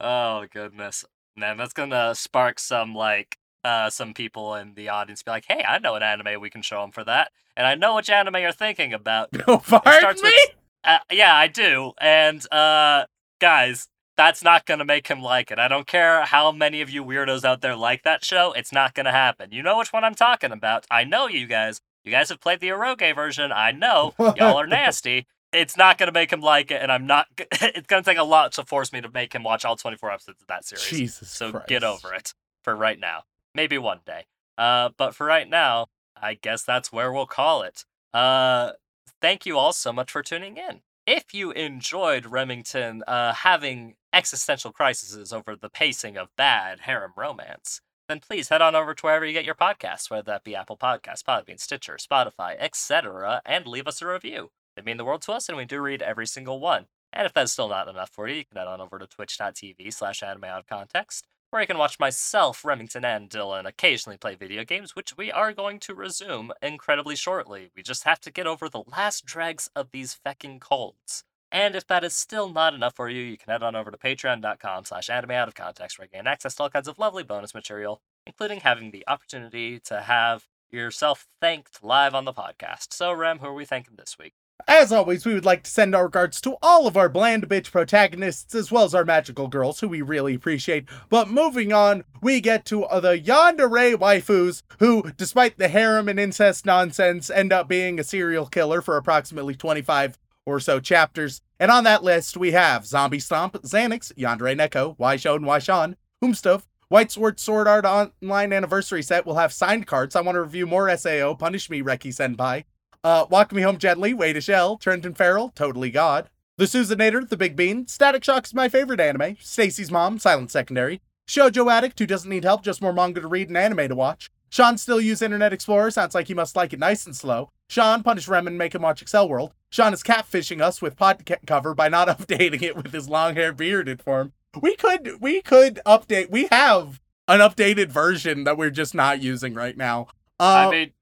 Oh 0.00 0.46
goodness, 0.52 1.04
man, 1.36 1.56
that's 1.56 1.72
gonna 1.72 2.14
spark 2.14 2.58
some 2.58 2.94
like 2.94 3.36
uh 3.64 3.90
some 3.90 4.14
people 4.14 4.54
in 4.54 4.74
the 4.74 4.88
audience 4.88 5.22
be 5.22 5.30
like, 5.30 5.44
"Hey, 5.46 5.62
I 5.66 5.78
know 5.78 5.94
an 5.94 6.02
anime 6.02 6.40
we 6.40 6.50
can 6.50 6.62
show 6.62 6.80
them 6.80 6.90
for 6.92 7.04
that," 7.04 7.32
and 7.56 7.66
I 7.66 7.74
know 7.74 7.96
which 7.96 8.08
anime 8.10 8.36
you're 8.36 8.52
thinking 8.52 8.92
about. 8.94 9.28
No, 9.46 9.58
pardon 9.58 10.14
me. 10.22 10.30
with- 10.30 10.56
Uh, 10.82 10.98
yeah, 11.12 11.34
I 11.34 11.46
do, 11.46 11.92
and 12.00 12.40
uh, 12.50 13.04
guys, 13.38 13.88
that's 14.16 14.42
not 14.42 14.64
gonna 14.64 14.84
make 14.86 15.08
him 15.08 15.20
like 15.22 15.50
it. 15.50 15.58
I 15.58 15.68
don't 15.68 15.86
care 15.86 16.24
how 16.24 16.50
many 16.52 16.80
of 16.80 16.88
you 16.88 17.04
weirdos 17.04 17.44
out 17.44 17.60
there 17.60 17.76
like 17.76 18.02
that 18.04 18.24
show. 18.24 18.52
It's 18.52 18.72
not 18.72 18.94
gonna 18.94 19.12
happen. 19.12 19.52
You 19.52 19.62
know 19.62 19.76
which 19.76 19.92
one 19.92 20.04
I'm 20.04 20.14
talking 20.14 20.52
about. 20.52 20.86
I 20.90 21.04
know 21.04 21.26
you 21.28 21.46
guys. 21.46 21.80
You 22.02 22.10
guys 22.12 22.30
have 22.30 22.40
played 22.40 22.60
the 22.60 22.68
eroge 22.68 23.14
version. 23.14 23.52
I 23.52 23.72
know 23.72 24.14
y'all 24.18 24.56
are 24.58 24.66
nasty. 24.66 25.26
It's 25.52 25.76
not 25.76 25.98
gonna 25.98 26.12
make 26.12 26.32
him 26.32 26.40
like 26.40 26.70
it, 26.70 26.80
and 26.82 26.90
I'm 26.92 27.06
not. 27.06 27.26
It's 27.62 27.86
gonna 27.86 28.02
take 28.02 28.18
a 28.18 28.22
lot 28.24 28.52
to 28.52 28.64
force 28.64 28.92
me 28.92 29.00
to 29.00 29.10
make 29.10 29.34
him 29.34 29.42
watch 29.42 29.64
all 29.64 29.76
24 29.76 30.10
episodes 30.12 30.40
of 30.42 30.46
that 30.48 30.64
series. 30.64 30.86
Jesus 30.86 31.30
So 31.30 31.50
Christ. 31.50 31.66
get 31.68 31.84
over 31.84 32.14
it 32.14 32.34
for 32.62 32.76
right 32.76 32.98
now. 32.98 33.24
Maybe 33.54 33.78
one 33.78 34.00
day. 34.06 34.26
Uh, 34.56 34.90
but 34.96 35.14
for 35.14 35.26
right 35.26 35.48
now, 35.48 35.86
I 36.20 36.34
guess 36.34 36.62
that's 36.62 36.92
where 36.92 37.12
we'll 37.12 37.26
call 37.26 37.62
it. 37.62 37.84
Uh, 38.14 38.72
thank 39.20 39.46
you 39.46 39.56
all 39.58 39.72
so 39.72 39.92
much 39.92 40.10
for 40.10 40.22
tuning 40.22 40.56
in. 40.56 40.82
If 41.06 41.32
you 41.34 41.50
enjoyed 41.52 42.26
Remington 42.26 43.02
uh, 43.08 43.32
having 43.32 43.96
existential 44.12 44.70
crises 44.70 45.32
over 45.32 45.56
the 45.56 45.70
pacing 45.70 46.16
of 46.16 46.28
bad 46.36 46.80
harem 46.80 47.12
romance, 47.16 47.80
then 48.08 48.20
please 48.20 48.48
head 48.48 48.60
on 48.62 48.74
over 48.74 48.94
to 48.94 49.02
wherever 49.02 49.24
you 49.24 49.32
get 49.32 49.44
your 49.44 49.54
podcasts, 49.54 50.10
whether 50.10 50.22
that 50.24 50.44
be 50.44 50.54
Apple 50.54 50.76
Podcasts, 50.76 51.22
Podbean, 51.24 51.58
Stitcher, 51.58 51.96
Spotify, 51.96 52.54
etc., 52.58 53.40
and 53.46 53.66
leave 53.66 53.88
us 53.88 54.02
a 54.02 54.06
review. 54.06 54.50
They 54.80 54.90
mean 54.90 54.96
the 54.96 55.04
world 55.04 55.20
to 55.22 55.32
us, 55.32 55.48
and 55.48 55.58
we 55.58 55.66
do 55.66 55.78
read 55.78 56.00
every 56.00 56.26
single 56.26 56.58
one. 56.58 56.86
And 57.12 57.26
if 57.26 57.34
that's 57.34 57.52
still 57.52 57.68
not 57.68 57.88
enough 57.88 58.08
for 58.08 58.26
you, 58.26 58.36
you 58.36 58.44
can 58.46 58.56
head 58.56 58.66
on 58.66 58.80
over 58.80 58.98
to 58.98 59.06
twitch.tv 59.06 59.92
slash 59.92 60.22
anime 60.22 60.44
out 60.44 60.66
context, 60.66 61.26
where 61.50 61.60
you 61.60 61.66
can 61.66 61.76
watch 61.76 61.98
myself, 62.00 62.64
Remington, 62.64 63.04
and 63.04 63.28
Dylan 63.28 63.66
occasionally 63.66 64.16
play 64.16 64.36
video 64.36 64.64
games, 64.64 64.96
which 64.96 65.18
we 65.18 65.30
are 65.30 65.52
going 65.52 65.80
to 65.80 65.94
resume 65.94 66.50
incredibly 66.62 67.14
shortly. 67.14 67.70
We 67.76 67.82
just 67.82 68.04
have 68.04 68.20
to 68.20 68.30
get 68.30 68.46
over 68.46 68.70
the 68.70 68.84
last 68.86 69.26
dregs 69.26 69.68
of 69.76 69.90
these 69.90 70.16
fecking 70.26 70.60
colds. 70.60 71.24
And 71.52 71.74
if 71.74 71.86
that 71.88 72.02
is 72.02 72.14
still 72.14 72.48
not 72.48 72.72
enough 72.72 72.96
for 72.96 73.10
you, 73.10 73.22
you 73.22 73.36
can 73.36 73.50
head 73.50 73.62
on 73.62 73.76
over 73.76 73.90
to 73.90 73.98
patreon.com 73.98 74.86
slash 74.86 75.10
anime 75.10 75.32
out 75.32 75.48
of 75.48 75.54
context, 75.54 75.98
where 75.98 76.06
you 76.06 76.16
gain 76.16 76.26
access 76.26 76.54
to 76.54 76.62
all 76.62 76.70
kinds 76.70 76.88
of 76.88 76.98
lovely 76.98 77.22
bonus 77.22 77.52
material, 77.52 78.00
including 78.26 78.60
having 78.60 78.92
the 78.92 79.04
opportunity 79.06 79.78
to 79.80 80.00
have 80.00 80.46
yourself 80.70 81.26
thanked 81.38 81.84
live 81.84 82.14
on 82.14 82.24
the 82.24 82.32
podcast. 82.32 82.94
So, 82.94 83.12
Rem, 83.12 83.40
who 83.40 83.46
are 83.48 83.54
we 83.54 83.66
thanking 83.66 83.96
this 83.98 84.16
week? 84.18 84.39
As 84.70 84.92
always, 84.92 85.26
we 85.26 85.34
would 85.34 85.44
like 85.44 85.64
to 85.64 85.70
send 85.70 85.96
our 85.96 86.04
regards 86.04 86.40
to 86.42 86.56
all 86.62 86.86
of 86.86 86.96
our 86.96 87.08
bland 87.08 87.48
bitch 87.48 87.72
protagonists 87.72 88.54
as 88.54 88.70
well 88.70 88.84
as 88.84 88.94
our 88.94 89.04
magical 89.04 89.48
girls, 89.48 89.80
who 89.80 89.88
we 89.88 90.00
really 90.00 90.32
appreciate. 90.32 90.88
But 91.08 91.28
moving 91.28 91.72
on, 91.72 92.04
we 92.22 92.40
get 92.40 92.66
to 92.66 92.84
uh, 92.84 93.00
the 93.00 93.18
yandere 93.18 93.96
waifus, 93.96 94.62
who, 94.78 95.10
despite 95.16 95.58
the 95.58 95.66
harem 95.66 96.08
and 96.08 96.20
incest 96.20 96.64
nonsense, 96.64 97.30
end 97.30 97.52
up 97.52 97.66
being 97.66 97.98
a 97.98 98.04
serial 98.04 98.46
killer 98.46 98.80
for 98.80 98.96
approximately 98.96 99.56
25 99.56 100.16
or 100.46 100.60
so 100.60 100.78
chapters. 100.78 101.42
And 101.58 101.72
on 101.72 101.82
that 101.82 102.04
list, 102.04 102.36
we 102.36 102.52
have 102.52 102.86
Zombie 102.86 103.18
Stomp, 103.18 103.54
Xanax, 103.62 104.12
Yandere 104.14 104.56
Neko, 104.56 104.96
Waishon, 104.98 105.40
Waishon, 105.40 105.96
Humstove, 106.22 106.62
White 106.86 107.10
Sword 107.10 107.40
Sword 107.40 107.66
Art 107.66 107.84
Online 107.84 108.52
Anniversary 108.52 109.02
Set 109.02 109.26
will 109.26 109.34
have 109.34 109.52
signed 109.52 109.88
cards. 109.88 110.14
I 110.14 110.20
want 110.20 110.36
to 110.36 110.42
review 110.42 110.68
more 110.68 110.96
SAO, 110.96 111.34
Punish 111.34 111.68
Me, 111.68 111.82
Reki 111.82 112.14
Senpai. 112.14 112.62
Uh, 113.02 113.24
Walk 113.30 113.52
Me 113.52 113.62
Home 113.62 113.78
Gently, 113.78 114.12
Way 114.12 114.34
to 114.34 114.40
Shell, 114.40 114.76
Trenton 114.76 115.14
Farrell, 115.14 115.52
Totally 115.54 115.90
God. 115.90 116.28
The 116.58 116.66
Susanator, 116.66 117.26
The 117.26 117.36
Big 117.36 117.56
Bean, 117.56 117.86
Static 117.86 118.22
Shock 118.22 118.44
is 118.44 118.52
my 118.52 118.68
favorite 118.68 119.00
anime, 119.00 119.38
Stacy's 119.40 119.90
Mom, 119.90 120.18
Silent 120.18 120.50
Secondary, 120.50 121.00
Shoujo 121.26 121.72
Addict, 121.72 121.98
who 121.98 122.06
doesn't 122.06 122.28
need 122.28 122.44
help, 122.44 122.62
just 122.62 122.82
more 122.82 122.92
manga 122.92 123.22
to 123.22 123.28
read 123.28 123.48
and 123.48 123.56
anime 123.56 123.88
to 123.88 123.94
watch. 123.94 124.30
Sean 124.50 124.76
still 124.76 125.00
use 125.00 125.22
Internet 125.22 125.54
Explorer, 125.54 125.90
sounds 125.90 126.14
like 126.14 126.28
he 126.28 126.34
must 126.34 126.56
like 126.56 126.74
it 126.74 126.78
nice 126.78 127.06
and 127.06 127.16
slow. 127.16 127.50
Sean, 127.70 128.02
punish 128.02 128.28
Rem 128.28 128.46
and 128.46 128.58
make 128.58 128.74
him 128.74 128.82
watch 128.82 129.02
Accel 129.02 129.28
World. 129.28 129.54
Sean 129.70 129.94
is 129.94 130.02
catfishing 130.02 130.60
us 130.60 130.82
with 130.82 130.96
podcast 130.96 131.46
cover 131.46 131.72
by 131.72 131.88
not 131.88 132.08
updating 132.18 132.60
it 132.60 132.76
with 132.76 132.92
his 132.92 133.08
long 133.08 133.34
hair 133.34 133.54
bearded 133.54 134.02
form. 134.02 134.34
We 134.60 134.76
could, 134.76 135.22
we 135.22 135.40
could 135.40 135.80
update, 135.86 136.30
we 136.30 136.48
have 136.50 137.00
an 137.28 137.40
updated 137.40 137.88
version 137.88 138.44
that 138.44 138.58
we're 138.58 138.70
just 138.70 138.94
not 138.94 139.22
using 139.22 139.54
right 139.54 139.76
now. 139.76 140.08
Uh, 140.38 140.68
I 140.68 140.70
mean, 140.70 140.92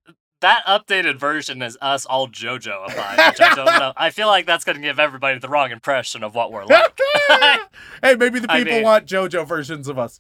that 0.41 0.64
updated 0.66 1.18
version 1.18 1.62
is 1.62 1.76
us 1.80 2.07
all 2.07 2.28
JoJo 2.28 2.86
which 2.86 3.41
I 3.41 3.55
don't 3.55 3.66
know. 3.66 3.93
I 3.97 4.11
feel 4.11 4.26
like 4.28 4.47
that's 4.47 4.64
going 4.64 4.76
to 4.76 4.82
give 4.82 4.99
everybody 4.99 5.39
the 5.39 5.49
wrong 5.49 5.70
impression 5.70 6.22
of 6.22 6.34
what 6.34 6.53
we're 6.53 6.64
like. 6.66 6.99
hey, 8.03 8.14
maybe 8.16 8.39
the 8.39 8.51
I 8.51 8.59
people 8.59 8.74
mean- 8.74 8.82
want 8.84 9.07
JoJo 9.07 9.47
versions 9.47 9.89
of 9.89 9.99
us. 9.99 10.18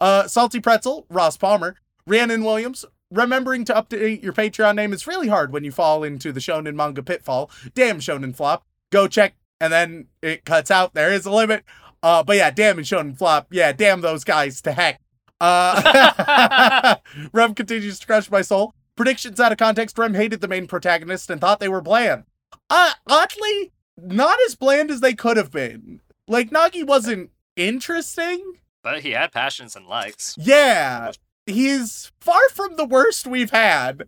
Uh, 0.00 0.26
Salty 0.26 0.60
Pretzel, 0.60 1.06
Ross 1.10 1.36
Palmer, 1.36 1.76
Rhiannon 2.06 2.42
Williams. 2.44 2.84
Remembering 3.12 3.64
to 3.64 3.74
update 3.74 4.22
your 4.22 4.32
Patreon 4.32 4.76
name 4.76 4.92
is 4.92 5.04
really 5.06 5.26
hard 5.26 5.52
when 5.52 5.64
you 5.64 5.72
fall 5.72 6.04
into 6.04 6.30
the 6.32 6.38
shonen 6.38 6.74
manga 6.74 7.02
pitfall. 7.02 7.50
Damn 7.74 7.98
shonen 7.98 8.34
flop. 8.36 8.64
Go 8.90 9.08
check, 9.08 9.34
and 9.60 9.72
then 9.72 10.06
it 10.22 10.44
cuts 10.44 10.70
out. 10.70 10.94
There 10.94 11.12
is 11.12 11.26
a 11.26 11.30
limit. 11.32 11.64
Uh, 12.04 12.22
but 12.22 12.36
yeah, 12.36 12.50
damn 12.50 12.78
and 12.78 12.86
shonen 12.86 13.18
flop. 13.18 13.48
Yeah, 13.50 13.72
damn 13.72 14.00
those 14.00 14.22
guys 14.22 14.60
to 14.62 14.72
heck. 14.72 15.00
Uh, 15.40 16.96
Rem 17.32 17.54
continues 17.54 17.98
to 17.98 18.06
crush 18.06 18.30
my 18.30 18.42
soul. 18.42 18.74
Predictions 19.00 19.40
out 19.40 19.50
of 19.50 19.56
context. 19.56 19.96
Rem 19.96 20.12
hated 20.12 20.42
the 20.42 20.46
main 20.46 20.66
protagonist 20.66 21.30
and 21.30 21.40
thought 21.40 21.58
they 21.58 21.70
were 21.70 21.80
bland. 21.80 22.24
Uh, 22.68 22.92
oddly, 23.06 23.72
not 23.96 24.38
as 24.46 24.54
bland 24.54 24.90
as 24.90 25.00
they 25.00 25.14
could 25.14 25.38
have 25.38 25.50
been. 25.50 26.02
Like 26.28 26.50
Nagi 26.50 26.84
wasn't 26.84 27.30
interesting. 27.56 28.56
But 28.82 29.00
he 29.00 29.12
had 29.12 29.32
passions 29.32 29.74
and 29.74 29.86
likes. 29.86 30.36
Yeah, 30.38 31.12
he's 31.46 32.12
far 32.20 32.46
from 32.50 32.76
the 32.76 32.84
worst 32.84 33.26
we've 33.26 33.52
had. 33.52 34.04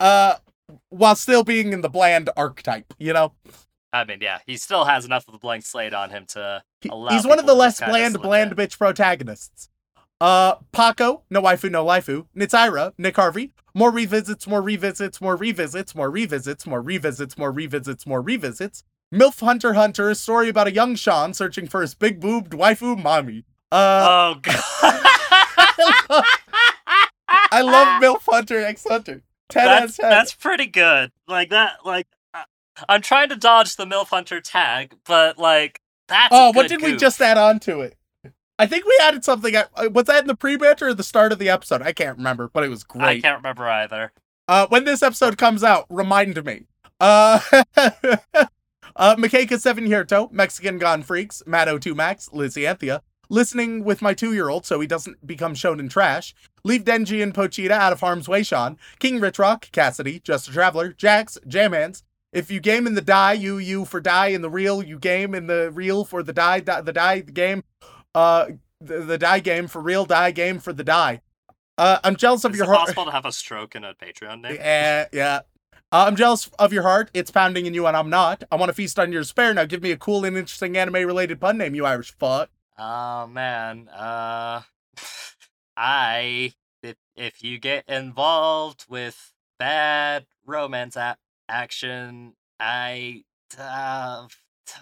Uh, 0.00 0.34
while 0.88 1.14
still 1.14 1.44
being 1.44 1.72
in 1.72 1.82
the 1.82 1.88
bland 1.88 2.28
archetype, 2.36 2.94
you 2.98 3.12
know. 3.12 3.32
I 3.92 4.02
mean, 4.02 4.18
yeah, 4.20 4.40
he 4.44 4.56
still 4.56 4.86
has 4.86 5.04
enough 5.04 5.28
of 5.28 5.34
a 5.34 5.38
blank 5.38 5.64
slate 5.64 5.94
on 5.94 6.10
him 6.10 6.26
to 6.30 6.64
allow. 6.90 7.12
he's 7.12 7.24
one 7.24 7.38
of 7.38 7.46
the 7.46 7.54
less 7.54 7.78
bland, 7.78 8.20
bland 8.20 8.50
in. 8.50 8.56
bitch 8.56 8.76
protagonists. 8.76 9.68
Uh, 10.20 10.54
Paco, 10.72 11.22
no 11.30 11.42
waifu, 11.42 11.70
no 11.70 11.84
waifu. 11.84 12.26
Nitsaira, 12.36 12.92
Nick 12.98 13.16
Harvey. 13.16 13.52
More 13.74 13.90
revisits, 13.92 14.46
more 14.46 14.62
revisits, 14.62 15.20
more 15.20 15.36
revisits, 15.36 15.94
more 15.94 16.10
revisits, 16.10 16.66
more 16.66 16.82
revisits, 16.82 17.36
more 17.36 17.52
revisits, 17.52 18.06
more 18.06 18.22
revisits. 18.22 18.82
MILF 19.12 19.40
Hunter 19.40 19.74
Hunter, 19.74 20.08
a 20.10 20.14
story 20.14 20.48
about 20.48 20.66
a 20.66 20.72
young 20.72 20.96
Sean 20.96 21.34
searching 21.34 21.68
for 21.68 21.82
his 21.82 21.94
big 21.94 22.18
boobed 22.18 22.52
waifu 22.52 23.00
mommy. 23.00 23.44
Uh, 23.70 24.06
oh 24.08 24.40
god. 24.40 24.62
I 27.28 27.60
love 27.62 28.02
MILF 28.02 28.22
Hunter 28.28 28.64
X 28.64 28.86
Hunter. 28.88 29.22
10 29.50 29.68
out 29.68 29.74
of 29.74 29.80
that's 29.88 29.96
10. 29.98 30.10
that's 30.10 30.34
pretty 30.34 30.66
good. 30.66 31.12
Like 31.28 31.50
that. 31.50 31.84
Like 31.84 32.06
uh, 32.34 32.44
I'm 32.88 33.02
trying 33.02 33.28
to 33.28 33.36
dodge 33.36 33.76
the 33.76 33.84
MILF 33.84 34.08
Hunter 34.08 34.40
tag, 34.40 34.94
but 35.04 35.38
like 35.38 35.80
that's. 36.08 36.32
a 36.32 36.36
Oh, 36.36 36.52
what 36.52 36.68
did 36.68 36.82
we 36.82 36.96
just 36.96 37.20
add 37.20 37.38
on 37.38 37.60
to 37.60 37.80
it? 37.80 37.96
I 38.58 38.66
think 38.66 38.84
we 38.86 38.98
added 39.02 39.24
something. 39.24 39.54
uh, 39.54 39.66
Was 39.92 40.06
that 40.06 40.22
in 40.22 40.26
the 40.26 40.34
pre-banter 40.34 40.88
or 40.88 40.94
the 40.94 41.02
start 41.02 41.32
of 41.32 41.38
the 41.38 41.50
episode? 41.50 41.82
I 41.82 41.92
can't 41.92 42.16
remember, 42.16 42.48
but 42.52 42.64
it 42.64 42.68
was 42.70 42.84
great. 42.84 43.04
I 43.04 43.20
can't 43.20 43.38
remember 43.38 43.68
either. 43.68 44.12
Uh, 44.48 44.66
when 44.68 44.84
this 44.84 45.02
episode 45.02 45.36
comes 45.36 45.62
out, 45.62 45.86
remind 45.90 46.42
me. 46.44 46.66
Uh, 47.00 47.40
uh, 48.96 49.16
Makeka 49.16 49.60
Seven 49.60 49.86
Hirto, 49.86 50.30
Mexican 50.32 50.78
Gone 50.78 51.02
Freaks, 51.02 51.42
Matt02 51.46 51.94
Max, 51.94 52.30
Lizzie 52.32 52.66
Anthea, 52.66 53.02
listening 53.28 53.84
with 53.84 54.00
my 54.00 54.14
two-year-old 54.14 54.64
so 54.64 54.80
he 54.80 54.86
doesn't 54.86 55.26
become 55.26 55.54
shonen 55.54 55.90
trash. 55.90 56.34
Leave 56.64 56.84
Denji 56.84 57.22
and 57.22 57.34
Pochita 57.34 57.72
out 57.72 57.92
of 57.92 58.00
harm's 58.00 58.28
way, 58.28 58.42
Sean. 58.42 58.78
King 58.98 59.20
Rich 59.20 59.38
Rock, 59.38 59.68
Cassidy, 59.72 60.20
Just 60.20 60.48
a 60.48 60.52
Traveler, 60.52 60.92
Jax, 60.92 61.38
Jamhands. 61.46 62.02
If 62.32 62.50
you 62.50 62.60
game 62.60 62.86
in 62.86 62.94
the 62.94 63.00
die, 63.00 63.32
you 63.32 63.56
you 63.58 63.84
for 63.84 64.00
die 64.00 64.28
in 64.28 64.42
the 64.42 64.50
real, 64.50 64.82
you 64.82 64.98
game 64.98 65.34
in 65.34 65.46
the 65.46 65.70
real 65.70 66.04
for 66.04 66.22
the 66.22 66.32
die, 66.32 66.60
die 66.60 66.80
the 66.82 66.92
die 66.92 67.20
the 67.20 67.32
game, 67.32 67.62
uh, 68.16 68.46
the, 68.80 68.98
the 69.00 69.18
die 69.18 69.40
game 69.40 69.68
for 69.68 69.80
real, 69.80 70.04
die 70.06 70.30
game 70.32 70.58
for 70.58 70.72
the 70.72 70.82
die. 70.84 71.20
Uh, 71.78 71.98
I'm 72.02 72.16
jealous 72.16 72.44
of 72.44 72.52
Is 72.52 72.58
your 72.58 72.64
it 72.66 72.68
heart. 72.68 72.80
possible 72.80 73.04
to 73.04 73.10
have 73.10 73.26
a 73.26 73.32
stroke 73.32 73.76
in 73.76 73.84
a 73.84 73.94
Patreon 73.94 74.40
name? 74.40 74.54
Yeah, 74.56 75.06
yeah. 75.12 75.40
Uh, 75.92 76.04
I'm 76.08 76.16
jealous 76.16 76.50
of 76.58 76.72
your 76.72 76.82
heart. 76.82 77.10
It's 77.14 77.30
pounding 77.30 77.66
in 77.66 77.74
you, 77.74 77.86
and 77.86 77.96
I'm 77.96 78.10
not. 78.10 78.42
I 78.50 78.56
want 78.56 78.70
to 78.70 78.74
feast 78.74 78.98
on 78.98 79.12
your 79.12 79.20
despair. 79.22 79.52
Now 79.54 79.66
give 79.66 79.82
me 79.82 79.92
a 79.92 79.96
cool 79.96 80.24
and 80.24 80.36
interesting 80.36 80.76
anime-related 80.76 81.40
pun 81.40 81.58
name, 81.58 81.74
you 81.74 81.84
Irish 81.84 82.12
fuck. 82.18 82.50
Oh 82.78 83.26
man, 83.26 83.88
uh, 83.88 84.62
I 85.76 86.52
if 86.82 86.96
if 87.14 87.42
you 87.42 87.58
get 87.58 87.88
involved 87.88 88.86
with 88.88 89.32
bad 89.58 90.26
romance 90.44 90.96
a- 90.96 91.16
action, 91.48 92.34
I 92.58 93.24
uh, 93.58 94.26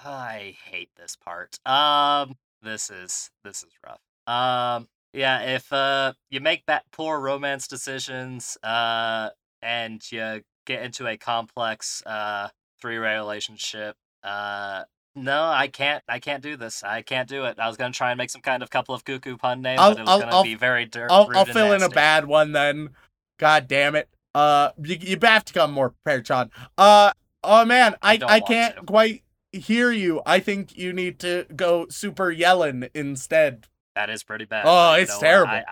I 0.04 0.56
hate 0.64 0.90
this 0.96 1.16
part. 1.16 1.58
Um, 1.66 2.36
this 2.64 2.90
is 2.90 3.30
this 3.44 3.62
is 3.62 3.70
rough. 3.86 4.00
Um, 4.26 4.88
yeah, 5.12 5.40
if 5.54 5.72
uh 5.72 6.14
you 6.30 6.40
make 6.40 6.64
that 6.66 6.84
poor 6.92 7.20
romance 7.20 7.68
decisions, 7.68 8.56
uh, 8.62 9.30
and 9.62 10.02
you 10.10 10.42
get 10.66 10.82
into 10.82 11.06
a 11.06 11.16
complex 11.16 12.02
uh 12.06 12.48
three-way 12.80 13.14
relationship, 13.14 13.96
uh 14.22 14.84
no, 15.16 15.44
I 15.44 15.68
can't. 15.68 16.02
I 16.08 16.18
can't 16.18 16.42
do 16.42 16.56
this. 16.56 16.82
I 16.82 17.02
can't 17.02 17.28
do 17.28 17.44
it. 17.44 17.60
I 17.60 17.68
was 17.68 17.76
gonna 17.76 17.92
try 17.92 18.10
and 18.10 18.18
make 18.18 18.30
some 18.30 18.40
kind 18.42 18.62
of 18.64 18.70
couple 18.70 18.94
of 18.96 19.04
cuckoo 19.04 19.36
pun 19.36 19.62
names, 19.62 19.80
I'll- 19.80 19.90
but 19.92 19.98
it 19.98 20.02
was 20.02 20.08
I'll- 20.10 20.20
gonna 20.20 20.32
I'll- 20.32 20.42
be 20.42 20.56
very 20.56 20.86
dirt. 20.86 21.10
I'll, 21.10 21.28
I'll 21.36 21.44
fill 21.44 21.72
in 21.72 21.82
a 21.82 21.88
bad 21.88 22.26
one 22.26 22.52
then. 22.52 22.90
God 23.38 23.68
damn 23.68 23.94
it. 23.96 24.08
Uh, 24.34 24.70
you, 24.82 24.96
you 25.00 25.18
have 25.22 25.44
to 25.44 25.52
come 25.52 25.70
more 25.72 25.90
prepared, 25.90 26.26
Sean. 26.26 26.50
Uh, 26.78 27.12
oh 27.44 27.64
man, 27.64 27.94
I, 28.02 28.16
don't 28.16 28.30
I 28.30 28.40
can't 28.40 28.74
to. 28.76 28.82
quite 28.82 29.22
hear 29.60 29.90
you. 29.90 30.20
I 30.26 30.40
think 30.40 30.76
you 30.76 30.92
need 30.92 31.18
to 31.20 31.46
go 31.54 31.86
super 31.88 32.30
yelling 32.30 32.88
instead. 32.94 33.66
That 33.94 34.10
is 34.10 34.22
pretty 34.24 34.44
bad. 34.44 34.64
Oh, 34.66 34.92
but 34.92 34.96
you 34.96 35.02
it's 35.02 35.12
know 35.14 35.20
terrible. 35.20 35.52
I, 35.54 35.64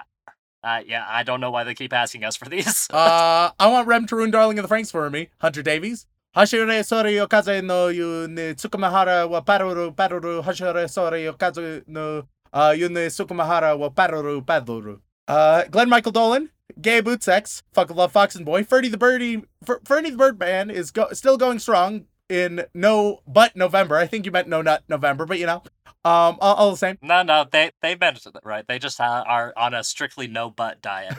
I, 0.65 0.81
yeah, 0.87 1.05
I 1.09 1.23
don't 1.25 1.41
know 1.41 1.51
why 1.51 1.65
they 1.65 1.75
keep 1.75 1.93
asking 1.93 2.25
us 2.25 2.37
for 2.37 2.47
these. 2.49 2.89
Uh, 2.93 3.51
I 3.59 3.67
want 3.67 3.89
Rem 3.89 4.07
to 4.07 4.17
ruin 4.17 4.31
Darling 4.31 4.59
of 4.59 4.69
the 4.69 4.75
Franxx 4.75 4.91
for 4.93 5.09
me. 5.11 5.29
Hunter 5.41 5.63
Davies. 5.63 6.07
Hashire 6.37 6.81
sori 6.83 7.21
okaze 7.27 7.63
no 7.63 7.89
yu 7.89 8.27
ne 8.29 8.55
tsukumahara 8.55 9.29
wa 9.29 9.41
paruru 9.43 9.95
paruru 9.95 10.43
hashire 10.43 10.85
sori 10.89 11.31
okaze 11.31 11.83
no 11.87 12.27
uh 12.55 12.73
yu 12.75 12.89
ne 12.89 13.09
tsukumahara 13.09 13.77
wa 13.77 13.91
paruru 13.91 14.41
paruru. 14.43 15.01
Uh, 15.29 15.65
Glenn 15.71 15.89
Michael 15.91 16.13
Dolan, 16.13 16.51
Gay 16.81 17.01
Bootsex, 17.03 17.63
Fuck 17.73 17.91
Love 17.95 18.13
Fox 18.13 18.35
and 18.35 18.45
Boy, 18.47 18.65
Ferdy 18.65 18.89
the 18.89 18.97
Birdie, 18.99 19.43
Fer- 19.65 19.81
Ferdy 19.85 20.11
the 20.11 20.17
Birdman 20.17 20.71
is 20.71 20.91
go- 20.91 21.13
still 21.13 21.37
going 21.37 21.59
strong 21.59 22.07
in 22.33 22.65
no 22.75 23.21
but 23.27 23.55
November. 23.55 23.97
I 23.97 24.07
think 24.07 24.25
you 24.25 24.33
meant 24.33 24.49
no 24.49 24.63
nut 24.63 24.83
November, 24.89 25.27
but 25.27 25.39
you 25.39 25.47
know, 25.47 25.63
um, 26.05 26.39
all, 26.41 26.55
all 26.55 26.71
the 26.71 26.77
same. 26.77 26.99
no, 27.03 27.23
no, 27.23 27.47
they 27.51 27.71
they 27.83 27.95
meant 27.95 28.25
it 28.25 28.35
right. 28.43 28.67
They 28.67 28.79
just 28.79 29.01
uh, 29.01 29.23
are 29.27 29.53
on 29.57 29.75
a 29.75 29.85
strictly 29.85 30.27
no 30.27 30.51
butt 30.51 30.81
diet. 30.81 31.15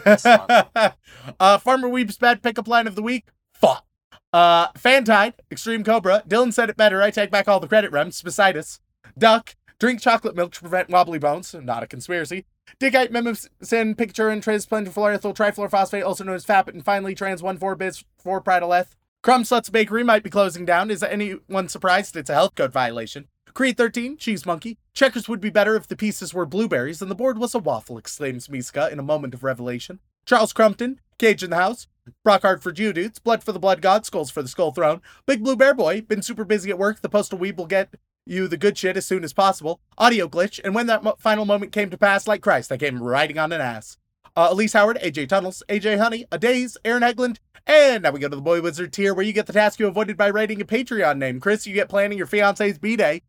Uh, 1.40 1.58
Farmer 1.58 1.88
Weep's 1.88 2.18
bad 2.18 2.42
pickup 2.44 2.68
line 2.68 2.86
of 2.88 2.96
the 2.96 3.02
week. 3.02 3.28
Fuck. 3.54 3.86
Uh, 4.34 4.68
Fantide, 4.74 5.34
Extreme 5.52 5.84
Cobra. 5.84 6.24
Dylan 6.28 6.52
said 6.52 6.70
it 6.70 6.76
better. 6.76 7.02
I 7.02 7.12
take 7.12 7.32
back 7.32 7.48
all 7.48 7.60
the 7.60 7.68
credit. 7.68 7.92
Rems. 7.92 8.24
Besides, 8.24 8.82
Duck. 9.18 9.56
Drink 9.80 10.02
chocolate 10.02 10.36
milk 10.36 10.54
to 10.54 10.62
prevent 10.62 10.90
wobbly 10.90 11.20
bones. 11.20 11.54
Not 11.54 11.84
a 11.84 11.88
conspiracy. 11.88 12.46
Digite 12.80 13.12
Mimicin, 13.12 13.98
Picture 13.98 14.30
and 14.30 14.44
Transplantifluorethyl 14.44 15.36
Trifluorophosphate, 15.36 16.06
also 16.06 16.24
known 16.24 16.36
as 16.36 16.46
FAP, 16.46 16.68
and 16.70 16.84
finally 16.84 17.16
Trans 17.16 17.42
1,4 17.42 17.78
Bis 17.78 18.04
4 18.18 18.42
Pridoleth. 18.42 18.96
Crumb 19.24 19.44
Sluts 19.44 19.72
Bakery 19.72 20.04
might 20.04 20.22
be 20.22 20.30
closing 20.30 20.66
down. 20.66 20.92
Is 20.92 21.02
anyone 21.02 21.70
surprised? 21.70 22.18
It's 22.18 22.30
a 22.30 22.34
health 22.34 22.56
code 22.56 22.74
violation. 22.74 23.30
Creed 23.54 23.78
13, 23.78 24.18
Cheese 24.18 24.46
Monkey. 24.46 24.78
Checkers 24.94 25.30
would 25.30 25.40
be 25.40 25.50
better 25.50 25.78
if 25.78 25.88
the 25.88 25.96
pieces 25.96 26.34
were 26.34 26.46
blueberries 26.46 27.02
and 27.02 27.10
the 27.10 27.16
board 27.16 27.38
was 27.38 27.56
a 27.56 27.60
waffle, 27.60 27.98
exclaims 27.98 28.50
Miska 28.50 28.90
in 28.92 29.00
a 29.00 29.04
moment 29.04 29.34
of 29.34 29.42
revelation. 29.42 30.02
Charles 30.26 30.52
Crumpton, 30.52 31.00
Cage 31.20 31.42
in 31.42 31.52
the 31.52 31.56
House. 31.56 31.88
Brockhart 32.28 32.62
for 32.62 32.74
Jew 32.74 32.92
dudes, 32.92 33.20
Blood 33.20 33.46
for 33.46 33.54
the 33.54 33.60
Blood 33.60 33.82
God, 33.82 34.06
Skulls 34.06 34.30
for 34.30 34.42
the 34.42 34.50
Skull 34.50 34.74
Throne. 34.74 35.02
Big 35.26 35.42
Blue 35.42 35.56
Bear 35.56 35.74
Boy, 35.74 36.02
been 36.02 36.22
super 36.22 36.44
busy 36.44 36.70
at 36.70 36.78
work. 36.78 37.00
The 37.00 37.08
Postal 37.08 37.40
Weeb 37.40 37.56
will 37.56 37.66
get 37.66 37.94
you 38.26 38.50
the 38.50 38.58
good 38.58 38.78
shit 38.78 38.98
as 38.98 39.06
soon 39.06 39.24
as 39.24 39.32
possible. 39.32 39.80
Audio 39.98 40.28
glitch, 40.28 40.60
and 40.66 40.76
when 40.76 40.88
that 40.88 41.02
mo- 41.02 41.16
final 41.18 41.46
moment 41.46 41.72
came 41.72 41.90
to 41.92 41.98
pass, 41.98 42.28
like 42.28 42.42
Christ, 42.42 42.74
I 42.74 42.78
came 42.78 43.02
riding 43.02 43.38
on 43.38 43.54
an 43.54 43.62
ass. 43.62 43.98
Uh, 44.36 44.48
Elise 44.52 44.74
Howard, 44.74 44.98
AJ 45.04 45.30
Tunnels, 45.30 45.62
AJ 45.70 46.00
Honey, 46.00 46.26
A 46.32 46.40
Days, 46.40 46.78
Aaron 46.84 47.04
Eglund, 47.04 47.38
and 47.68 48.04
now 48.04 48.12
we 48.12 48.20
go 48.20 48.28
to 48.28 48.36
the 48.36 48.42
Boy 48.42 48.62
Wizard 48.62 48.92
tier 48.92 49.14
where 49.14 49.26
you 49.26 49.32
get 49.32 49.46
the 49.46 49.54
task 49.54 49.80
you 49.80 49.88
avoided 49.88 50.18
by 50.18 50.30
writing 50.30 50.60
a 50.62 50.66
Patreon 50.66 51.18
name. 51.18 51.40
Chris, 51.40 51.68
you 51.68 51.74
get 51.74 51.88
planning 51.88 52.18
your 52.18 52.28
fiance's 52.28 52.80
B 52.80 52.96
day. 52.96 53.22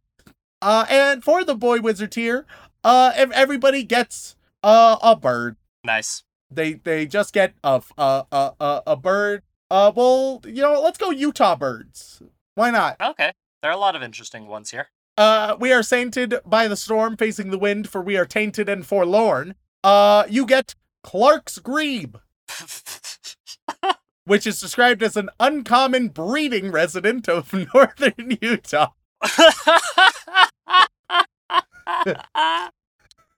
Uh, 0.62 0.86
and 0.88 1.22
for 1.22 1.44
the 1.44 1.54
Boy 1.54 1.80
Wizard 1.80 2.12
tier, 2.12 2.46
uh, 2.82 3.12
everybody 3.14 3.84
gets 3.84 4.34
uh, 4.62 4.96
a 5.02 5.14
bird. 5.14 5.56
nice. 5.84 6.22
They 6.50 6.74
they 6.74 7.06
just 7.06 7.32
get 7.32 7.54
a 7.64 7.82
a 7.98 8.24
a, 8.30 8.82
a 8.86 8.96
bird. 8.96 9.42
Uh, 9.70 9.90
well, 9.94 10.40
you 10.44 10.62
know, 10.62 10.80
let's 10.80 10.98
go 10.98 11.10
Utah 11.10 11.56
birds. 11.56 12.22
Why 12.54 12.70
not? 12.70 12.96
Okay, 13.00 13.32
there 13.60 13.70
are 13.70 13.74
a 13.74 13.80
lot 13.80 13.96
of 13.96 14.02
interesting 14.02 14.46
ones 14.46 14.70
here. 14.70 14.88
Uh, 15.18 15.56
we 15.58 15.72
are 15.72 15.82
sainted 15.82 16.34
by 16.46 16.68
the 16.68 16.76
storm, 16.76 17.16
facing 17.16 17.50
the 17.50 17.58
wind, 17.58 17.88
for 17.88 18.00
we 18.00 18.16
are 18.16 18.26
tainted 18.26 18.68
and 18.68 18.86
forlorn. 18.86 19.54
Uh, 19.82 20.24
you 20.28 20.46
get 20.46 20.74
Clark's 21.04 21.58
Grebe, 21.58 22.16
which 24.24 24.46
is 24.46 24.58
described 24.58 25.02
as 25.02 25.16
an 25.16 25.28
uncommon 25.38 26.08
breeding 26.08 26.72
resident 26.72 27.28
of 27.28 27.52
northern 27.74 28.38
Utah. 28.40 28.92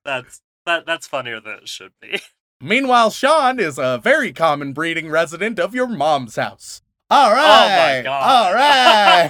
that's 0.05 0.41
that 0.64 0.87
that's 0.87 1.07
funnier 1.07 1.41
than 1.41 1.55
it 1.55 1.69
should 1.69 1.93
be. 2.01 2.21
Meanwhile, 2.61 3.11
Sean 3.11 3.59
is 3.61 3.79
a 3.79 4.01
very 4.03 4.33
common 4.33 4.73
breeding 4.73 5.11
resident 5.11 5.59
of 5.59 5.75
your 5.75 5.89
mom's 5.89 6.37
house. 6.37 6.81
All 7.11 7.33
right. 7.33 7.45
Oh 7.45 7.69
my 7.69 8.03
god. 8.03 8.31
All 8.31 8.55
right. 8.55 9.29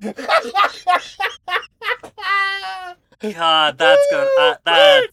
God, 3.34 3.78
that's 3.78 4.06
good. 4.10 4.28
Uh, 4.38 4.56
that. 4.64 5.08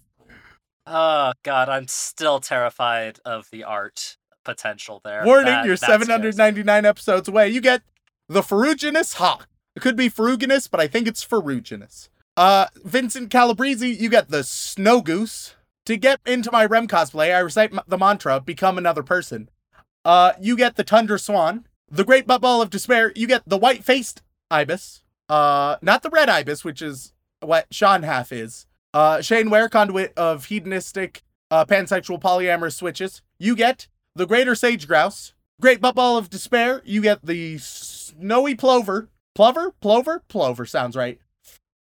Oh 0.86 1.34
God, 1.43 1.69
I'm 1.69 1.88
still 1.88 2.39
terrified 2.39 3.19
of 3.25 3.47
the 3.51 3.63
art 3.63 4.17
potential 4.43 5.01
there. 5.03 5.23
Warning, 5.25 5.45
That- 5.45 5.65
you're 5.65 5.75
that 5.77 5.86
scares 5.86 6.01
me. 6.01 6.05
799 6.07 6.86
episodes 6.86 7.27
away. 7.29 7.49
You 7.49 7.61
get 7.61 7.81
the 8.27 8.41
Ferruginous 8.41 9.15
Hawk. 9.15 9.47
It 9.75 9.81
could 9.81 9.95
be 9.95 10.09
Ferruginous, 10.09 10.69
but 10.69 10.79
I 10.79 10.88
think 10.88 11.07
it's 11.07 11.23
Ferruginous. 11.25 12.09
Uh, 12.36 12.67
Vincent 12.84 13.29
Calabrese, 13.29 13.88
you 13.88 14.09
get 14.09 14.29
the 14.29 14.43
Snow 14.43 15.01
Goose. 15.01 15.55
To 15.86 15.97
get 15.97 16.21
into 16.25 16.49
my 16.51 16.63
Rem 16.65 16.88
cosplay, 16.88 17.36
I 17.36 17.39
recite 17.39 17.73
m- 17.73 17.81
the 17.88 17.97
mantra, 17.97 18.39
become 18.39 18.77
another 18.77 19.03
person. 19.03 19.49
Uh, 20.05 20.31
you 20.39 20.55
get 20.55 20.75
the 20.77 20.84
Tundra 20.84 21.19
Swan. 21.19 21.65
The 21.91 22.05
Great 22.05 22.25
Butt 22.25 22.41
Ball 22.41 22.61
of 22.61 22.69
Despair, 22.69 23.11
you 23.15 23.27
get 23.27 23.43
the 23.45 23.57
White 23.57 23.84
Faced 23.84 24.21
Ibis. 24.49 25.03
Uh, 25.27 25.75
not 25.81 26.01
the 26.01 26.09
Red 26.09 26.29
Ibis, 26.29 26.63
which 26.63 26.81
is 26.81 27.11
what 27.41 27.67
Sean 27.71 28.03
Half 28.03 28.31
is. 28.31 28.65
Uh, 28.93 29.21
Shane 29.21 29.49
Ware, 29.49 29.69
conduit 29.69 30.13
of 30.17 30.45
hedonistic, 30.45 31.23
uh, 31.49 31.65
pansexual 31.65 32.21
polyamorous 32.21 32.75
switches. 32.75 33.21
You 33.39 33.55
get 33.55 33.87
the 34.15 34.25
Greater 34.27 34.55
Sage 34.55 34.87
Grouse. 34.87 35.33
Great 35.61 35.79
Butt 35.79 35.95
Ball 35.95 36.17
of 36.17 36.29
Despair, 36.29 36.81
you 36.83 37.01
get 37.01 37.25
the 37.25 37.57
Snowy 37.57 38.55
Plover. 38.55 39.09
Plover? 39.35 39.71
Plover? 39.81 40.23
Plover 40.27 40.65
sounds 40.65 40.95
right. 40.95 41.19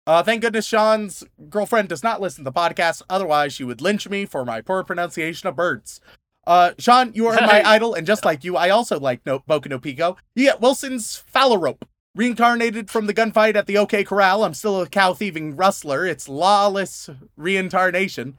Uh, 0.06 0.22
thank 0.22 0.42
goodness 0.42 0.66
Sean's 0.66 1.24
girlfriend 1.48 1.88
does 1.88 2.02
not 2.02 2.20
listen 2.20 2.44
to 2.44 2.50
the 2.50 2.58
podcast. 2.58 3.02
Otherwise, 3.08 3.52
she 3.52 3.64
would 3.64 3.80
lynch 3.80 4.08
me 4.08 4.26
for 4.26 4.44
my 4.44 4.60
poor 4.60 4.82
pronunciation 4.84 5.48
of 5.48 5.56
birds. 5.56 6.00
Uh, 6.46 6.72
Sean, 6.78 7.12
you 7.14 7.26
are 7.28 7.34
my 7.34 7.62
idol, 7.64 7.94
and 7.94 8.06
just 8.06 8.24
like 8.24 8.42
you, 8.42 8.56
I 8.56 8.70
also 8.70 8.98
like 8.98 9.24
no- 9.24 9.40
Boku 9.40 9.68
no 9.68 9.78
Pico. 9.78 10.16
You 10.34 10.46
get 10.46 10.60
Wilson's 10.60 11.22
Phalarope. 11.32 11.82
Reincarnated 12.14 12.90
from 12.90 13.06
the 13.06 13.14
gunfight 13.14 13.56
at 13.56 13.66
the 13.66 13.78
OK 13.78 14.04
Corral, 14.04 14.44
I'm 14.44 14.52
still 14.52 14.80
a 14.80 14.86
cow 14.86 15.14
thieving 15.14 15.56
rustler. 15.56 16.04
It's 16.04 16.28
lawless 16.28 17.08
reincarnation. 17.36 18.38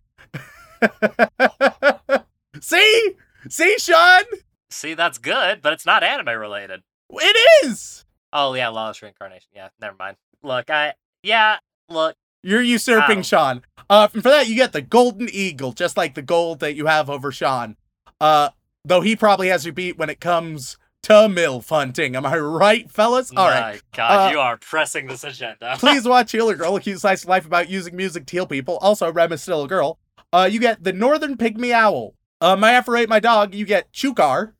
See? 2.61 3.15
See, 3.49 3.77
Sean? 3.79 4.23
See, 4.69 4.93
that's 4.93 5.17
good, 5.17 5.61
but 5.63 5.73
it's 5.73 5.87
not 5.87 6.03
anime 6.03 6.39
related. 6.39 6.83
It 7.09 7.65
is! 7.65 8.05
Oh 8.31 8.53
yeah, 8.53 8.69
lawless 8.69 9.01
reincarnation. 9.01 9.49
Yeah, 9.55 9.69
never 9.81 9.95
mind. 9.97 10.17
Look, 10.43 10.69
I 10.69 10.93
yeah, 11.23 11.57
look. 11.89 12.15
You're 12.43 12.61
usurping 12.61 13.19
Ow. 13.19 13.23
Sean. 13.23 13.61
Uh, 13.89 14.07
and 14.13 14.21
for 14.21 14.29
that, 14.29 14.47
you 14.47 14.55
get 14.55 14.73
the 14.73 14.81
golden 14.81 15.29
eagle, 15.31 15.71
just 15.71 15.97
like 15.97 16.13
the 16.13 16.21
gold 16.21 16.59
that 16.59 16.75
you 16.75 16.87
have 16.87 17.09
over 17.09 17.31
Sean. 17.31 17.77
Uh, 18.19 18.49
though 18.85 19.01
he 19.01 19.15
probably 19.15 19.47
has 19.47 19.65
you 19.65 19.71
beat 19.71 19.97
when 19.97 20.09
it 20.09 20.19
comes 20.19 20.77
to 21.03 21.13
MILF 21.29 21.69
hunting. 21.69 22.15
Am 22.15 22.25
I 22.25 22.37
right, 22.37 22.89
fellas? 22.89 23.31
All 23.35 23.47
right. 23.47 23.75
My 23.75 23.79
God, 23.95 24.27
Uh, 24.29 24.31
you 24.31 24.39
are 24.39 24.57
pressing 24.57 25.07
this 25.07 25.23
agenda. 25.23 25.75
Please 25.79 26.07
watch 26.07 26.31
Healer 26.31 26.55
Girl, 26.55 26.75
a 26.75 26.79
cute 26.81 26.99
slice 26.99 27.23
of 27.23 27.29
life 27.29 27.45
about 27.45 27.69
using 27.69 27.95
music 27.95 28.25
to 28.27 28.31
heal 28.31 28.47
people. 28.47 28.77
Also, 28.77 29.11
Rem 29.11 29.31
is 29.31 29.41
still 29.41 29.63
a 29.63 29.67
girl. 29.67 29.99
Uh, 30.31 30.49
you 30.51 30.59
get 30.59 30.83
the 30.83 30.93
Northern 30.93 31.37
Pygmy 31.37 31.71
Owl. 31.71 32.15
Uh, 32.41 32.55
my 32.55 32.71
after 32.73 32.91
my 33.07 33.19
dog, 33.19 33.53
you 33.53 33.65
get 33.65 33.91
Chukar. 33.93 34.53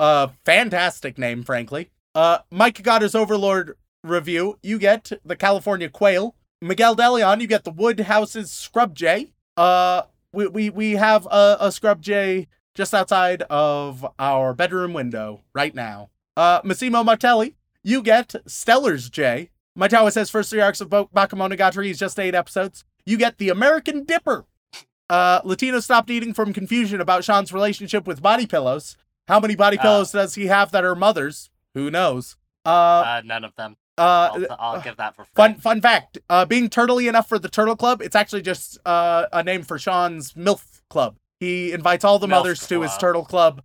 Uh, 0.00 0.28
fantastic 0.44 1.18
name, 1.18 1.42
frankly. 1.42 1.90
Uh, 2.14 2.38
Mike 2.50 2.82
got 2.82 3.02
his 3.02 3.14
Overlord 3.14 3.76
review. 4.02 4.58
You 4.62 4.78
get 4.78 5.10
the 5.24 5.36
California 5.36 5.88
Quail. 5.88 6.34
Miguel 6.60 6.96
Deleon, 6.96 7.40
you 7.40 7.46
get 7.46 7.64
the 7.64 7.70
Woodhouse's 7.70 8.50
Scrub 8.50 8.94
Jay. 8.94 9.32
Uh, 9.56 10.02
we, 10.32 10.46
we, 10.48 10.70
we 10.70 10.92
have 10.92 11.26
a, 11.26 11.56
a 11.60 11.72
Scrub 11.72 12.00
Jay 12.02 12.48
just 12.78 12.94
outside 12.94 13.42
of 13.50 14.06
our 14.20 14.54
bedroom 14.54 14.92
window 14.92 15.42
right 15.52 15.74
now. 15.74 16.10
Uh, 16.36 16.60
Massimo 16.62 17.02
Martelli, 17.02 17.56
you 17.82 18.02
get 18.04 18.36
Steller's 18.46 19.10
Jay. 19.10 19.50
My 19.74 19.88
Tower 19.88 20.12
says 20.12 20.30
first 20.30 20.48
three 20.50 20.60
arcs 20.60 20.80
of 20.80 20.88
Bo- 20.88 21.10
Bakemonogatari 21.12 21.90
is 21.90 21.98
just 21.98 22.20
eight 22.20 22.36
episodes. 22.36 22.84
You 23.04 23.18
get 23.18 23.38
the 23.38 23.48
American 23.48 24.04
Dipper. 24.04 24.44
Uh, 25.10 25.40
Latino 25.42 25.80
stopped 25.80 26.08
eating 26.08 26.32
from 26.32 26.52
confusion 26.52 27.00
about 27.00 27.24
Sean's 27.24 27.52
relationship 27.52 28.06
with 28.06 28.22
body 28.22 28.46
pillows. 28.46 28.96
How 29.26 29.40
many 29.40 29.56
body 29.56 29.76
Oh. 29.80 29.82
pillows 29.82 30.12
does 30.12 30.36
he 30.36 30.46
have 30.46 30.70
that 30.70 30.84
are 30.84 30.94
mothers? 30.94 31.50
Who 31.74 31.90
knows? 31.90 32.36
Uh, 32.64 32.68
Uh, 32.70 33.22
none 33.24 33.42
of 33.44 33.56
them. 33.56 33.76
uh, 33.96 34.30
I'll, 34.32 34.56
I'll 34.60 34.80
give 34.80 34.98
that 34.98 35.16
for 35.16 35.24
free. 35.24 35.32
Fun 35.34 35.54
fun 35.56 35.80
fact. 35.80 36.18
Uh 36.30 36.44
being 36.44 36.68
turtly 36.68 37.08
enough 37.08 37.28
for 37.28 37.40
the 37.40 37.48
Turtle 37.48 37.74
Club, 37.74 38.00
it's 38.02 38.14
actually 38.14 38.42
just 38.42 38.78
uh 38.86 39.26
a 39.32 39.42
name 39.42 39.62
for 39.64 39.78
Sean's 39.80 40.34
MILF 40.34 40.82
Club. 40.88 41.16
He 41.40 41.72
invites 41.72 42.04
all 42.04 42.18
the 42.18 42.26
MILF 42.26 42.30
mothers 42.30 42.66
to 42.68 42.80
his 42.82 42.96
Turtle 42.96 43.24
Club. 43.24 43.62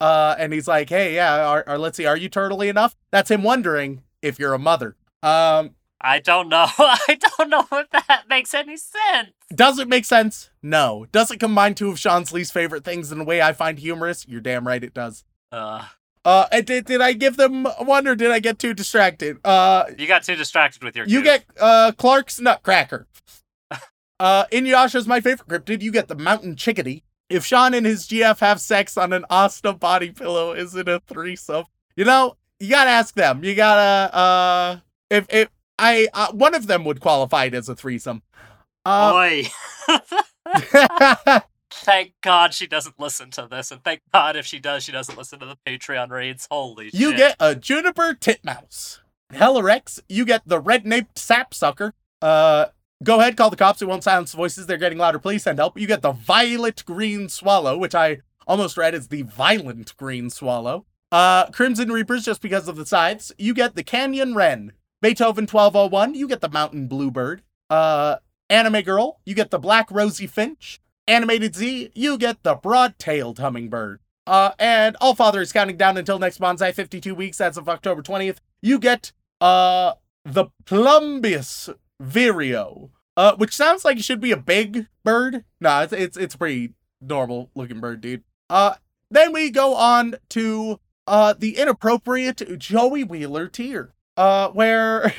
Uh 0.00 0.34
and 0.38 0.52
he's 0.52 0.66
like, 0.66 0.88
"Hey, 0.88 1.14
yeah, 1.14 1.46
are, 1.46 1.64
are, 1.66 1.78
let's 1.78 1.96
see, 1.98 2.06
are 2.06 2.16
you 2.16 2.30
turtly 2.30 2.68
enough?" 2.70 2.96
That's 3.12 3.30
him 3.30 3.42
wondering 3.42 4.02
if 4.22 4.38
you're 4.38 4.54
a 4.54 4.58
mother. 4.58 4.96
Um 5.22 5.74
I 6.00 6.18
don't 6.18 6.48
know. 6.48 6.66
I 6.78 7.18
don't 7.36 7.50
know 7.50 7.66
if 7.72 7.90
that 7.90 8.24
makes 8.26 8.54
any 8.54 8.78
sense. 8.78 9.32
does 9.54 9.78
it 9.78 9.86
make 9.86 10.06
sense? 10.06 10.48
No. 10.62 11.06
Does 11.12 11.30
it 11.30 11.38
combine 11.40 11.74
two 11.74 11.90
of 11.90 11.98
Sean's 11.98 12.32
least 12.32 12.54
favorite 12.54 12.84
things 12.84 13.12
in 13.12 13.20
a 13.20 13.24
way 13.24 13.42
I 13.42 13.52
find 13.52 13.78
humorous? 13.78 14.26
You're 14.26 14.40
damn 14.40 14.66
right 14.66 14.82
it 14.82 14.94
does. 14.94 15.24
Uh, 15.52 15.84
Uh 16.24 16.46
and 16.50 16.64
did, 16.64 16.86
did 16.86 17.02
I 17.02 17.12
give 17.12 17.36
them 17.36 17.66
one 17.80 18.08
or 18.08 18.14
did 18.14 18.30
I 18.30 18.38
get 18.40 18.58
too 18.58 18.72
distracted? 18.72 19.36
Uh 19.44 19.84
you 19.98 20.06
got 20.06 20.22
too 20.22 20.36
distracted 20.36 20.82
with 20.82 20.96
your. 20.96 21.04
You 21.06 21.18
goof. 21.18 21.24
get 21.24 21.44
uh 21.60 21.92
Clark's 21.98 22.40
Nutcracker. 22.40 23.06
uh 24.20 24.46
Inuyasha's 24.46 25.06
my 25.06 25.20
favorite 25.20 25.48
cryptid. 25.48 25.82
You 25.82 25.92
get 25.92 26.08
the 26.08 26.14
Mountain 26.14 26.56
Chickadee. 26.56 27.02
If 27.30 27.44
Sean 27.46 27.74
and 27.74 27.86
his 27.86 28.08
GF 28.08 28.40
have 28.40 28.60
sex 28.60 28.98
on 28.98 29.12
an 29.12 29.24
Asta 29.30 29.72
body 29.72 30.10
pillow, 30.10 30.52
is 30.52 30.74
it 30.74 30.88
a 30.88 31.00
threesome? 31.06 31.64
You 31.94 32.04
know, 32.04 32.36
you 32.58 32.70
gotta 32.70 32.90
ask 32.90 33.14
them. 33.14 33.44
You 33.44 33.54
gotta 33.54 34.14
uh 34.14 34.76
if 35.10 35.26
if 35.30 35.48
I 35.78 36.08
uh, 36.12 36.32
one 36.32 36.54
of 36.54 36.66
them 36.66 36.84
would 36.84 37.00
qualify 37.00 37.44
it 37.44 37.54
as 37.54 37.68
a 37.68 37.76
threesome. 37.76 38.22
Uh, 38.84 39.12
Oi. 39.14 39.44
thank 41.70 42.12
God 42.20 42.52
she 42.52 42.66
doesn't 42.66 42.98
listen 42.98 43.30
to 43.32 43.46
this, 43.50 43.70
and 43.70 43.82
thank 43.82 44.00
God 44.12 44.36
if 44.36 44.44
she 44.44 44.58
does, 44.58 44.84
she 44.84 44.92
doesn't 44.92 45.16
listen 45.16 45.38
to 45.38 45.46
the 45.46 45.56
Patreon 45.66 46.10
reads. 46.10 46.48
Holy 46.50 46.86
shit. 46.86 46.94
you 46.94 47.10
shit! 47.10 47.16
get 47.18 47.36
a 47.38 47.54
Juniper 47.54 48.14
Titmouse. 48.14 48.98
Hellarex, 49.32 50.00
you 50.08 50.24
get 50.24 50.42
the 50.46 50.58
red 50.58 50.84
naped 50.84 51.16
sapsucker. 51.16 51.92
Uh 52.20 52.66
go 53.02 53.20
ahead, 53.20 53.36
call 53.36 53.50
the 53.50 53.56
cops. 53.56 53.82
It 53.82 53.88
won't 53.88 54.04
silence 54.04 54.32
the 54.32 54.36
voices. 54.36 54.66
They're 54.66 54.76
getting 54.76 54.98
louder. 54.98 55.18
Please 55.18 55.42
send 55.42 55.58
help. 55.58 55.78
You 55.78 55.86
get 55.86 56.02
the 56.02 56.12
violet 56.12 56.84
green 56.86 57.28
swallow, 57.28 57.76
which 57.76 57.94
I 57.94 58.18
almost 58.46 58.76
read 58.76 58.94
as 58.94 59.08
the 59.08 59.22
violent 59.22 59.96
green 59.96 60.30
swallow. 60.30 60.86
Uh 61.12 61.46
Crimson 61.50 61.90
Reapers, 61.90 62.24
just 62.24 62.40
because 62.40 62.68
of 62.68 62.76
the 62.76 62.86
sides. 62.86 63.32
You 63.38 63.54
get 63.54 63.74
the 63.74 63.82
Canyon 63.82 64.34
Wren. 64.34 64.72
Beethoven 65.02 65.46
1201, 65.46 66.14
you 66.14 66.28
get 66.28 66.40
the 66.40 66.48
Mountain 66.48 66.86
Bluebird. 66.86 67.42
Uh 67.68 68.16
Anime 68.48 68.82
Girl, 68.82 69.20
you 69.24 69.34
get 69.34 69.50
the 69.50 69.58
Black 69.58 69.90
Rosy 69.90 70.26
Finch. 70.26 70.80
Animated 71.06 71.56
Z, 71.56 71.90
you 71.94 72.18
get 72.18 72.42
the 72.42 72.54
broad-tailed 72.54 73.38
hummingbird. 73.38 74.00
Uh, 74.26 74.52
and 74.58 74.96
All 75.00 75.14
Father 75.14 75.40
is 75.40 75.52
counting 75.52 75.76
down 75.76 75.96
until 75.96 76.18
next 76.18 76.40
Bonsai, 76.40 76.72
52 76.72 77.14
weeks 77.14 77.40
as 77.40 77.56
of 77.56 77.68
October 77.68 78.02
20th. 78.02 78.38
You 78.62 78.78
get, 78.78 79.10
uh, 79.40 79.94
the 80.24 80.46
Plumbeous 80.66 81.68
Vireo, 82.00 82.90
uh, 83.16 83.36
which 83.36 83.54
sounds 83.54 83.84
like 83.84 83.98
it 83.98 84.04
should 84.04 84.20
be 84.20 84.32
a 84.32 84.36
big 84.36 84.86
bird. 85.04 85.44
No, 85.60 85.82
it's, 85.82 85.92
it's, 85.92 86.16
it's 86.16 86.34
a 86.34 86.38
pretty 86.38 86.74
normal 87.00 87.50
looking 87.54 87.80
bird, 87.80 88.00
dude. 88.00 88.22
Uh, 88.48 88.74
then 89.10 89.32
we 89.32 89.50
go 89.50 89.74
on 89.74 90.16
to, 90.30 90.80
uh, 91.06 91.34
the 91.36 91.56
inappropriate 91.58 92.58
Joey 92.58 93.04
Wheeler 93.04 93.48
tier, 93.48 93.94
uh, 94.16 94.48
where 94.50 95.14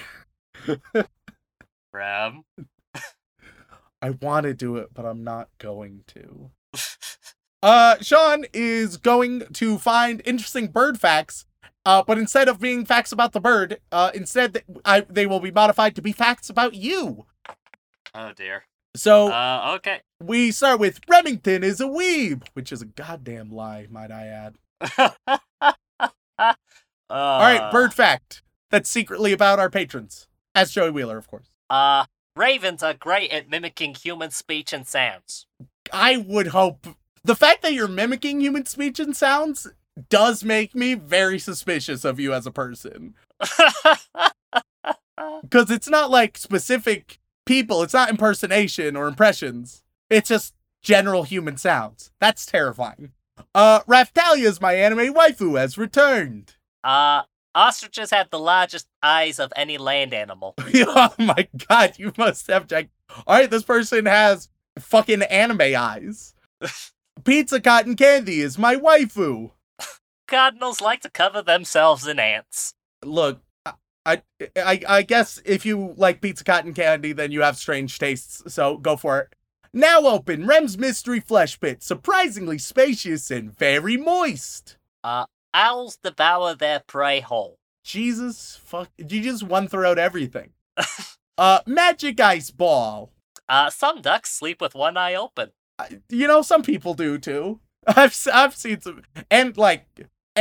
Rem. 1.93 2.43
I 4.01 4.09
want 4.09 4.45
to 4.45 4.53
do 4.53 4.77
it, 4.77 4.89
but 4.93 5.05
I'm 5.05 5.23
not 5.23 5.49
going 5.59 6.03
to. 6.07 6.51
Uh, 7.63 7.97
Sean 8.01 8.45
is 8.53 8.97
going 8.97 9.43
to 9.53 9.77
find 9.77 10.21
interesting 10.25 10.65
bird 10.65 10.99
facts, 10.99 11.45
uh, 11.86 12.03
but 12.05 12.17
instead 12.17 12.47
of 12.47 12.59
being 12.59 12.86
facts 12.86 13.11
about 13.11 13.32
the 13.34 13.39
bird, 13.39 13.79
uh, 13.91 14.11
instead 14.13 14.53
th- 14.53 14.65
I, 14.86 15.01
they 15.01 15.25
will 15.25 15.39
be 15.39 15.51
modified 15.51 15.95
to 15.95 16.01
be 16.01 16.11
facts 16.11 16.49
about 16.49 16.73
you. 16.75 17.25
Oh 18.13 18.32
dear. 18.36 18.65
So 18.95 19.32
Uh, 19.32 19.73
okay. 19.77 20.01
we 20.21 20.51
start 20.51 20.79
with 20.79 20.99
Remington 21.07 21.63
is 21.63 21.79
a 21.79 21.86
weeb, 21.86 22.43
which 22.53 22.71
is 22.71 22.82
a 22.82 22.86
goddamn 22.86 23.49
lie, 23.49 23.88
might 23.89 24.11
I 24.11 24.27
add. 24.27 24.55
uh, 24.97 25.09
All 27.09 27.39
right, 27.41 27.71
bird 27.71 27.93
fact 27.93 28.41
that's 28.69 28.89
secretly 28.89 29.34
about 29.34 29.59
our 29.59 29.69
patrons, 29.69 30.27
as 30.55 30.71
Joey 30.71 30.91
Wheeler, 30.91 31.17
of 31.17 31.27
course. 31.27 31.49
Uh, 31.69 32.05
ravens 32.36 32.82
are 32.84 32.93
great 32.93 33.32
at 33.32 33.49
mimicking 33.49 33.95
human 33.95 34.32
speech 34.32 34.71
and 34.73 34.88
sounds. 34.88 35.45
I 35.91 36.17
would 36.17 36.47
hope 36.47 36.88
the 37.23 37.36
fact 37.36 37.61
that 37.63 37.73
you're 37.73 37.88
mimicking 37.88 38.39
human 38.41 38.65
speech 38.65 38.99
and 38.99 39.15
sounds 39.15 39.67
does 40.09 40.43
make 40.43 40.73
me 40.75 40.93
very 40.93 41.37
suspicious 41.39 42.05
of 42.05 42.19
you 42.19 42.33
as 42.33 42.45
a 42.45 42.51
person. 42.51 43.15
Because 45.41 45.69
it's 45.69 45.87
not 45.89 46.09
like 46.09 46.37
specific 46.37 47.19
people, 47.45 47.83
it's 47.83 47.93
not 47.93 48.09
impersonation 48.09 48.95
or 48.95 49.07
impressions. 49.07 49.83
It's 50.09 50.29
just 50.29 50.55
general 50.81 51.23
human 51.23 51.57
sounds. 51.57 52.11
That's 52.19 52.45
terrifying. 52.45 53.11
Uh, 53.53 53.81
Raphtalia's 53.81 54.61
my 54.61 54.73
anime 54.73 55.13
waifu 55.13 55.59
has 55.59 55.77
returned. 55.77 56.55
uh, 56.83 57.23
ostriches 57.53 58.09
have 58.11 58.29
the 58.29 58.39
largest 58.39 58.87
eyes 59.03 59.39
of 59.39 59.51
any 59.55 59.77
land 59.77 60.13
animal. 60.13 60.55
oh 60.75 61.13
my 61.19 61.47
god, 61.69 61.93
you 61.97 62.13
must 62.17 62.47
have 62.47 62.67
checked. 62.67 62.89
Alright, 63.27 63.51
this 63.51 63.63
person 63.63 64.05
has 64.05 64.49
fucking 64.79 65.21
anime 65.23 65.75
eyes. 65.77 66.33
Pizza 67.23 67.59
Cotton 67.59 67.95
Candy 67.95 68.41
is 68.41 68.57
my 68.57 68.75
waifu. 68.75 69.51
Cardinals 70.32 70.82
like 70.82 71.01
to 71.01 71.09
cover 71.09 71.41
themselves 71.41 72.07
in 72.07 72.17
ants. 72.19 72.73
look 73.03 73.41
I, 74.03 74.23
I 74.55 74.82
i 74.88 75.01
guess 75.03 75.39
if 75.45 75.63
you 75.63 75.93
like 75.95 76.21
pizza 76.21 76.43
cotton 76.43 76.73
candy 76.73 77.13
then 77.13 77.32
you 77.32 77.41
have 77.43 77.55
strange 77.57 77.99
tastes 77.99 78.41
so 78.51 78.77
go 78.77 78.95
for 78.97 79.19
it 79.19 79.36
now 79.73 79.99
open 80.07 80.47
rem's 80.47 80.75
mystery 80.77 81.19
flesh 81.19 81.59
pit 81.59 81.84
surprisingly 81.84 82.57
spacious 82.57 83.29
and 83.29 83.55
very 83.55 83.97
moist 83.97 84.77
Uh, 85.03 85.25
owls 85.53 85.97
devour 86.01 86.55
their 86.55 86.79
prey 86.79 87.19
whole. 87.19 87.59
jesus 87.84 88.59
fuck 88.63 88.89
you 88.97 89.21
just 89.21 89.43
one 89.43 89.67
throughout 89.67 89.99
everything 89.99 90.49
uh 91.38 91.59
magic 91.67 92.19
ice 92.19 92.49
ball 92.49 93.11
Uh, 93.47 93.69
some 93.69 94.01
ducks 94.01 94.32
sleep 94.32 94.61
with 94.61 94.73
one 94.73 94.95
eye 94.97 95.13
open. 95.13 95.51
You 96.09 96.25
know 96.27 96.41
some 96.41 96.63
people 96.63 96.93
do 96.95 97.17
too 97.19 97.59
i've 97.88 98.15
i've 98.34 98.55
seen 98.55 98.82
some 98.82 99.03
and 99.29 99.55
like 99.57 99.86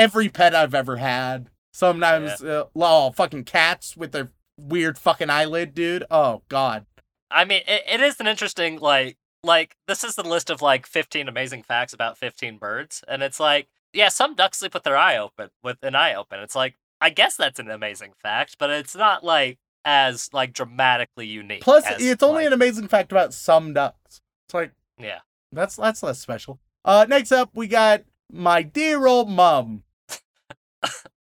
every 0.01 0.29
pet 0.29 0.55
i've 0.55 0.75
ever 0.75 0.97
had 0.97 1.51
sometimes 1.73 2.43
uh, 2.43 2.65
oh, 2.75 3.11
fucking 3.13 3.45
cats 3.45 3.97
with 3.97 4.13
their 4.13 4.31
weird 4.61 4.99
fucking 4.99 5.31
eyelid, 5.31 5.75
dude. 5.75 6.05
Oh 6.11 6.43
god. 6.49 6.87
I 7.31 7.45
mean, 7.45 7.63
it, 7.67 7.83
it 7.89 8.01
is 8.01 8.21
an 8.21 8.27
interesting 8.27 8.79
like 8.79 9.17
like 9.43 9.77
this 9.87 10.05
is 10.05 10.17
the 10.17 10.23
list 10.23 10.51
of 10.51 10.61
like 10.61 10.87
15 10.87 11.29
amazing 11.29 11.63
facts 11.63 11.93
about 11.93 12.19
15 12.19 12.59
birds, 12.59 13.03
and 13.09 13.23
it's 13.23 13.41
like 13.41 13.69
yeah, 13.93 14.09
some 14.09 14.35
ducks 14.35 14.59
sleep 14.59 14.75
with 14.75 14.85
their 14.85 14.97
eye 14.97 15.17
open 15.17 15.51
with 15.63 15.83
an 15.83 15.95
eye 15.95 16.15
open. 16.15 16.41
It's 16.41 16.57
like 16.57 16.77
I 17.01 17.11
guess 17.11 17.37
that's 17.37 17.59
an 17.59 17.71
amazing 17.71 18.13
fact, 18.23 18.57
but 18.59 18.71
it's 18.71 18.95
not 18.95 19.25
like 19.25 19.59
as 19.85 20.29
like 20.33 20.53
dramatically 20.53 21.27
unique. 21.27 21.63
Plus, 21.63 21.87
as, 21.87 22.03
it's 22.03 22.23
only 22.23 22.45
like- 22.45 22.49
an 22.49 22.53
amazing 22.53 22.89
fact 22.89 23.13
about 23.13 23.33
some 23.33 23.73
ducks. 23.73 24.21
It's 24.47 24.55
like 24.55 24.73
yeah. 24.99 25.21
that's 25.53 25.77
that's 25.77 26.03
less 26.03 26.19
special. 26.19 26.61
Uh, 26.85 27.07
next 27.09 27.33
up 27.33 27.51
we 27.55 27.67
got 27.67 28.03
my 28.31 28.63
dear 28.63 29.07
old 29.07 29.29
mum. 29.29 29.85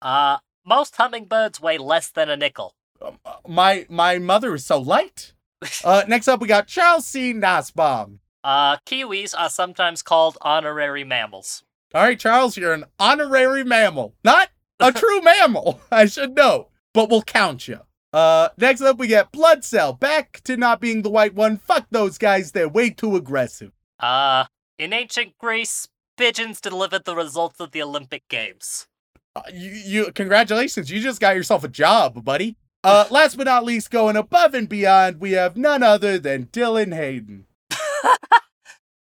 Uh, 0.02 0.38
most 0.66 0.96
hummingbirds 0.98 1.62
weigh 1.62 1.78
less 1.78 2.10
than 2.12 2.30
a 2.30 2.36
nickel. 2.38 2.76
Um, 3.02 3.20
uh, 3.26 3.36
my 3.48 3.86
my 3.90 4.20
mother 4.20 4.54
is 4.56 4.66
so 4.66 4.80
light. 4.80 5.34
Uh, 5.86 6.04
next 6.10 6.28
up 6.28 6.42
we 6.42 6.48
got 6.48 6.68
Charles 6.68 7.06
C. 7.08 7.32
Nussbaum. 7.32 8.20
Uh, 8.44 8.76
kiwis 8.86 9.34
are 9.38 9.50
sometimes 9.50 10.02
called 10.02 10.38
honorary 10.42 11.06
mammals. 11.06 11.64
All 11.94 12.02
right, 12.02 12.20
Charles, 12.20 12.58
you're 12.58 12.74
an 12.74 12.84
honorary 13.00 13.64
mammal, 13.64 14.14
not 14.26 14.50
a 14.82 14.92
true 15.02 15.22
mammal. 15.22 15.80
I 15.92 16.06
should 16.08 16.36
know, 16.36 16.68
but 16.94 17.10
we'll 17.10 17.22
count 17.22 17.70
you. 17.70 17.80
Uh, 18.12 18.50
next 18.58 18.82
up 18.82 18.98
we 18.98 19.08
get 19.08 19.32
Blood 19.32 19.64
Cell. 19.64 19.94
Back 19.94 20.42
to 20.44 20.58
not 20.58 20.82
being 20.82 21.02
the 21.02 21.10
white 21.10 21.34
one. 21.34 21.56
Fuck 21.56 21.88
those 21.92 22.18
guys. 22.18 22.52
They're 22.52 22.68
way 22.68 22.90
too 22.90 23.16
aggressive. 23.16 23.72
Uh, 24.00 24.46
in 24.78 24.92
ancient 24.92 25.38
Greece, 25.38 25.88
pigeons 26.18 26.60
delivered 26.60 27.06
the 27.06 27.16
results 27.16 27.62
of 27.62 27.72
the 27.72 27.82
Olympic 27.82 28.28
Games. 28.28 28.88
Uh, 29.36 29.42
you, 29.52 29.70
you, 29.72 30.12
congratulations. 30.14 30.92
You 30.92 31.00
just 31.00 31.20
got 31.20 31.36
yourself 31.36 31.64
a 31.64 31.68
job, 31.68 32.24
buddy. 32.24 32.56
Uh, 32.84 33.06
last 33.12 33.36
but 33.38 33.46
not 33.46 33.64
least, 33.66 33.90
going 33.92 34.16
above 34.16 34.54
and 34.54 34.70
beyond, 34.70 35.20
we 35.20 35.32
have 35.32 35.58
none 35.58 35.82
other 35.84 36.20
than 36.20 36.46
Dylan 36.48 36.94
Hayden. 36.96 37.46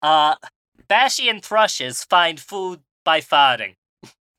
Uh, 0.01 0.37
Bassian 0.89 1.43
thrushes 1.43 2.05
find 2.05 2.39
food 2.39 2.81
by 3.05 3.21
farting. 3.21 3.75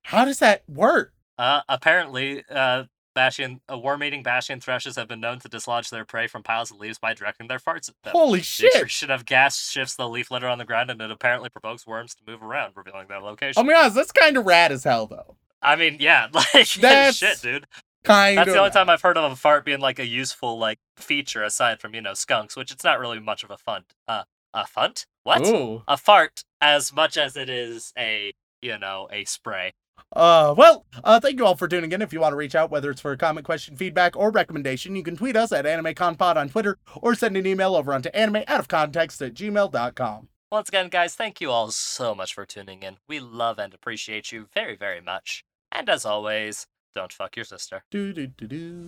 How 0.03 0.23
does 0.23 0.39
that 0.39 0.63
work? 0.69 1.13
Uh, 1.37 1.61
apparently, 1.67 2.43
uh, 2.49 2.85
Bassian, 3.15 3.59
uh, 3.69 3.77
worm-eating 3.77 4.23
Bassian 4.23 4.61
thrushes 4.63 4.95
have 4.95 5.09
been 5.09 5.19
known 5.19 5.39
to 5.39 5.49
dislodge 5.49 5.89
their 5.89 6.05
prey 6.05 6.27
from 6.27 6.43
piles 6.43 6.71
of 6.71 6.77
leaves 6.77 6.97
by 6.97 7.13
directing 7.13 7.47
their 7.47 7.59
farts 7.59 7.89
at 7.89 7.95
them. 8.03 8.13
Holy 8.13 8.39
The 8.39 8.45
shit! 8.45 8.71
excretion 8.73 9.11
of 9.11 9.25
gas 9.25 9.69
shifts 9.69 9.95
the 9.95 10.07
leaf 10.07 10.31
litter 10.31 10.47
on 10.47 10.57
the 10.59 10.65
ground, 10.65 10.89
and 10.89 11.01
it 11.01 11.11
apparently 11.11 11.49
provokes 11.49 11.85
worms 11.85 12.15
to 12.15 12.23
move 12.25 12.41
around, 12.41 12.73
revealing 12.77 13.07
their 13.09 13.19
location. 13.19 13.59
Oh 13.59 13.63
my 13.63 13.73
be 13.73 13.77
honest, 13.77 13.95
that's 13.95 14.13
kind 14.13 14.37
of 14.37 14.45
rad 14.45 14.71
as 14.71 14.85
hell, 14.85 15.07
though. 15.07 15.35
I 15.61 15.75
mean, 15.75 15.97
yeah, 15.99 16.27
like 16.33 16.73
That's 16.73 17.17
shit, 17.17 17.41
dude. 17.41 17.67
Kind 18.03 18.37
That's 18.37 18.47
of. 18.47 18.53
the 18.53 18.59
only 18.59 18.71
time 18.71 18.89
I've 18.89 19.01
heard 19.01 19.17
of 19.17 19.29
a 19.31 19.35
fart 19.35 19.65
being 19.65 19.81
like 19.81 19.99
a 19.99 20.05
useful 20.05 20.57
like 20.57 20.79
feature 20.95 21.43
aside 21.43 21.81
from 21.81 21.93
you 21.93 22.01
know 22.01 22.13
skunks, 22.13 22.55
which 22.55 22.71
it's 22.71 22.83
not 22.83 22.99
really 22.99 23.19
much 23.19 23.43
of 23.43 23.51
a 23.51 23.57
fun. 23.57 23.83
Uh, 24.07 24.23
a 24.53 24.63
funt? 24.63 25.05
What? 25.23 25.45
Ooh. 25.45 25.83
A 25.87 25.97
fart 25.97 26.43
as 26.61 26.93
much 26.93 27.17
as 27.17 27.35
it 27.35 27.49
is 27.49 27.93
a 27.97 28.33
you 28.61 28.77
know 28.77 29.09
a 29.11 29.25
spray. 29.25 29.73
Uh, 30.13 30.55
well, 30.57 30.85
uh, 31.03 31.19
thank 31.19 31.37
you 31.37 31.45
all 31.45 31.55
for 31.55 31.67
tuning 31.67 31.91
in. 31.91 32.01
If 32.01 32.13
you 32.13 32.19
want 32.19 32.31
to 32.33 32.37
reach 32.37 32.55
out, 32.55 32.71
whether 32.71 32.89
it's 32.89 33.01
for 33.01 33.11
a 33.11 33.17
comment, 33.17 33.45
question, 33.45 33.75
feedback, 33.75 34.15
or 34.15 34.31
recommendation, 34.31 34.95
you 34.95 35.03
can 35.03 35.15
tweet 35.15 35.35
us 35.35 35.51
at 35.51 35.65
AnimeConPod 35.65 36.35
on 36.35 36.49
Twitter 36.49 36.77
or 36.95 37.13
send 37.13 37.37
an 37.37 37.45
email 37.45 37.75
over 37.75 37.93
onto 37.93 38.09
anime 38.09 38.43
out 38.47 38.59
of 38.59 38.67
context 38.67 39.21
at 39.21 39.33
gmail.com. 39.33 40.29
Once 40.51 40.69
again, 40.69 40.89
guys, 40.89 41.13
thank 41.13 41.39
you 41.39 41.51
all 41.51 41.69
so 41.69 42.15
much 42.15 42.33
for 42.33 42.43
tuning 42.43 42.81
in. 42.81 42.97
We 43.07 43.19
love 43.19 43.59
and 43.59 43.71
appreciate 43.71 44.31
you 44.31 44.47
very, 44.51 44.75
very 44.75 44.99
much. 44.99 45.43
And 45.71 45.89
as 45.89 46.05
always, 46.05 46.67
don't 46.95 47.13
fuck 47.13 47.35
your 47.35 47.45
sister. 47.45 47.83
Do, 47.91 48.11
do, 48.13 48.27
do, 48.27 48.47
do. 48.47 48.87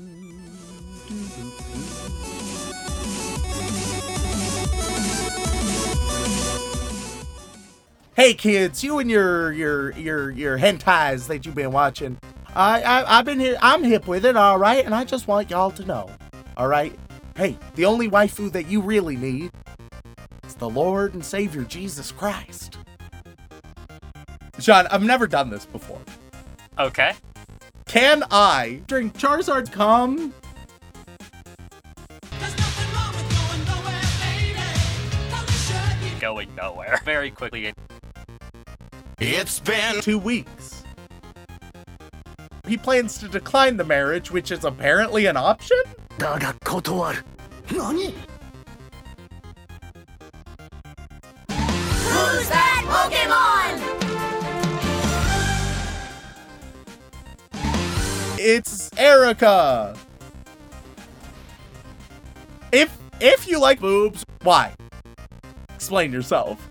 Hey 8.13 8.34
kids, 8.34 8.84
you 8.84 8.99
and 8.99 9.09
your 9.09 9.51
your 9.53 9.91
your 9.93 10.32
your 10.32 10.59
hentais 10.59 11.27
that 11.27 11.45
you've 11.45 11.55
been 11.55 11.71
watching. 11.71 12.19
I, 12.53 12.82
I 12.82 13.17
I've 13.19 13.25
been 13.25 13.39
here. 13.39 13.57
I'm 13.61 13.84
hip 13.84 14.07
with 14.07 14.25
it, 14.25 14.36
all 14.36 14.59
right, 14.59 14.86
and 14.86 14.93
I 14.93 15.05
just 15.05 15.27
want 15.27 15.49
y'all 15.49 15.71
to 15.71 15.86
know, 15.86 16.09
all 16.57 16.67
right. 16.67 16.97
Hey, 17.36 17.57
the 17.75 17.86
only 17.86 18.09
waifu 18.09 18.51
that 18.51 18.67
you 18.67 18.82
really 18.82 19.15
need 19.15 19.51
is 20.45 20.55
the 20.55 20.69
Lord 20.69 21.13
and 21.13 21.23
Savior 21.23 21.63
Jesus 21.63 22.11
Christ. 22.11 22.77
Sean, 24.59 24.88
I've 24.88 25.03
never 25.03 25.25
done 25.25 25.49
this 25.49 25.65
before. 25.65 26.01
Okay. 26.80 27.13
Can 27.86 28.24
I 28.32 28.82
drink 28.88 29.17
Charizard's 29.17 29.69
cum? 29.69 30.34
Going 36.19 36.55
nowhere, 36.55 36.55
going 36.55 36.55
nowhere. 36.55 36.99
Very 37.05 37.32
quickly. 37.32 37.74
It's 39.19 39.59
been 39.59 40.01
two 40.01 40.17
weeks. 40.17 40.84
He 42.67 42.78
plans 42.78 43.17
to 43.17 43.28
decline 43.28 43.78
the 43.78 43.84
marriage, 43.84 44.32
which 44.32 44.51
is 44.51 44.63
apparently 44.63 45.26
an 45.26 45.36
option? 45.36 45.78
Who's 51.49 52.49
that 52.49 52.84
Pokemon? 52.88 53.61
It's 58.44 58.89
Erika. 58.98 59.96
If 62.72 62.98
if 63.20 63.48
you 63.48 63.60
like 63.60 63.80
boobs, 63.80 64.26
why? 64.42 64.74
Explain 65.76 66.12
yourself. 66.12 66.68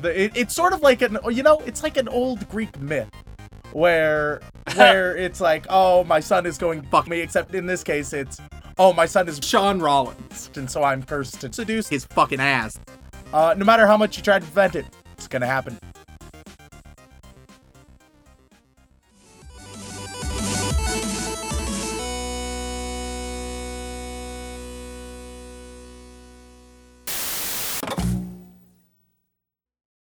The, 0.00 0.22
it, 0.22 0.32
it's 0.34 0.54
sort 0.54 0.72
of 0.72 0.80
like 0.80 1.02
an 1.02 1.18
you 1.30 1.42
know 1.42 1.60
it's 1.66 1.82
like 1.82 1.98
an 1.98 2.08
old 2.08 2.48
Greek 2.48 2.80
myth 2.80 3.10
where 3.72 4.40
where 4.76 5.14
it's 5.14 5.42
like 5.42 5.66
oh 5.68 6.04
my 6.04 6.20
son 6.20 6.46
is 6.46 6.56
going 6.56 6.80
fuck 6.84 7.06
me 7.06 7.20
except 7.20 7.54
in 7.54 7.66
this 7.66 7.84
case 7.84 8.14
it's 8.14 8.40
oh 8.78 8.94
my 8.94 9.04
son 9.04 9.28
is 9.28 9.40
Sean 9.42 9.78
Rollins 9.78 10.48
and 10.56 10.70
so 10.70 10.82
I'm 10.82 11.02
cursed 11.02 11.42
to 11.42 11.52
seduce 11.52 11.88
his 11.88 12.06
fucking 12.06 12.40
ass. 12.40 12.80
Uh, 13.30 13.54
no 13.58 13.66
matter 13.66 13.86
how 13.86 13.98
much 13.98 14.16
you 14.16 14.22
try 14.22 14.38
to 14.38 14.44
prevent 14.44 14.74
it, 14.74 14.86
it's 15.12 15.28
gonna 15.28 15.46
happen. 15.46 15.78